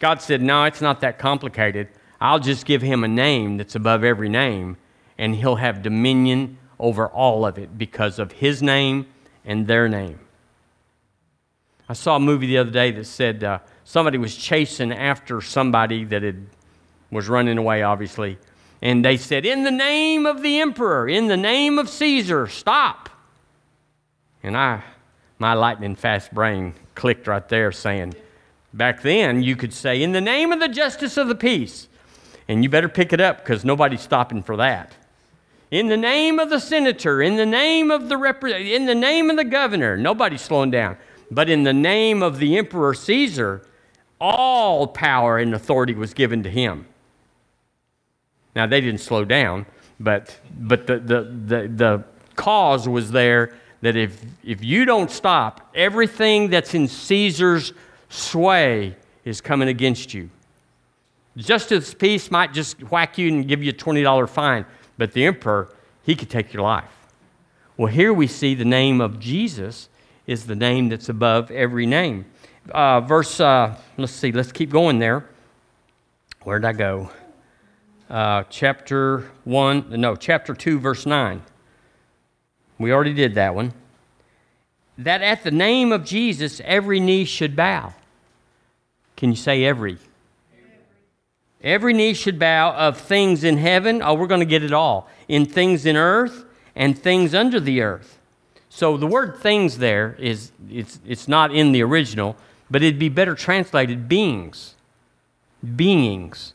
God 0.00 0.22
said, 0.22 0.40
No, 0.40 0.64
it's 0.64 0.80
not 0.80 1.02
that 1.02 1.18
complicated. 1.18 1.88
I'll 2.22 2.38
just 2.38 2.66
give 2.66 2.82
him 2.82 3.02
a 3.02 3.08
name 3.08 3.56
that's 3.56 3.74
above 3.74 4.04
every 4.04 4.28
name 4.28 4.76
and 5.18 5.34
he'll 5.34 5.56
have 5.56 5.82
dominion 5.82 6.56
over 6.78 7.08
all 7.08 7.44
of 7.44 7.58
it 7.58 7.76
because 7.76 8.20
of 8.20 8.30
his 8.30 8.62
name 8.62 9.08
and 9.44 9.66
their 9.66 9.88
name. 9.88 10.20
I 11.88 11.94
saw 11.94 12.14
a 12.14 12.20
movie 12.20 12.46
the 12.46 12.58
other 12.58 12.70
day 12.70 12.92
that 12.92 13.06
said 13.06 13.42
uh, 13.42 13.58
somebody 13.82 14.18
was 14.18 14.36
chasing 14.36 14.92
after 14.92 15.40
somebody 15.40 16.04
that 16.04 16.22
had, 16.22 16.46
was 17.10 17.28
running 17.28 17.58
away, 17.58 17.82
obviously, 17.82 18.38
And 18.80 19.04
they 19.04 19.16
said, 19.16 19.44
In 19.44 19.64
the 19.64 19.72
name 19.72 20.24
of 20.24 20.42
the 20.42 20.60
emperor, 20.60 21.08
in 21.08 21.26
the 21.26 21.36
name 21.36 21.76
of 21.76 21.88
Caesar, 21.88 22.46
stop. 22.46 23.10
And 24.44 24.56
I, 24.56 24.84
my 25.40 25.54
lightning 25.54 25.96
fast 25.96 26.32
brain 26.32 26.74
clicked 26.94 27.26
right 27.26 27.48
there 27.48 27.72
saying, 27.72 28.14
Back 28.72 29.02
then, 29.02 29.42
you 29.42 29.56
could 29.56 29.72
say, 29.74 30.00
In 30.00 30.12
the 30.12 30.20
name 30.20 30.52
of 30.52 30.60
the 30.60 30.68
justice 30.68 31.16
of 31.16 31.26
the 31.26 31.34
peace. 31.34 31.88
And 32.48 32.62
you 32.62 32.68
better 32.68 32.88
pick 32.88 33.12
it 33.12 33.20
up 33.20 33.38
because 33.38 33.64
nobody's 33.64 34.00
stopping 34.00 34.42
for 34.42 34.56
that. 34.56 34.94
In 35.70 35.88
the 35.88 35.96
name 35.96 36.38
of 36.38 36.50
the 36.50 36.60
senator, 36.60 37.22
in 37.22 37.36
the 37.36 37.46
name 37.46 37.90
of 37.90 38.08
the 38.08 38.18
rep- 38.18 38.44
in 38.44 38.84
the 38.84 38.94
name 38.94 39.30
of 39.30 39.36
the 39.36 39.44
governor, 39.44 39.96
nobody's 39.96 40.42
slowing 40.42 40.70
down. 40.70 40.98
But 41.30 41.48
in 41.48 41.62
the 41.62 41.72
name 41.72 42.22
of 42.22 42.38
the 42.38 42.58
emperor 42.58 42.92
Caesar, 42.92 43.66
all 44.20 44.86
power 44.86 45.38
and 45.38 45.54
authority 45.54 45.94
was 45.94 46.12
given 46.12 46.42
to 46.42 46.50
him. 46.50 46.86
Now 48.54 48.66
they 48.66 48.82
didn't 48.82 49.00
slow 49.00 49.24
down, 49.24 49.64
but 49.98 50.38
but 50.60 50.86
the 50.86 50.98
the 50.98 51.22
the, 51.22 51.68
the 51.68 52.04
cause 52.36 52.86
was 52.88 53.10
there 53.10 53.54
that 53.80 53.96
if 53.96 54.22
if 54.44 54.62
you 54.62 54.84
don't 54.84 55.10
stop, 55.10 55.70
everything 55.74 56.50
that's 56.50 56.74
in 56.74 56.86
Caesar's 56.86 57.72
sway 58.10 58.94
is 59.24 59.40
coming 59.40 59.68
against 59.68 60.12
you. 60.12 60.28
Justice 61.36 61.94
peace 61.94 62.30
might 62.30 62.52
just 62.52 62.82
whack 62.90 63.16
you 63.16 63.28
and 63.28 63.48
give 63.48 63.62
you 63.62 63.70
a 63.70 63.74
$20 63.74 64.28
fine, 64.28 64.66
but 64.98 65.12
the 65.12 65.24
emperor, 65.24 65.68
he 66.02 66.14
could 66.14 66.28
take 66.28 66.52
your 66.52 66.62
life. 66.62 66.90
Well, 67.76 67.90
here 67.90 68.12
we 68.12 68.26
see 68.26 68.54
the 68.54 68.66
name 68.66 69.00
of 69.00 69.18
Jesus 69.18 69.88
is 70.26 70.46
the 70.46 70.54
name 70.54 70.90
that's 70.90 71.08
above 71.08 71.50
every 71.50 71.86
name. 71.86 72.26
Uh, 72.70 73.00
verse, 73.00 73.40
uh, 73.40 73.76
let's 73.96 74.12
see, 74.12 74.30
let's 74.30 74.52
keep 74.52 74.70
going 74.70 74.98
there. 74.98 75.24
Where'd 76.42 76.64
I 76.64 76.72
go? 76.72 77.10
Uh, 78.10 78.44
chapter 78.50 79.30
1, 79.44 80.00
no, 80.00 80.14
chapter 80.16 80.54
2, 80.54 80.78
verse 80.78 81.06
9. 81.06 81.42
We 82.78 82.92
already 82.92 83.14
did 83.14 83.34
that 83.36 83.54
one. 83.54 83.72
That 84.98 85.22
at 85.22 85.44
the 85.44 85.50
name 85.50 85.92
of 85.92 86.04
Jesus, 86.04 86.60
every 86.64 87.00
knee 87.00 87.24
should 87.24 87.56
bow. 87.56 87.94
Can 89.16 89.30
you 89.30 89.36
say 89.36 89.64
every? 89.64 89.98
Every 91.62 91.92
knee 91.92 92.14
should 92.14 92.38
bow 92.38 92.72
of 92.72 92.98
things 92.98 93.44
in 93.44 93.56
heaven. 93.56 94.02
Oh, 94.02 94.14
we're 94.14 94.26
going 94.26 94.40
to 94.40 94.46
get 94.46 94.64
it 94.64 94.72
all. 94.72 95.08
In 95.28 95.46
things 95.46 95.86
in 95.86 95.96
earth 95.96 96.44
and 96.74 96.98
things 96.98 97.34
under 97.34 97.60
the 97.60 97.82
earth. 97.82 98.18
So 98.68 98.96
the 98.96 99.06
word 99.06 99.36
things 99.36 99.78
there 99.78 100.16
is 100.18 100.50
it's, 100.70 100.98
it's 101.06 101.28
not 101.28 101.54
in 101.54 101.72
the 101.72 101.82
original, 101.82 102.36
but 102.70 102.82
it'd 102.82 102.98
be 102.98 103.08
better 103.08 103.34
translated 103.34 104.08
beings. 104.08 104.74
Beings. 105.76 106.54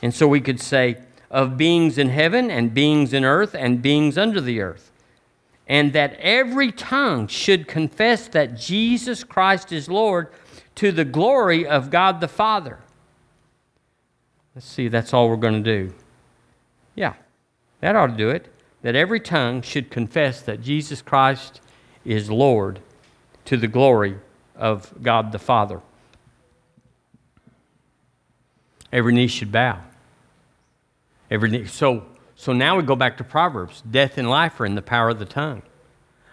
And 0.00 0.14
so 0.14 0.26
we 0.26 0.40
could 0.40 0.60
say 0.60 0.96
of 1.30 1.56
beings 1.56 1.98
in 1.98 2.08
heaven 2.08 2.50
and 2.50 2.72
beings 2.72 3.12
in 3.12 3.24
earth 3.24 3.54
and 3.54 3.82
beings 3.82 4.16
under 4.16 4.40
the 4.40 4.60
earth. 4.60 4.90
And 5.68 5.92
that 5.92 6.14
every 6.18 6.72
tongue 6.72 7.28
should 7.28 7.68
confess 7.68 8.26
that 8.28 8.56
Jesus 8.56 9.22
Christ 9.22 9.70
is 9.70 9.88
Lord 9.88 10.28
to 10.76 10.90
the 10.90 11.04
glory 11.04 11.66
of 11.66 11.90
God 11.90 12.20
the 12.20 12.28
Father. 12.28 12.78
Let's 14.54 14.66
see, 14.66 14.88
that's 14.88 15.14
all 15.14 15.28
we're 15.28 15.36
going 15.36 15.62
to 15.62 15.86
do. 15.86 15.94
Yeah, 16.94 17.14
that 17.80 17.96
ought 17.96 18.08
to 18.08 18.16
do 18.16 18.30
it. 18.30 18.48
That 18.82 18.96
every 18.96 19.20
tongue 19.20 19.62
should 19.62 19.90
confess 19.90 20.40
that 20.42 20.62
Jesus 20.62 21.02
Christ 21.02 21.60
is 22.04 22.30
Lord 22.30 22.80
to 23.44 23.56
the 23.56 23.68
glory 23.68 24.16
of 24.56 24.92
God 25.02 25.32
the 25.32 25.38
Father. 25.38 25.80
Every 28.92 29.12
knee 29.12 29.28
should 29.28 29.52
bow. 29.52 29.78
Every 31.30 31.50
knee. 31.50 31.66
So, 31.66 32.04
so 32.34 32.52
now 32.52 32.76
we 32.76 32.82
go 32.82 32.96
back 32.96 33.18
to 33.18 33.24
Proverbs. 33.24 33.82
Death 33.88 34.18
and 34.18 34.28
life 34.28 34.58
are 34.60 34.66
in 34.66 34.74
the 34.74 34.82
power 34.82 35.10
of 35.10 35.18
the 35.18 35.26
tongue. 35.26 35.62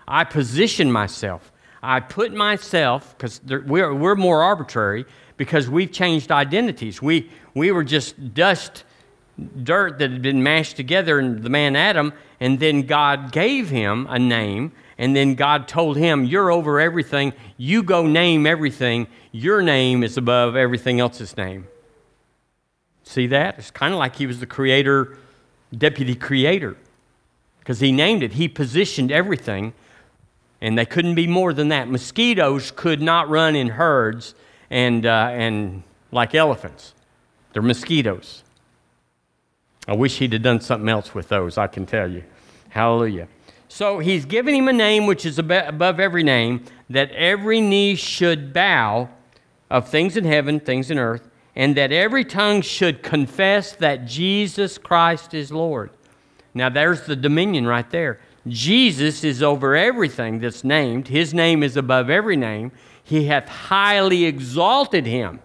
I 0.08 0.24
position 0.24 0.92
myself. 0.92 1.52
I 1.84 2.00
put 2.00 2.34
myself, 2.34 3.16
because 3.16 3.42
we're, 3.44 3.94
we're 3.94 4.16
more 4.16 4.42
arbitrary, 4.42 5.06
because 5.38 5.70
we've 5.70 5.92
changed 5.92 6.32
identities. 6.32 7.02
We, 7.02 7.30
we 7.54 7.72
were 7.72 7.84
just 7.84 8.34
dust, 8.34 8.84
dirt 9.64 10.00
that 10.00 10.12
had 10.12 10.22
been 10.22 10.44
mashed 10.44 10.76
together 10.76 11.20
in 11.20 11.44
the 11.44 11.50
man 11.50 11.76
Adam, 11.76 12.12
and 12.40 12.60
then 12.60 12.82
God 12.82 13.32
gave 13.32 13.70
him 13.70 14.08
a 14.10 14.20
name, 14.20 14.72
and 14.98 15.16
then 15.16 15.36
God 15.36 15.68
told 15.68 15.96
him, 15.96 16.26
You're 16.26 16.52
over 16.52 16.80
everything. 16.80 17.34
You 17.56 17.84
go 17.84 18.08
name 18.08 18.48
everything. 18.48 19.08
Your 19.32 19.62
name 19.62 20.04
is 20.04 20.18
above 20.18 20.56
everything 20.56 21.00
else's 21.00 21.38
name. 21.38 21.68
See 23.04 23.28
that? 23.28 23.60
It's 23.60 23.72
kind 23.72 23.94
of 23.94 24.00
like 24.00 24.16
he 24.16 24.26
was 24.26 24.40
the 24.40 24.46
creator, 24.48 25.18
deputy 25.76 26.16
creator, 26.16 26.76
because 27.60 27.80
he 27.80 27.92
named 27.92 28.24
it. 28.24 28.34
He 28.34 28.48
positioned 28.48 29.12
everything, 29.12 29.74
and 30.62 30.78
they 30.78 30.86
couldn't 30.86 31.16
be 31.16 31.28
more 31.28 31.54
than 31.54 31.70
that. 31.70 31.88
Mosquitoes 31.88 32.72
could 32.72 33.02
not 33.02 33.30
run 33.30 33.56
in 33.56 33.70
herds 33.70 34.34
and, 34.70 35.06
uh, 35.06 35.30
and 35.32 35.84
like 36.12 36.36
elephants. 36.36 36.94
They're 37.54 37.62
mosquitoes. 37.62 38.44
I 39.88 39.96
wish 39.96 40.18
he'd 40.18 40.34
have 40.34 40.42
done 40.42 40.60
something 40.60 40.90
else 40.90 41.16
with 41.16 41.30
those, 41.30 41.58
I 41.58 41.68
can 41.68 41.86
tell 41.86 42.12
you. 42.12 42.24
Hallelujah. 42.70 43.28
So 43.70 44.00
he's 44.00 44.26
given 44.26 44.54
him 44.56 44.68
a 44.68 44.74
name 44.74 45.08
which 45.08 45.26
is 45.26 45.40
above 45.40 46.00
every 46.00 46.24
name, 46.24 46.64
that 46.90 47.12
every 47.12 47.62
knee 47.62 47.96
should 47.96 48.54
bow 48.54 49.10
of 49.70 49.90
things 49.90 50.16
in 50.18 50.24
heaven, 50.24 50.60
things 50.60 50.92
in 50.92 50.98
earth, 50.98 51.30
and 51.56 51.76
that 51.76 51.92
every 51.92 52.24
tongue 52.24 52.62
should 52.62 53.02
confess 53.02 53.74
that 53.74 54.06
Jesus 54.06 54.78
Christ 54.78 55.34
is 55.34 55.52
Lord. 55.52 55.90
Now 56.54 56.70
there's 56.70 57.02
the 57.02 57.16
dominion 57.16 57.66
right 57.66 57.90
there. 57.90 58.20
Jesus 58.48 59.24
is 59.24 59.44
over 59.44 59.76
everything 59.76 60.40
that's 60.40 60.64
named. 60.64 61.08
His 61.08 61.34
name 61.34 61.64
is 61.64 61.76
above 61.76 62.10
every 62.10 62.38
name. 62.38 62.72
He 63.08 63.24
hath 63.24 63.48
highly 63.48 64.26
exalted 64.26 65.06
him. 65.06 65.40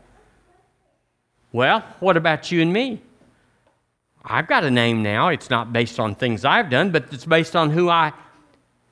Well, 1.53 1.85
what 2.01 2.17
about 2.17 2.51
you 2.51 2.61
and 2.61 2.73
me? 2.73 3.01
I've 4.25 4.49
got 4.49 4.65
a 4.65 4.71
name 4.71 5.05
now. 5.05 5.29
It's 5.29 5.49
not 5.49 5.73
based 5.73 6.01
on 6.01 6.17
things 6.17 6.45
I've 6.45 6.71
done, 6.71 6.91
but 6.91 7.07
it's 7.13 7.25
based 7.25 7.55
on 7.55 7.71
who 7.71 7.89
I 7.89 8.15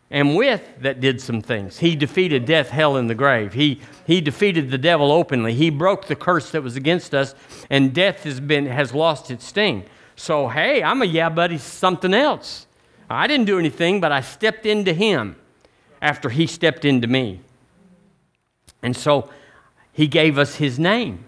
am 0.09 0.37
with 0.37 0.62
that 0.83 1.00
did 1.00 1.20
some 1.20 1.42
things. 1.42 1.80
He 1.80 1.96
defeated 1.96 2.44
death, 2.44 2.68
hell, 2.68 2.96
and 2.96 3.11
the 3.11 3.14
grave. 3.16 3.54
He, 3.54 3.80
he 4.06 4.20
defeated 4.20 4.70
the 4.70 4.78
devil 4.78 5.11
openly. 5.11 5.54
He 5.54 5.70
broke 5.70 6.06
the 6.06 6.14
curse 6.14 6.52
that 6.52 6.62
was 6.62 6.76
against 6.76 7.12
us, 7.12 7.35
and 7.70 7.92
death 7.92 8.22
has, 8.22 8.38
been, 8.38 8.66
has 8.66 8.94
lost 8.94 9.33
its 9.33 9.46
sting. 9.46 9.85
So, 10.14 10.46
hey, 10.46 10.80
I'm 10.80 11.02
a 11.02 11.06
yeah, 11.06 11.28
buddy, 11.28 11.59
something 11.59 12.14
else. 12.14 12.68
I 13.09 13.26
didn't 13.26 13.46
do 13.46 13.59
anything, 13.59 14.00
but 14.00 14.12
I 14.12 14.20
stepped 14.20 14.64
into 14.64 14.92
him 14.92 15.35
after 16.00 16.30
he 16.30 16.46
stepped 16.46 16.85
into 16.85 17.09
me. 17.09 17.40
And 18.83 18.97
so 18.97 19.31
he 19.93 20.07
gave 20.07 20.38
us 20.38 20.57
his 20.57 20.79
name. 20.79 21.25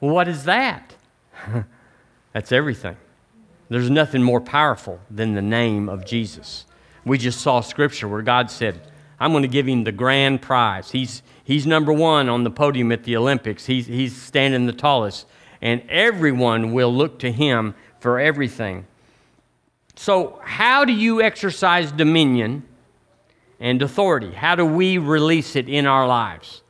What 0.00 0.28
is 0.28 0.44
that? 0.44 0.94
That's 2.32 2.52
everything. 2.52 2.96
There's 3.68 3.90
nothing 3.90 4.22
more 4.22 4.40
powerful 4.40 5.00
than 5.10 5.34
the 5.34 5.42
name 5.42 5.88
of 5.88 6.04
Jesus. 6.04 6.66
We 7.04 7.18
just 7.18 7.40
saw 7.40 7.60
scripture 7.60 8.08
where 8.08 8.22
God 8.22 8.50
said, 8.50 8.80
I'm 9.18 9.32
going 9.32 9.42
to 9.42 9.48
give 9.48 9.66
him 9.66 9.84
the 9.84 9.92
grand 9.92 10.42
prize. 10.42 10.90
He's, 10.90 11.22
he's 11.44 11.66
number 11.66 11.92
one 11.92 12.28
on 12.28 12.44
the 12.44 12.50
podium 12.50 12.92
at 12.92 13.04
the 13.04 13.16
Olympics, 13.16 13.66
he's, 13.66 13.86
he's 13.86 14.14
standing 14.14 14.66
the 14.66 14.72
tallest, 14.72 15.26
and 15.62 15.82
everyone 15.88 16.72
will 16.72 16.94
look 16.94 17.18
to 17.20 17.32
him 17.32 17.74
for 18.00 18.18
everything. 18.18 18.86
So, 19.96 20.40
how 20.42 20.84
do 20.84 20.92
you 20.92 21.22
exercise 21.22 21.92
dominion 21.92 22.64
and 23.60 23.80
authority? 23.82 24.32
How 24.32 24.54
do 24.54 24.64
we 24.64 24.98
release 24.98 25.56
it 25.56 25.68
in 25.68 25.86
our 25.86 26.06
lives? 26.06 26.62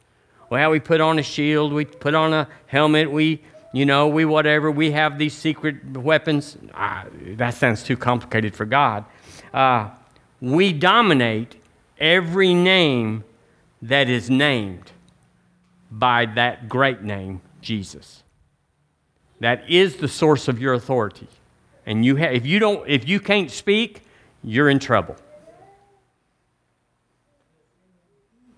Well, 0.51 0.71
we 0.71 0.81
put 0.81 1.01
on 1.01 1.19
a 1.19 1.23
shield, 1.23 1.73
we 1.73 1.85
put 1.85 2.15
on 2.15 2.33
a 2.33 2.49
helmet, 2.67 3.11
we, 3.11 3.43
you 3.73 3.87
know, 3.87 4.09
we 4.09 4.25
whatever, 4.25 4.71
we 4.71 4.93
have 4.93 5.19
these 5.19 5.35
secret 5.35 5.97
weapons. 5.97 6.57
Ah, 6.75 7.07
that 7.37 7.55
sounds 7.55 7.83
too 7.83 7.97
complicated 7.97 8.55
for 8.55 8.65
God. 8.65 9.05
Uh, 9.53 9.91
we 10.41 10.73
dominate 10.73 11.57
every 11.99 12.55
name 12.55 13.25
that 13.83 14.09
is 14.09 14.31
named 14.31 14.93
by 15.91 16.27
that 16.27 16.69
great 16.69 17.03
name, 17.03 17.41
Jesus. 17.61 18.23
That 19.41 19.69
is 19.69 19.97
the 19.97 20.09
source 20.09 20.49
of 20.49 20.61
your 20.61 20.75
authority. 20.75 21.29
And 21.87 22.05
you 22.05 22.17
ha- 22.17 22.33
if 22.33 22.47
you 22.47 22.59
don't 22.59 22.89
if 22.89 23.09
you 23.09 23.21
can't 23.21 23.51
speak, 23.51 24.03
you're 24.43 24.71
in 24.71 24.79
trouble. 24.79 25.17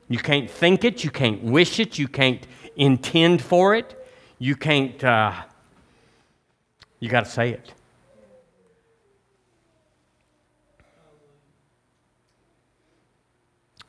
You 0.09 0.19
can't 0.19 0.49
think 0.49 0.85
it, 0.85 1.03
you 1.03 1.11
can't 1.11 1.43
wish 1.43 1.81
it, 1.81 1.99
you 1.99 2.09
can't 2.09 2.47
intend 2.77 3.43
for 3.43 3.75
it, 3.75 4.07
you 4.39 4.55
can't, 4.55 5.03
uh, 5.03 5.33
you 7.01 7.09
got 7.09 7.25
to 7.25 7.31
say 7.31 7.51
it. 7.51 7.73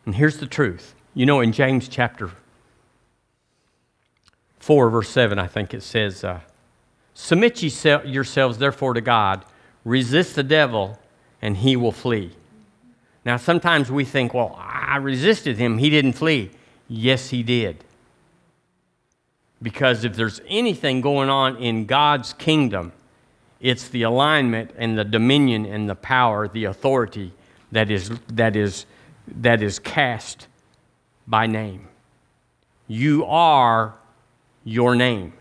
And 0.05 0.15
here's 0.15 0.37
the 0.37 0.47
truth. 0.47 0.95
You 1.13 1.25
know, 1.25 1.41
in 1.41 1.51
James 1.51 1.89
chapter 1.89 2.31
4, 4.59 4.89
verse 4.89 5.09
7, 5.09 5.37
I 5.37 5.47
think 5.47 5.73
it 5.73 5.83
says, 5.83 6.23
uh, 6.23 6.39
Submit 7.13 7.63
yourselves, 7.63 8.57
therefore, 8.57 8.93
to 8.93 9.01
God. 9.01 9.43
Resist 9.83 10.35
the 10.35 10.43
devil, 10.43 10.99
and 11.41 11.57
he 11.57 11.75
will 11.75 11.91
flee. 11.91 12.31
Now, 13.27 13.35
sometimes 13.35 13.91
we 13.91 14.05
think, 14.05 14.33
well, 14.33 14.55
I 14.57 14.95
resisted 14.95 15.57
him, 15.57 15.79
he 15.79 15.89
didn't 15.89 16.13
flee. 16.13 16.49
Yes, 16.87 17.29
he 17.29 17.43
did. 17.43 17.83
Because 19.61 20.05
if 20.05 20.15
there's 20.15 20.39
anything 20.47 21.01
going 21.01 21.27
on 21.27 21.57
in 21.57 21.87
God's 21.87 22.31
kingdom, 22.31 22.93
it's 23.59 23.89
the 23.89 24.03
alignment 24.03 24.71
and 24.77 24.97
the 24.97 25.03
dominion 25.03 25.65
and 25.65 25.89
the 25.89 25.95
power, 25.95 26.47
the 26.47 26.63
authority 26.63 27.33
that 27.73 27.91
is, 27.91 28.11
that 28.29 28.55
is, 28.55 28.85
that 29.27 29.61
is 29.61 29.77
cast 29.77 30.47
by 31.27 31.47
name. 31.47 31.89
You 32.87 33.25
are 33.25 33.93
your 34.63 34.95
name. 34.95 35.33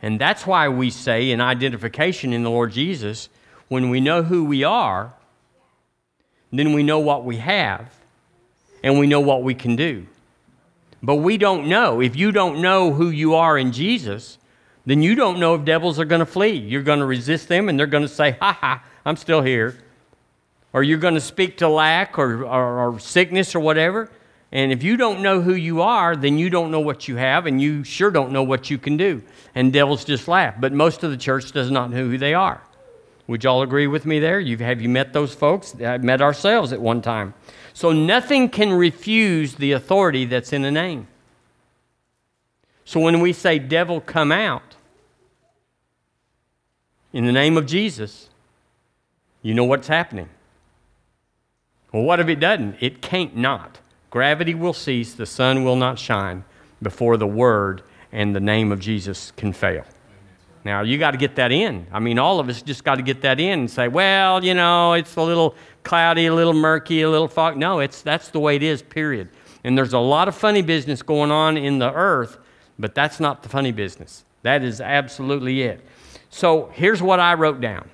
And 0.00 0.20
that's 0.20 0.46
why 0.46 0.68
we 0.68 0.90
say 0.90 1.32
in 1.32 1.40
identification 1.40 2.32
in 2.32 2.44
the 2.44 2.50
Lord 2.50 2.70
Jesus, 2.70 3.28
when 3.66 3.90
we 3.90 4.00
know 4.00 4.22
who 4.22 4.44
we 4.44 4.62
are, 4.62 5.12
then 6.58 6.72
we 6.72 6.82
know 6.82 6.98
what 6.98 7.24
we 7.24 7.38
have 7.38 7.88
and 8.82 8.98
we 8.98 9.06
know 9.06 9.20
what 9.20 9.42
we 9.42 9.54
can 9.54 9.76
do. 9.76 10.06
But 11.02 11.16
we 11.16 11.36
don't 11.36 11.68
know. 11.68 12.00
If 12.00 12.16
you 12.16 12.32
don't 12.32 12.60
know 12.62 12.92
who 12.92 13.10
you 13.10 13.34
are 13.34 13.58
in 13.58 13.72
Jesus, 13.72 14.38
then 14.86 15.02
you 15.02 15.14
don't 15.14 15.38
know 15.38 15.54
if 15.54 15.64
devils 15.64 15.98
are 15.98 16.04
going 16.04 16.20
to 16.20 16.26
flee. 16.26 16.56
You're 16.56 16.82
going 16.82 16.98
to 16.98 17.06
resist 17.06 17.48
them 17.48 17.68
and 17.68 17.78
they're 17.78 17.86
going 17.86 18.02
to 18.02 18.08
say, 18.08 18.32
ha 18.40 18.56
ha, 18.58 18.82
I'm 19.04 19.16
still 19.16 19.42
here. 19.42 19.78
Or 20.72 20.82
you're 20.82 20.98
going 20.98 21.14
to 21.14 21.20
speak 21.20 21.58
to 21.58 21.68
lack 21.68 22.18
or, 22.18 22.44
or, 22.44 22.94
or, 22.94 22.98
sickness 22.98 23.54
or 23.54 23.60
whatever. 23.60 24.10
And 24.50 24.72
if 24.72 24.82
you 24.82 24.96
don't 24.96 25.20
know 25.20 25.40
who 25.40 25.54
you 25.54 25.82
are, 25.82 26.16
then 26.16 26.38
you 26.38 26.50
don't 26.50 26.70
know 26.70 26.80
what 26.80 27.08
you 27.08 27.16
have 27.16 27.46
and 27.46 27.60
you 27.60 27.84
sure 27.84 28.10
don't 28.10 28.32
know 28.32 28.42
what 28.42 28.70
you 28.70 28.78
can 28.78 28.96
do. 28.96 29.22
And 29.54 29.72
devils 29.72 30.04
just 30.04 30.28
laugh. 30.28 30.54
But 30.58 30.72
most 30.72 31.02
of 31.04 31.10
the 31.10 31.16
church 31.16 31.52
does 31.52 31.70
not 31.70 31.90
know 31.90 32.08
who 32.08 32.18
they 32.18 32.34
are. 32.34 32.62
Would 33.26 33.44
y'all 33.44 33.62
agree 33.62 33.86
with 33.86 34.04
me 34.04 34.18
there? 34.18 34.38
You've, 34.38 34.60
have 34.60 34.82
you 34.82 34.88
met 34.88 35.12
those 35.12 35.34
folks? 35.34 35.74
I've 35.80 36.04
met 36.04 36.20
ourselves 36.20 36.72
at 36.72 36.80
one 36.80 37.00
time. 37.00 37.34
So 37.72 37.92
nothing 37.92 38.48
can 38.48 38.72
refuse 38.72 39.54
the 39.54 39.72
authority 39.72 40.26
that's 40.26 40.52
in 40.52 40.64
a 40.64 40.70
name. 40.70 41.08
So 42.84 43.00
when 43.00 43.20
we 43.20 43.32
say, 43.32 43.58
devil, 43.58 44.00
come 44.00 44.30
out, 44.30 44.76
in 47.12 47.24
the 47.24 47.32
name 47.32 47.56
of 47.56 47.64
Jesus, 47.64 48.28
you 49.40 49.54
know 49.54 49.64
what's 49.64 49.88
happening. 49.88 50.28
Well, 51.92 52.02
what 52.02 52.20
if 52.20 52.28
it 52.28 52.40
doesn't? 52.40 52.76
It 52.80 53.00
can't 53.00 53.36
not. 53.36 53.78
Gravity 54.10 54.54
will 54.54 54.72
cease, 54.72 55.14
the 55.14 55.26
sun 55.26 55.64
will 55.64 55.76
not 55.76 55.98
shine 55.98 56.44
before 56.82 57.16
the 57.16 57.26
word 57.26 57.82
and 58.12 58.34
the 58.34 58.40
name 58.40 58.70
of 58.70 58.80
Jesus 58.80 59.32
can 59.36 59.52
fail. 59.52 59.84
Now, 60.64 60.80
you 60.80 60.96
got 60.96 61.10
to 61.10 61.18
get 61.18 61.36
that 61.36 61.52
in. 61.52 61.86
I 61.92 62.00
mean, 62.00 62.18
all 62.18 62.40
of 62.40 62.48
us 62.48 62.62
just 62.62 62.84
got 62.84 62.94
to 62.94 63.02
get 63.02 63.20
that 63.20 63.38
in 63.38 63.60
and 63.60 63.70
say, 63.70 63.86
well, 63.86 64.42
you 64.42 64.54
know, 64.54 64.94
it's 64.94 65.14
a 65.16 65.22
little 65.22 65.54
cloudy, 65.82 66.26
a 66.26 66.34
little 66.34 66.54
murky, 66.54 67.02
a 67.02 67.10
little 67.10 67.28
fog. 67.28 67.58
No, 67.58 67.80
it's, 67.80 68.00
that's 68.00 68.30
the 68.30 68.40
way 68.40 68.56
it 68.56 68.62
is, 68.62 68.80
period. 68.80 69.28
And 69.62 69.76
there's 69.76 69.92
a 69.92 69.98
lot 69.98 70.26
of 70.26 70.34
funny 70.34 70.62
business 70.62 71.02
going 71.02 71.30
on 71.30 71.58
in 71.58 71.78
the 71.78 71.92
earth, 71.92 72.38
but 72.78 72.94
that's 72.94 73.20
not 73.20 73.42
the 73.42 73.48
funny 73.50 73.72
business. 73.72 74.24
That 74.42 74.62
is 74.62 74.80
absolutely 74.80 75.62
it. 75.62 75.80
So 76.30 76.70
here's 76.72 77.02
what 77.02 77.20
I 77.20 77.34
wrote 77.34 77.60
down 77.60 77.90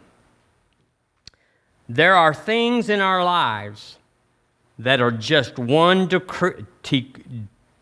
there 1.89 2.15
are 2.15 2.33
things 2.33 2.89
in 2.89 3.01
our 3.01 3.25
lives 3.25 3.99
that 4.79 5.01
are 5.01 5.11
just 5.11 5.59
one 5.59 6.07
decree, 6.07 6.65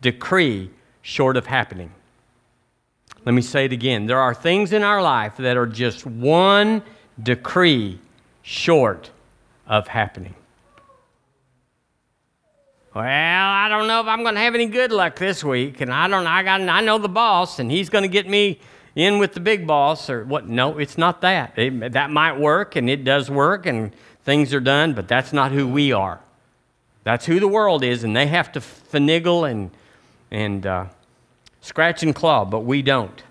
decree 0.00 0.70
short 1.02 1.36
of 1.36 1.46
happening. 1.46 1.92
Let 3.28 3.34
me 3.34 3.42
say 3.42 3.66
it 3.66 3.74
again. 3.74 4.06
There 4.06 4.18
are 4.18 4.32
things 4.32 4.72
in 4.72 4.82
our 4.82 5.02
life 5.02 5.36
that 5.36 5.58
are 5.58 5.66
just 5.66 6.06
one 6.06 6.80
decree 7.22 7.98
short 8.40 9.10
of 9.66 9.86
happening. 9.86 10.34
Well, 12.94 13.04
I 13.04 13.68
don't 13.68 13.86
know 13.86 14.00
if 14.00 14.06
I'm 14.06 14.22
going 14.22 14.34
to 14.36 14.40
have 14.40 14.54
any 14.54 14.64
good 14.64 14.92
luck 14.92 15.16
this 15.16 15.44
week, 15.44 15.82
and 15.82 15.92
I 15.92 16.08
don't. 16.08 16.26
I 16.26 16.42
got. 16.42 16.62
I 16.62 16.80
know 16.80 16.96
the 16.96 17.10
boss, 17.10 17.58
and 17.58 17.70
he's 17.70 17.90
going 17.90 18.00
to 18.00 18.08
get 18.08 18.26
me 18.26 18.60
in 18.96 19.18
with 19.18 19.34
the 19.34 19.40
big 19.40 19.66
boss, 19.66 20.08
or 20.08 20.24
what? 20.24 20.48
No, 20.48 20.78
it's 20.78 20.96
not 20.96 21.20
that. 21.20 21.52
It, 21.58 21.92
that 21.92 22.10
might 22.10 22.40
work, 22.40 22.76
and 22.76 22.88
it 22.88 23.04
does 23.04 23.30
work, 23.30 23.66
and 23.66 23.92
things 24.24 24.54
are 24.54 24.60
done, 24.60 24.94
but 24.94 25.06
that's 25.06 25.34
not 25.34 25.52
who 25.52 25.68
we 25.68 25.92
are. 25.92 26.18
That's 27.04 27.26
who 27.26 27.40
the 27.40 27.48
world 27.48 27.84
is, 27.84 28.04
and 28.04 28.16
they 28.16 28.28
have 28.28 28.52
to 28.52 28.60
finagle 28.60 29.50
and 29.50 29.70
and 30.30 30.64
uh, 30.64 30.86
scratch 31.60 32.02
and 32.02 32.14
claw, 32.14 32.44
but 32.44 32.60
we 32.60 32.82
don't. 32.82 33.22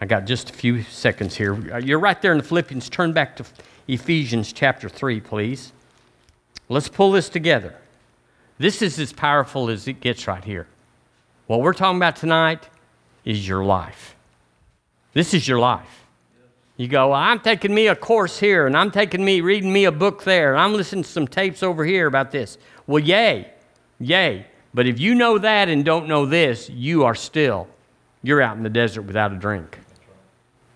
I 0.00 0.06
got 0.06 0.26
just 0.26 0.50
a 0.50 0.52
few 0.52 0.82
seconds 0.82 1.36
here. 1.36 1.78
You're 1.80 1.98
right 1.98 2.20
there 2.22 2.32
in 2.32 2.38
the 2.38 2.44
Philippians. 2.44 2.88
Turn 2.88 3.12
back 3.12 3.36
to 3.36 3.44
Ephesians 3.88 4.52
chapter 4.52 4.88
3, 4.88 5.20
please. 5.20 5.72
Let's 6.68 6.88
pull 6.88 7.12
this 7.12 7.28
together. 7.28 7.74
This 8.58 8.82
is 8.82 8.98
as 8.98 9.12
powerful 9.12 9.70
as 9.70 9.88
it 9.88 10.00
gets 10.00 10.26
right 10.26 10.44
here. 10.44 10.66
What 11.46 11.62
we're 11.62 11.72
talking 11.72 11.96
about 11.96 12.16
tonight 12.16 12.68
is 13.24 13.46
your 13.46 13.64
life. 13.64 14.14
This 15.14 15.34
is 15.34 15.48
your 15.48 15.58
life. 15.58 16.04
You 16.76 16.86
go, 16.86 17.08
well, 17.08 17.18
I'm 17.18 17.40
taking 17.40 17.74
me 17.74 17.88
a 17.88 17.96
course 17.96 18.38
here, 18.38 18.66
and 18.66 18.76
I'm 18.76 18.92
taking 18.92 19.24
me, 19.24 19.40
reading 19.40 19.72
me 19.72 19.84
a 19.84 19.92
book 19.92 20.22
there, 20.22 20.52
and 20.52 20.60
I'm 20.60 20.74
listening 20.74 21.02
to 21.02 21.10
some 21.10 21.26
tapes 21.26 21.62
over 21.62 21.84
here 21.84 22.06
about 22.06 22.30
this. 22.30 22.56
Well, 22.86 23.02
yay, 23.02 23.50
yay. 23.98 24.46
But 24.78 24.86
if 24.86 25.00
you 25.00 25.16
know 25.16 25.38
that 25.38 25.68
and 25.68 25.84
don't 25.84 26.06
know 26.06 26.24
this, 26.24 26.70
you 26.70 27.02
are 27.02 27.16
still, 27.16 27.66
you're 28.22 28.40
out 28.40 28.56
in 28.56 28.62
the 28.62 28.70
desert 28.70 29.02
without 29.02 29.32
a 29.32 29.34
drink. 29.34 29.76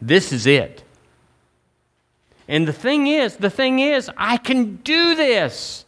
This 0.01 0.33
is 0.33 0.45
it. 0.45 0.83
And 2.49 2.67
the 2.67 2.73
thing 2.73 3.07
is, 3.07 3.37
the 3.37 3.49
thing 3.49 3.79
is, 3.79 4.11
I 4.17 4.39
can 4.39 4.79
do 4.79 5.15
this. 5.15 5.85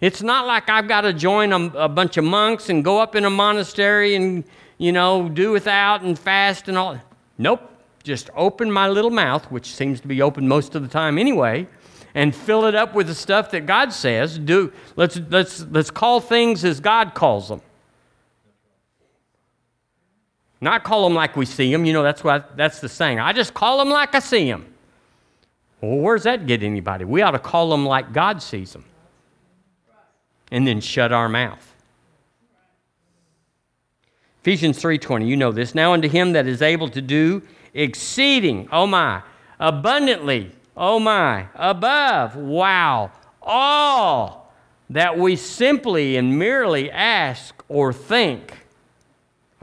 It's 0.00 0.22
not 0.22 0.48
like 0.48 0.68
I've 0.68 0.88
got 0.88 1.02
to 1.02 1.12
join 1.12 1.52
a, 1.52 1.84
a, 1.84 1.88
bunch 1.88 2.16
of 2.16 2.24
monks 2.24 2.68
and 2.68 2.82
go 2.82 2.98
up 2.98 3.14
in 3.14 3.24
a 3.24 3.30
monastery 3.30 4.16
and, 4.16 4.42
you 4.78 4.90
know, 4.90 5.28
do 5.28 5.52
without 5.52 6.02
and 6.02 6.18
fast 6.18 6.66
and 6.66 6.76
all. 6.76 6.98
Nope. 7.38 7.62
Just 8.02 8.28
open 8.34 8.72
my 8.72 8.88
little 8.88 9.12
mouth, 9.12 9.48
which 9.52 9.72
seems 9.72 10.00
to 10.00 10.08
be 10.08 10.20
open 10.20 10.48
most 10.48 10.74
of 10.74 10.82
the 10.82 10.88
time 10.88 11.16
anyway, 11.16 11.68
and 12.14 12.34
fill 12.34 12.66
it 12.66 12.74
up 12.74 12.94
with 12.94 13.06
the 13.06 13.14
stuff 13.14 13.50
that 13.52 13.66
God 13.66 13.92
says. 13.92 14.38
Do 14.38 14.72
let's 14.96 15.20
let's 15.30 15.62
let's 15.70 15.90
call 15.90 16.20
things 16.20 16.64
as 16.64 16.80
God 16.80 17.14
calls 17.14 17.48
them. 17.48 17.60
Not 20.60 20.84
call 20.84 21.04
them 21.04 21.14
like 21.14 21.36
we 21.36 21.44
see 21.44 21.72
them. 21.72 21.84
You 21.84 21.92
know, 21.92 22.02
that's 22.02 22.22
what 22.22 22.56
that's 22.56 22.80
the 22.80 22.88
saying. 22.88 23.18
I 23.18 23.32
just 23.32 23.54
call 23.54 23.78
them 23.78 23.90
like 23.90 24.14
I 24.14 24.20
see 24.20 24.50
them. 24.50 24.66
Well, 25.80 25.98
where's 25.98 26.22
that 26.22 26.46
get 26.46 26.62
anybody? 26.62 27.04
We 27.04 27.22
ought 27.22 27.32
to 27.32 27.40
call 27.40 27.70
them 27.70 27.84
like 27.84 28.12
God 28.12 28.40
sees 28.40 28.72
them. 28.72 28.84
And 30.52 30.66
then 30.66 30.80
shut 30.80 31.12
our 31.12 31.28
mouth. 31.28 31.68
Ephesians 34.42 34.80
3:20, 34.80 35.26
you 35.26 35.36
know 35.36 35.50
this. 35.50 35.74
Now 35.74 35.92
unto 35.92 36.08
him 36.08 36.32
that 36.32 36.46
is 36.46 36.62
able 36.62 36.88
to 36.90 37.00
do 37.00 37.42
exceeding, 37.74 38.68
oh 38.70 38.86
my, 38.86 39.22
abundantly, 39.58 40.52
oh 40.76 40.98
my, 40.98 41.48
above, 41.54 42.36
wow, 42.36 43.10
all 43.40 44.52
that 44.90 45.18
we 45.18 45.36
simply 45.36 46.16
and 46.16 46.38
merely 46.38 46.90
ask 46.90 47.62
or 47.68 47.92
think 47.92 48.62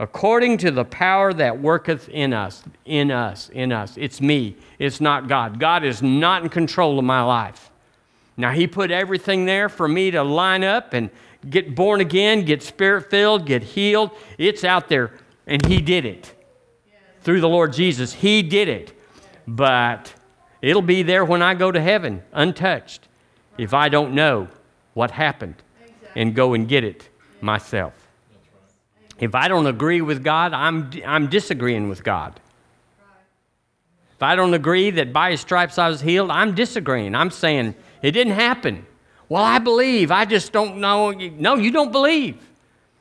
according 0.00 0.56
to 0.56 0.70
the 0.70 0.84
power 0.84 1.32
that 1.34 1.60
worketh 1.60 2.08
in 2.08 2.32
us, 2.32 2.64
in 2.86 3.10
us, 3.10 3.50
in 3.50 3.70
us. 3.70 3.96
It's 3.98 4.20
me, 4.20 4.56
it's 4.78 5.00
not 5.00 5.28
God. 5.28 5.60
God 5.60 5.84
is 5.84 6.02
not 6.02 6.42
in 6.42 6.48
control 6.48 6.98
of 6.98 7.04
my 7.04 7.22
life. 7.22 7.70
Now, 8.36 8.50
He 8.50 8.66
put 8.66 8.90
everything 8.90 9.44
there 9.44 9.68
for 9.68 9.86
me 9.86 10.10
to 10.10 10.22
line 10.22 10.64
up 10.64 10.94
and 10.94 11.10
get 11.48 11.74
born 11.74 12.00
again, 12.00 12.46
get 12.46 12.62
spirit 12.62 13.10
filled, 13.10 13.44
get 13.44 13.62
healed. 13.62 14.10
It's 14.38 14.64
out 14.64 14.88
there, 14.88 15.12
and 15.46 15.64
He 15.66 15.82
did 15.82 16.06
it. 16.06 16.34
Through 17.20 17.42
the 17.42 17.48
Lord 17.48 17.74
Jesus, 17.74 18.14
He 18.14 18.42
did 18.42 18.68
it. 18.68 18.98
But 19.46 20.14
it'll 20.62 20.82
be 20.82 21.02
there 21.02 21.24
when 21.24 21.42
I 21.42 21.54
go 21.54 21.70
to 21.70 21.80
heaven, 21.80 22.22
untouched, 22.32 23.08
if 23.58 23.74
I 23.74 23.88
don't 23.88 24.14
know 24.14 24.48
what 24.94 25.10
happened 25.10 25.56
and 26.14 26.34
go 26.34 26.54
and 26.54 26.68
get 26.68 26.84
it 26.84 27.08
myself. 27.40 27.94
If 29.18 29.34
I 29.34 29.48
don't 29.48 29.66
agree 29.66 30.00
with 30.00 30.24
God, 30.24 30.52
I'm, 30.54 30.90
I'm 31.06 31.28
disagreeing 31.28 31.88
with 31.88 32.02
God. 32.02 32.40
If 34.16 34.22
I 34.22 34.34
don't 34.34 34.54
agree 34.54 34.90
that 34.92 35.12
by 35.12 35.30
his 35.30 35.40
stripes 35.40 35.78
I 35.78 35.88
was 35.88 36.00
healed, 36.00 36.30
I'm 36.30 36.54
disagreeing. 36.54 37.14
I'm 37.14 37.30
saying 37.30 37.74
it 38.02 38.12
didn't 38.12 38.34
happen. 38.34 38.86
Well, 39.28 39.44
I 39.44 39.58
believe. 39.58 40.10
I 40.10 40.24
just 40.24 40.52
don't 40.52 40.78
know. 40.78 41.10
No, 41.10 41.54
you 41.54 41.70
don't 41.70 41.92
believe. 41.92 42.36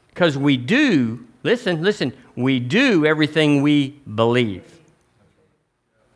Because 0.10 0.38
we 0.38 0.58
do, 0.58 1.26
listen, 1.44 1.82
listen, 1.82 2.14
we 2.36 2.60
do 2.60 3.06
everything 3.06 3.62
we 3.62 3.90
believe 4.16 4.64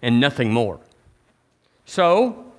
and 0.02 0.20
nothing 0.20 0.52
more. 0.52 0.80
So, 1.86 2.52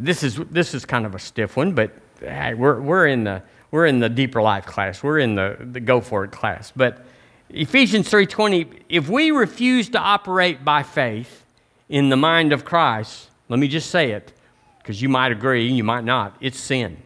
this 0.00 0.22
is, 0.22 0.36
this 0.50 0.74
is 0.74 0.84
kind 0.84 1.06
of 1.06 1.14
a 1.14 1.18
stiff 1.18 1.56
one, 1.56 1.72
but 1.72 1.92
hey, 2.20 2.54
we're, 2.54 2.80
we're 2.80 3.06
in 3.06 3.24
the 3.24 3.42
we're 3.70 3.86
in 3.86 4.00
the 4.00 4.08
deeper 4.08 4.40
life 4.40 4.66
class. 4.66 5.02
We're 5.02 5.18
in 5.18 5.34
the, 5.34 5.56
the 5.60 5.80
go 5.80 6.00
for 6.00 6.24
it 6.24 6.32
class. 6.32 6.72
But 6.74 7.04
Ephesians 7.50 8.10
3:20, 8.10 8.82
if 8.88 9.08
we 9.08 9.30
refuse 9.30 9.88
to 9.90 9.98
operate 9.98 10.64
by 10.64 10.82
faith 10.82 11.44
in 11.88 12.08
the 12.08 12.16
mind 12.16 12.52
of 12.52 12.64
Christ, 12.64 13.28
let 13.48 13.58
me 13.58 13.68
just 13.68 13.90
say 13.90 14.12
it, 14.12 14.32
because 14.78 15.00
you 15.02 15.08
might 15.08 15.32
agree, 15.32 15.66
you 15.66 15.84
might 15.84 16.04
not, 16.04 16.36
it's 16.40 16.58
sin. 16.58 16.98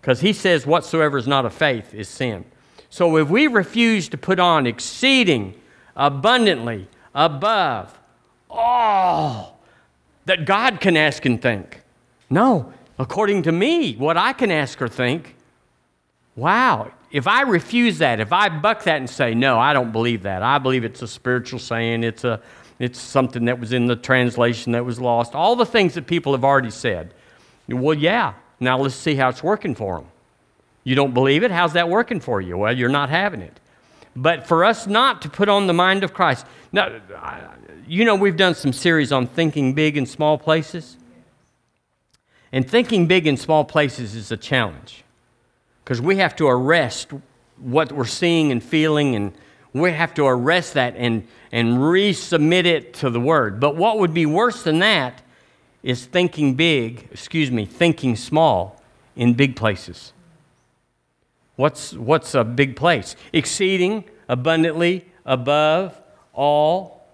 Because 0.00 0.20
he 0.20 0.32
says 0.32 0.66
whatsoever 0.66 1.18
is 1.18 1.26
not 1.26 1.44
of 1.44 1.52
faith 1.52 1.92
is 1.94 2.08
sin. 2.08 2.44
So 2.88 3.16
if 3.16 3.28
we 3.28 3.46
refuse 3.46 4.08
to 4.08 4.18
put 4.18 4.38
on 4.40 4.66
exceeding 4.66 5.54
abundantly 5.94 6.88
above 7.14 7.96
all 8.50 9.58
that 10.26 10.44
God 10.44 10.80
can 10.80 10.96
ask 10.96 11.24
and 11.24 11.40
think. 11.40 11.82
No, 12.28 12.72
according 12.98 13.42
to 13.44 13.52
me, 13.52 13.94
what 13.96 14.16
I 14.16 14.32
can 14.32 14.50
ask 14.50 14.80
or 14.80 14.88
think, 14.88 15.34
wow, 16.36 16.92
if 17.10 17.26
I 17.26 17.42
refuse 17.42 17.98
that, 17.98 18.20
if 18.20 18.32
I 18.32 18.48
buck 18.48 18.84
that 18.84 18.96
and 18.98 19.10
say, 19.10 19.34
no, 19.34 19.58
I 19.58 19.72
don't 19.72 19.92
believe 19.92 20.22
that, 20.22 20.42
I 20.42 20.58
believe 20.58 20.84
it's 20.84 21.02
a 21.02 21.08
spiritual 21.08 21.58
saying, 21.58 22.04
it's, 22.04 22.24
a, 22.24 22.40
it's 22.78 23.00
something 23.00 23.46
that 23.46 23.58
was 23.58 23.72
in 23.72 23.86
the 23.86 23.96
translation 23.96 24.72
that 24.72 24.84
was 24.84 25.00
lost, 25.00 25.34
all 25.34 25.56
the 25.56 25.66
things 25.66 25.94
that 25.94 26.06
people 26.06 26.32
have 26.32 26.44
already 26.44 26.70
said. 26.70 27.14
Well, 27.68 27.96
yeah, 27.96 28.34
now 28.60 28.78
let's 28.78 28.94
see 28.94 29.16
how 29.16 29.28
it's 29.28 29.42
working 29.42 29.74
for 29.74 29.96
them. 29.98 30.08
You 30.84 30.94
don't 30.94 31.12
believe 31.12 31.42
it? 31.42 31.50
How's 31.50 31.74
that 31.74 31.88
working 31.88 32.20
for 32.20 32.40
you? 32.40 32.56
Well, 32.56 32.76
you're 32.76 32.88
not 32.88 33.10
having 33.10 33.42
it. 33.42 33.58
But 34.16 34.46
for 34.46 34.64
us 34.64 34.86
not 34.86 35.22
to 35.22 35.28
put 35.28 35.48
on 35.48 35.66
the 35.66 35.72
mind 35.72 36.04
of 36.04 36.12
Christ. 36.12 36.46
Now, 36.72 37.00
you 37.86 38.04
know, 38.04 38.14
we've 38.14 38.36
done 38.36 38.54
some 38.54 38.72
series 38.72 39.12
on 39.12 39.26
thinking 39.26 39.74
big 39.74 39.96
in 39.96 40.06
small 40.06 40.38
places. 40.38 40.96
And 42.52 42.68
thinking 42.68 43.06
big 43.06 43.26
in 43.26 43.36
small 43.36 43.64
places 43.64 44.14
is 44.14 44.32
a 44.32 44.36
challenge 44.36 45.04
because 45.84 46.00
we 46.00 46.16
have 46.16 46.34
to 46.36 46.48
arrest 46.48 47.10
what 47.58 47.92
we're 47.92 48.04
seeing 48.04 48.50
and 48.50 48.62
feeling, 48.62 49.14
and 49.14 49.32
we 49.72 49.92
have 49.92 50.14
to 50.14 50.24
arrest 50.24 50.74
that 50.74 50.94
and, 50.96 51.26
and 51.52 51.78
resubmit 51.78 52.64
it 52.64 52.94
to 52.94 53.10
the 53.10 53.20
Word. 53.20 53.60
But 53.60 53.76
what 53.76 53.98
would 53.98 54.14
be 54.14 54.26
worse 54.26 54.62
than 54.62 54.78
that 54.80 55.22
is 55.82 56.04
thinking 56.06 56.54
big, 56.54 57.08
excuse 57.12 57.50
me, 57.50 57.66
thinking 57.66 58.16
small 58.16 58.82
in 59.16 59.34
big 59.34 59.56
places. 59.56 60.12
What's, 61.60 61.92
what's 61.92 62.34
a 62.34 62.42
big 62.42 62.74
place? 62.74 63.16
Exceeding, 63.34 64.04
abundantly, 64.30 65.04
above, 65.26 65.94
all. 66.32 67.06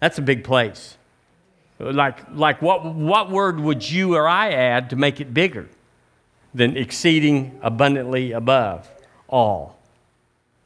That's 0.00 0.18
a 0.18 0.22
big 0.22 0.42
place. 0.42 0.96
Like, 1.78 2.28
like 2.32 2.60
what, 2.60 2.84
what 2.84 3.30
word 3.30 3.60
would 3.60 3.88
you 3.88 4.16
or 4.16 4.26
I 4.26 4.50
add 4.50 4.90
to 4.90 4.96
make 4.96 5.20
it 5.20 5.32
bigger 5.32 5.68
than 6.52 6.76
exceeding, 6.76 7.56
abundantly, 7.62 8.32
above, 8.32 8.90
all? 9.28 9.78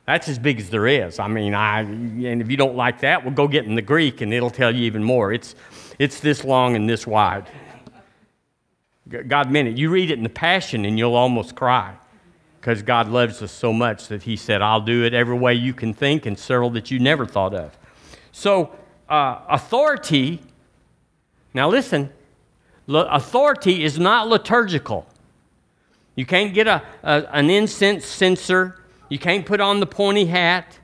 That's 0.06 0.30
as 0.30 0.38
big 0.38 0.58
as 0.58 0.70
there 0.70 0.86
is. 0.86 1.18
I 1.18 1.28
mean, 1.28 1.52
I, 1.52 1.80
and 1.80 2.40
if 2.40 2.50
you 2.50 2.56
don't 2.56 2.76
like 2.76 3.00
that, 3.00 3.22
well, 3.26 3.34
go 3.34 3.46
get 3.46 3.66
in 3.66 3.74
the 3.74 3.82
Greek 3.82 4.22
and 4.22 4.32
it'll 4.32 4.48
tell 4.48 4.74
you 4.74 4.84
even 4.84 5.04
more. 5.04 5.34
It's, 5.34 5.54
it's 5.98 6.20
this 6.20 6.44
long 6.44 6.74
and 6.76 6.88
this 6.88 7.06
wide. 7.06 7.46
God 9.28 9.50
meant 9.50 9.68
it. 9.68 9.76
You 9.76 9.90
read 9.90 10.10
it 10.10 10.16
in 10.16 10.22
the 10.22 10.30
Passion 10.30 10.86
and 10.86 10.98
you'll 10.98 11.14
almost 11.14 11.54
cry 11.54 11.94
because 12.60 12.82
God 12.82 13.08
loves 13.08 13.42
us 13.42 13.52
so 13.52 13.72
much 13.72 14.08
that 14.08 14.24
He 14.24 14.36
said, 14.36 14.62
I'll 14.62 14.80
do 14.80 15.04
it 15.04 15.14
every 15.14 15.38
way 15.38 15.54
you 15.54 15.72
can 15.72 15.94
think 15.94 16.26
and 16.26 16.38
several 16.38 16.70
that 16.70 16.90
you 16.90 16.98
never 16.98 17.26
thought 17.26 17.54
of. 17.54 17.76
So, 18.32 18.74
uh, 19.08 19.40
authority, 19.48 20.40
now 21.54 21.68
listen, 21.68 22.12
authority 22.88 23.84
is 23.84 23.98
not 23.98 24.28
liturgical. 24.28 25.06
You 26.16 26.26
can't 26.26 26.52
get 26.52 26.66
a, 26.66 26.82
a, 27.02 27.26
an 27.32 27.50
incense 27.50 28.04
censer, 28.04 28.82
you 29.08 29.18
can't 29.18 29.46
put 29.46 29.60
on 29.60 29.80
the 29.80 29.86
pointy 29.86 30.26
hat, 30.26 30.78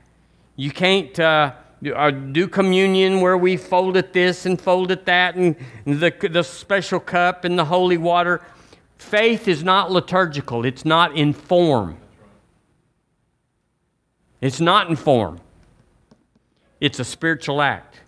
you 0.55 0.71
can't. 0.71 1.17
Uh, 1.19 1.53
uh 1.93 2.11
do 2.11 2.47
communion 2.47 3.19
where 3.19 3.37
we 3.37 3.57
fold 3.57 3.97
it 3.97 4.13
this 4.13 4.45
and 4.45 4.61
fold 4.61 4.89
it 4.89 5.05
that, 5.05 5.35
and 5.35 5.57
the, 5.85 6.13
the 6.31 6.41
special 6.41 6.99
cup 6.99 7.43
and 7.43 7.59
the 7.59 7.65
holy 7.65 7.97
water. 7.97 8.41
Faith 9.03 9.47
is 9.47 9.63
not 9.63 9.91
liturgical, 9.91 10.65
it's 10.65 10.85
not 10.85 11.15
in 11.15 11.33
form. 11.33 11.97
It's 14.41 14.59
not 14.59 14.89
in 14.89 14.95
form, 14.95 15.39
it's 16.79 16.99
a 16.99 17.05
spiritual 17.05 17.61
act. 17.61 17.99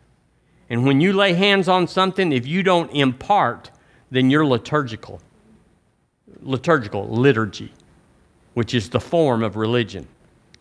And 0.70 0.86
when 0.86 1.02
you 1.02 1.14
lay 1.14 1.34
hands 1.34 1.68
on 1.68 1.88
something, 1.88 2.32
if 2.32 2.48
you 2.48 2.64
don't 2.64 2.92
impart, 2.92 3.70
then 4.10 4.32
you're 4.32 4.46
liturgical. 4.46 5.22
Liturgical, 6.42 7.08
liturgy, 7.08 7.72
which 8.54 8.74
is 8.74 8.90
the 8.90 9.00
form 9.00 9.44
of 9.44 9.58
religion. 9.58 10.08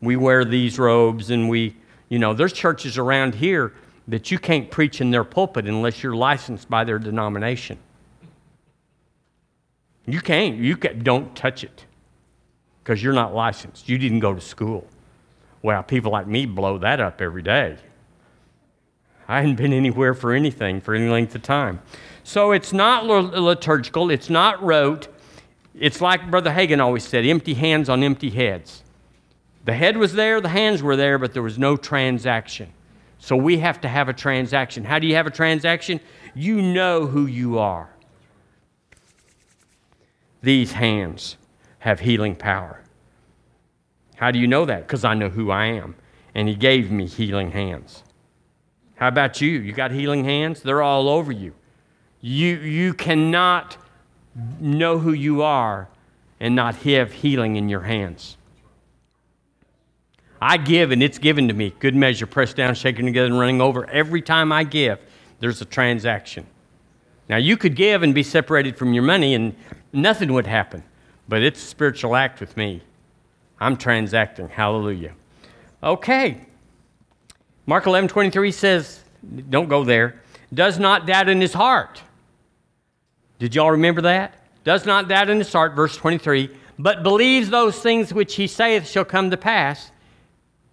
We 0.03 0.17
wear 0.17 0.45
these 0.45 0.79
robes 0.79 1.31
and 1.31 1.49
we, 1.49 1.75
you 2.11 2.19
know, 2.19 2.35
there's 2.35 2.53
churches 2.53 2.99
around 2.99 3.37
here 3.37 3.73
that 4.09 4.31
you 4.31 4.39
can't 4.39 4.71
preach 4.71 5.01
in 5.01 5.11
their 5.11 5.25
pulpit 5.25 5.67
unless 5.67 6.03
you're 6.03 6.17
licensed 6.17 6.69
by 6.69 6.85
their 6.85 6.99
denomination. 6.99 7.79
You 10.07 10.21
can't. 10.21 10.57
You 10.57 10.77
can, 10.77 11.03
don't 11.03 11.35
touch 11.35 11.65
it 11.65 11.85
because 12.83 13.03
you're 13.03 13.15
not 13.15 13.35
licensed. 13.35 13.89
You 13.89 13.99
didn't 13.99 14.21
go 14.21 14.35
to 14.35 14.41
school. 14.41 14.87
Well, 15.63 15.83
people 15.83 16.13
like 16.13 16.27
me 16.27 16.45
blow 16.45 16.79
that 16.79 17.01
up 17.01 17.23
every 17.23 17.43
day. 17.43 17.79
I 19.27 19.41
hadn't 19.41 19.57
been 19.57 19.73
anywhere 19.73 20.13
for 20.13 20.33
anything 20.33 20.83
for 20.83 20.95
any 20.95 21.09
length 21.09 21.35
of 21.35 21.43
time. 21.43 21.81
So 22.23 22.53
it's 22.53 22.73
not 22.73 23.07
liturgical, 23.07 24.11
it's 24.11 24.29
not 24.29 24.63
rote. 24.63 25.09
It's 25.75 26.01
like 26.01 26.31
Brother 26.31 26.51
Hagin 26.51 26.81
always 26.81 27.05
said 27.05 27.25
empty 27.25 27.55
hands 27.55 27.89
on 27.89 28.03
empty 28.03 28.31
heads. 28.31 28.83
The 29.65 29.73
head 29.73 29.97
was 29.97 30.13
there, 30.13 30.41
the 30.41 30.51
hands 30.51 30.83
were 30.83 30.97
there, 30.97 31.19
but 31.19 31.33
there 31.33 31.43
was 31.43 31.59
no 31.59 31.77
transaction. 31.77 32.71
So 33.19 33.35
we 33.35 33.59
have 33.59 33.81
to 33.81 33.89
have 33.89 34.11
a 34.11 34.13
transaction. 34.13 34.85
How 34.85 34.99
do 34.99 35.07
you 35.07 35.15
have 35.15 35.27
a 35.27 35.31
transaction? 35.31 36.01
You 36.35 36.61
know 36.61 37.07
who 37.07 37.25
you 37.25 37.59
are. 37.59 37.89
These 40.45 40.73
hands 40.73 41.37
have 41.79 42.01
healing 42.01 42.37
power. 42.37 42.83
How 44.17 44.31
do 44.31 44.39
you 44.39 44.47
know 44.47 44.67
that? 44.67 44.83
Because 44.83 45.03
I 45.03 45.15
know 45.15 45.31
who 45.31 45.51
I 45.51 45.67
am. 45.67 45.95
And 46.35 46.49
He 46.49 46.55
gave 46.55 46.91
me 46.91 47.07
healing 47.07 47.51
hands. 47.51 48.03
How 48.97 49.09
about 49.09 49.41
you? 49.41 49.51
You 49.51 49.73
got 49.73 49.91
healing 49.91 50.25
hands? 50.25 50.63
They're 50.63 50.83
all 50.83 51.09
over 51.09 51.33
you. 51.33 51.55
You, 52.21 52.57
you 52.57 52.93
cannot 52.93 53.77
know 54.61 54.99
who 54.99 55.13
you 55.13 55.43
are 55.43 55.89
and 56.41 56.55
not 56.55 56.77
have 56.77 57.13
healing 57.13 57.57
in 57.57 57.69
your 57.71 57.81
hands. 57.81 58.37
I 60.43 60.59
give 60.59 60.91
and 60.91 61.03
it's 61.03 61.19
given 61.19 61.49
to 61.49 61.55
me. 61.55 61.75
Good 61.79 61.95
measure, 61.95 62.27
pressed 62.27 62.57
down, 62.57 62.75
shaken 62.75 63.07
together, 63.07 63.27
and 63.27 63.39
running 63.39 63.63
over. 63.63 63.89
Every 63.89 64.21
time 64.21 64.53
I 64.53 64.65
give, 64.65 64.99
there's 65.41 65.63
a 65.63 65.65
transaction. 65.65 66.47
Now, 67.31 67.39
you 67.39 67.57
could 67.57 67.77
give 67.77 68.03
and 68.03 68.15
be 68.15 68.23
separated 68.23 68.77
from 68.77 68.93
your 68.93 69.05
money 69.05 69.35
and 69.35 69.55
nothing 69.95 70.33
would 70.33 70.47
happen, 70.47 70.83
but 71.29 71.43
it's 71.43 71.63
a 71.63 71.67
spiritual 71.67 72.17
act 72.17 72.41
with 72.41 72.57
me. 72.57 72.83
I'm 73.61 73.77
transacting. 73.77 74.49
Hallelujah. 74.49 75.13
Okay. 75.83 76.41
Mark 77.67 77.87
11 77.87 78.09
23 78.09 78.53
says, 78.53 79.01
don't 79.49 79.69
go 79.69 79.85
there, 79.85 80.21
does 80.53 80.79
not 80.79 81.07
doubt 81.07 81.29
in 81.29 81.41
his 81.41 81.53
heart. 81.53 82.03
Did 83.39 83.55
y'all 83.55 83.71
remember 83.71 84.03
that? 84.03 84.35
Does 84.65 84.87
not 84.87 85.09
doubt 85.09 85.29
in 85.31 85.39
his 85.39 85.53
heart, 85.53 85.75
verse 85.75 85.97
23, 85.97 86.51
but 86.79 87.03
believes 87.03 87.51
those 87.51 87.79
things 87.79 88.13
which 88.13 88.35
he 88.35 88.47
saith 88.47 88.89
shall 88.89 89.05
come 89.05 89.31
to 89.31 89.37
pass. 89.37 89.91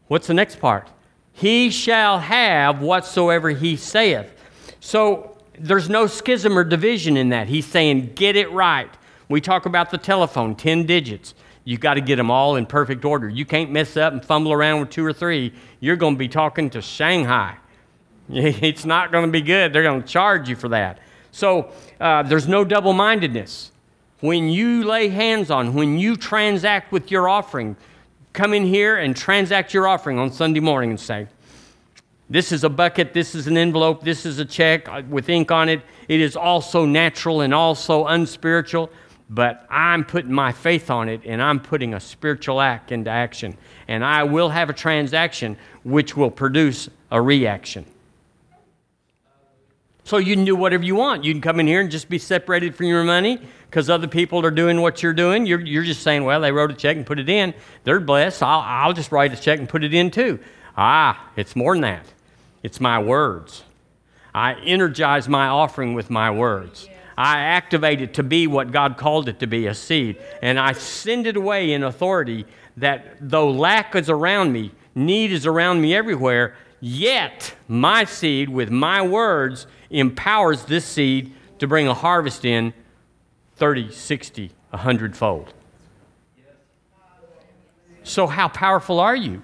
What's 0.08 0.28
the 0.28 0.34
next 0.34 0.60
part? 0.60 0.90
He 1.34 1.70
shall 1.70 2.20
have 2.20 2.82
whatsoever 2.82 3.50
he 3.50 3.76
saith. 3.78 4.34
So 4.80 5.38
there's 5.58 5.90
no 5.90 6.08
schism 6.08 6.58
or 6.58 6.64
division 6.64 7.18
in 7.18 7.30
that. 7.30 7.48
He's 7.48 7.66
saying, 7.66 8.14
get 8.16 8.36
it 8.36 8.52
right. 8.52 8.90
We 9.32 9.40
talk 9.42 9.66
about 9.66 9.90
the 9.90 9.98
telephone, 9.98 10.56
10 10.56 10.86
digits. 10.86 11.34
You've 11.64 11.80
got 11.80 11.94
to 11.94 12.02
get 12.02 12.18
them 12.18 12.30
all 12.30 12.58
in 12.58 12.66
perfect 12.66 13.06
order. 13.06 13.30
You 13.30 13.46
can't 13.46 13.72
mess 13.72 13.96
up 13.96 14.12
and 14.14 14.24
fumble 14.24 14.52
around 14.52 14.82
with 14.82 14.90
two 14.90 15.06
or 15.06 15.14
three. 15.14 15.54
You're 15.80 15.96
going 15.96 16.16
to 16.16 16.20
be 16.20 16.28
talking 16.28 16.70
to 16.72 16.82
Shanghai. 16.82 17.58
It's 18.30 18.86
not 18.86 19.12
going 19.12 19.26
to 19.26 19.32
be 19.32 19.42
good. 19.42 19.74
They're 19.74 19.84
going 19.84 20.02
to 20.02 20.08
charge 20.08 20.48
you 20.48 20.56
for 20.56 20.70
that. 20.70 21.00
So 21.32 21.72
uh, 22.00 22.24
there's 22.24 22.48
no 22.48 22.64
double 22.64 22.94
mindedness. 22.94 23.72
When 24.22 24.50
you 24.50 24.86
lay 24.86 25.10
hands 25.10 25.50
on, 25.50 25.74
when 25.74 25.98
you 25.98 26.16
transact 26.16 26.92
with 26.92 27.12
your 27.12 27.28
offering, 27.28 27.76
come 28.34 28.54
in 28.54 28.66
here 28.66 28.98
and 28.98 29.16
transact 29.16 29.74
your 29.74 29.88
offering 29.88 30.18
on 30.18 30.32
Sunday 30.32 30.60
morning 30.60 30.92
and 30.92 31.00
say, 31.00 31.28
This 32.30 32.52
is 32.52 32.64
a 32.64 32.70
bucket, 32.70 33.14
this 33.14 33.36
is 33.36 33.48
an 33.48 33.58
envelope, 33.58 34.04
this 34.04 34.26
is 34.26 34.40
a 34.40 34.46
check 34.46 34.88
with 35.10 35.28
ink 35.28 35.52
on 35.52 35.68
it. 35.68 35.82
It 36.08 36.22
is 36.22 36.36
also 36.36 36.86
natural 36.86 37.42
and 37.42 37.54
also 37.54 38.06
unspiritual 38.06 38.92
but 39.32 39.66
I'm 39.70 40.04
putting 40.04 40.34
my 40.34 40.52
faith 40.52 40.92
on 40.92 41.08
it 41.08 41.22
and 41.24 41.42
I'm 41.42 41.62
putting 41.62 41.94
a 41.94 42.02
spiritual 42.02 42.60
act 42.60 42.92
into 42.92 43.10
action. 43.10 43.58
And 43.88 44.04
I 44.04 44.24
will 44.24 44.50
have 44.50 44.70
a 44.70 44.74
transaction 44.74 45.58
which 45.84 46.18
will 46.18 46.30
produce 46.30 46.90
a 47.10 47.22
reaction. 47.22 47.86
So 50.04 50.18
you 50.18 50.36
can 50.36 50.44
do 50.44 50.56
whatever 50.56 50.84
you 50.84 50.96
want. 50.96 51.24
You 51.24 51.34
can 51.34 51.42
come 51.42 51.62
in 51.62 51.68
here 51.68 51.80
and 51.80 51.90
just 51.90 52.10
be 52.10 52.18
separated 52.18 52.76
from 52.76 52.88
your 52.88 53.06
money 53.06 53.40
because 53.70 53.90
other 53.90 54.08
people 54.08 54.46
are 54.46 54.52
doing 54.52 54.82
what 54.82 55.02
you're 55.02 55.14
doing. 55.14 55.46
You're, 55.46 55.62
you're 55.62 55.84
just 55.84 56.04
saying, 56.04 56.26
well, 56.26 56.42
they 56.42 56.52
wrote 56.52 56.72
a 56.72 56.74
check 56.74 56.98
and 56.98 57.06
put 57.06 57.18
it 57.18 57.30
in. 57.30 57.54
They're 57.86 58.02
blessed. 58.02 58.44
I'll, 58.44 58.60
I'll 58.60 58.94
just 58.94 59.14
write 59.14 59.32
a 59.32 59.38
check 59.38 59.60
and 59.60 59.70
put 59.70 59.86
it 59.86 59.94
in 59.94 60.12
too. 60.12 60.40
Ah, 60.76 61.30
it's 61.38 61.56
more 61.56 61.74
than 61.74 61.82
that. 61.84 62.06
It's 62.64 62.82
my 62.82 63.00
words. 63.00 63.64
I 64.36 64.56
energize 64.56 65.30
my 65.30 65.48
offering 65.48 65.94
with 65.94 66.10
my 66.10 66.32
words. 66.32 66.90
I 67.22 67.38
activate 67.42 68.02
it 68.02 68.16
to 68.16 68.24
be 68.24 68.48
what 68.48 68.72
God 68.72 68.98
called 68.98 69.30
it 69.30 69.38
to 69.42 69.46
be 69.48 69.68
a 69.68 69.76
seed. 69.76 70.18
And 70.42 70.60
I 70.60 70.74
send 70.74 71.28
it 71.28 71.38
away 71.38 71.72
in 71.72 71.84
authority 71.84 72.48
that 72.78 73.16
though 73.22 73.52
lack 73.52 73.96
is 73.96 74.10
around 74.10 74.52
me, 74.52 74.72
need 74.96 75.32
is 75.32 75.46
around 75.46 75.82
me 75.82 75.94
everywhere, 75.94 76.56
yet 76.80 77.54
my 77.68 78.06
seed 78.06 78.50
with 78.50 78.72
my 78.72 79.04
words 79.04 79.68
empowers 79.92 80.66
this 80.66 80.84
seed 80.84 81.32
to 81.60 81.68
bring 81.68 81.88
a 81.88 81.94
harvest 81.94 82.44
in 82.44 82.74
30, 83.58 83.92
60, 83.92 84.52
100 84.72 85.16
fold. 85.16 85.54
So, 88.02 88.26
how 88.26 88.48
powerful 88.48 89.00
are 89.00 89.16
you? 89.16 89.44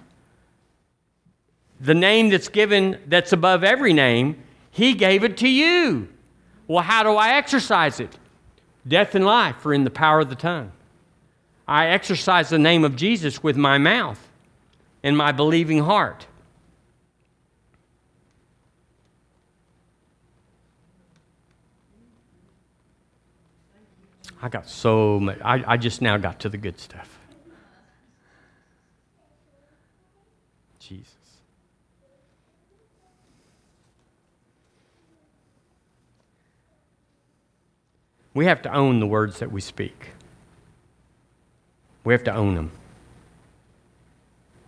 The 1.79 1.93
name 1.93 2.29
that's 2.29 2.47
given, 2.47 2.97
that's 3.05 3.33
above 3.33 3.63
every 3.63 3.93
name, 3.93 4.41
He 4.71 4.95
gave 4.95 5.23
it 5.23 5.37
to 5.37 5.47
you. 5.47 6.09
Well, 6.67 6.83
how 6.83 7.03
do 7.03 7.11
I 7.11 7.35
exercise 7.35 7.99
it? 7.99 8.17
Death 8.87 9.15
and 9.15 9.25
life 9.25 9.65
are 9.65 9.73
in 9.73 9.83
the 9.83 9.89
power 9.89 10.19
of 10.19 10.29
the 10.29 10.35
tongue. 10.35 10.71
I 11.67 11.87
exercise 11.87 12.49
the 12.49 12.59
name 12.59 12.83
of 12.83 12.95
Jesus 12.95 13.43
with 13.43 13.57
my 13.57 13.77
mouth 13.77 14.27
and 15.03 15.17
my 15.17 15.31
believing 15.31 15.79
heart. 15.79 16.27
I 24.41 24.49
got 24.49 24.69
so 24.69 25.19
much. 25.19 25.39
I, 25.43 25.63
I 25.65 25.77
just 25.77 26.01
now 26.01 26.17
got 26.17 26.39
to 26.41 26.49
the 26.49 26.57
good 26.57 26.79
stuff. 26.79 27.19
Jesus. 30.79 31.26
We 38.37 38.45
have 38.45 38.61
to 38.61 38.71
own 38.71 38.99
the 38.99 39.07
words 39.07 39.39
that 39.39 39.51
we 39.51 39.61
speak. 39.61 40.09
We 42.03 42.13
have 42.13 42.23
to 42.25 42.35
own 42.35 42.53
them. 42.53 42.71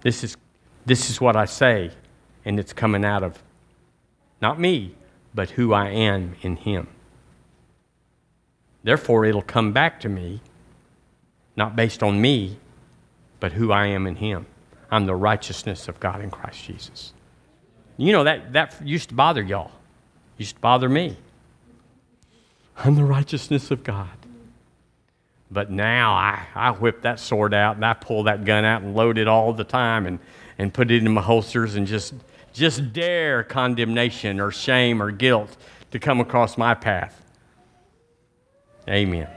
This 0.02 0.24
is, 0.24 0.36
this 0.88 1.12
is 1.12 1.22
what 1.22 1.36
I 1.36 1.46
say, 1.46 1.92
and 2.46 2.60
it's 2.60 2.74
coming 2.74 3.06
out 3.06 3.22
of 3.22 3.44
not 4.42 4.60
me, 4.60 4.96
but 5.36 5.52
who 5.52 5.72
I 5.72 5.90
am 5.90 6.36
in 6.42 6.56
Him. 6.56 6.88
Therefore, 8.84 9.24
it'll 9.26 9.44
come 9.44 9.72
back 9.72 10.00
to 10.00 10.10
me, 10.10 10.42
not 11.56 11.76
based 11.76 12.02
on 12.02 12.20
me, 12.20 12.58
but 13.40 13.52
who 13.52 13.72
I 13.72 13.86
am 13.86 14.08
in 14.08 14.16
Him. 14.16 14.48
I'm 14.90 15.06
the 15.06 15.14
righteousness 15.14 15.88
of 15.88 16.00
God 16.00 16.22
in 16.22 16.32
Christ 16.32 16.64
Jesus. 16.64 17.14
You 17.98 18.14
know, 18.14 18.24
that, 18.24 18.52
that 18.54 18.82
used 18.84 19.10
to 19.10 19.16
bother 19.16 19.44
y'all, 19.44 19.70
used 20.40 20.56
to 20.56 20.62
bother 20.62 20.90
me. 20.90 21.18
I'm 22.82 22.96
the 22.96 23.04
righteousness 23.04 23.72
of 23.72 23.84
God. 23.84 24.10
But 25.52 25.70
now 25.70 26.14
I, 26.14 26.46
I 26.56 26.72
whip 26.72 27.02
that 27.02 27.20
sword 27.20 27.54
out 27.54 27.76
and 27.76 27.86
I 27.86 27.94
pull 27.94 28.24
that 28.24 28.46
gun 28.46 28.64
out 28.64 28.84
and 28.84 28.96
load 28.96 29.18
it 29.18 29.28
all 29.28 29.52
the 29.52 29.66
time 29.66 30.06
and, 30.06 30.20
and 30.58 30.74
put 30.74 30.90
it 30.90 31.04
in 31.04 31.12
my 31.12 31.22
holsters 31.22 31.76
and 31.76 31.86
just, 31.86 32.14
just 32.54 32.94
dare 32.94 33.44
condemnation 33.44 34.40
or 34.40 34.52
shame 34.52 35.02
or 35.02 35.12
guilt 35.12 35.58
to 35.92 36.00
come 36.00 36.22
across 36.22 36.58
my 36.58 36.74
path. 36.74 37.22
Amen. 38.88 39.28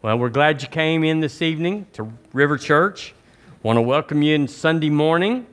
Well, 0.00 0.18
we're 0.18 0.28
glad 0.28 0.62
you 0.62 0.68
came 0.68 1.02
in 1.02 1.20
this 1.20 1.42
evening 1.42 1.86
to 1.94 2.12
River 2.32 2.56
Church. 2.56 3.14
Want 3.62 3.78
to 3.78 3.82
welcome 3.82 4.22
you 4.22 4.34
in 4.34 4.46
Sunday 4.46 4.90
morning. 4.90 5.46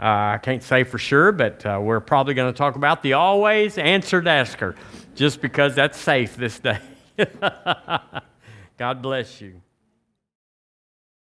Uh, 0.00 0.34
I 0.34 0.38
can't 0.40 0.62
say 0.62 0.84
for 0.84 0.98
sure, 0.98 1.32
but 1.32 1.66
uh, 1.66 1.80
we're 1.82 2.00
probably 2.00 2.34
going 2.34 2.52
to 2.52 2.56
talk 2.56 2.76
about 2.76 3.02
the 3.02 3.14
always 3.14 3.78
answered 3.78 4.28
asker, 4.28 4.76
just 5.16 5.40
because 5.40 5.74
that's 5.74 5.98
safe 5.98 6.36
this 6.36 6.60
day. 6.60 6.78
God 8.78 9.02
bless 9.02 9.40
you. 9.40 9.60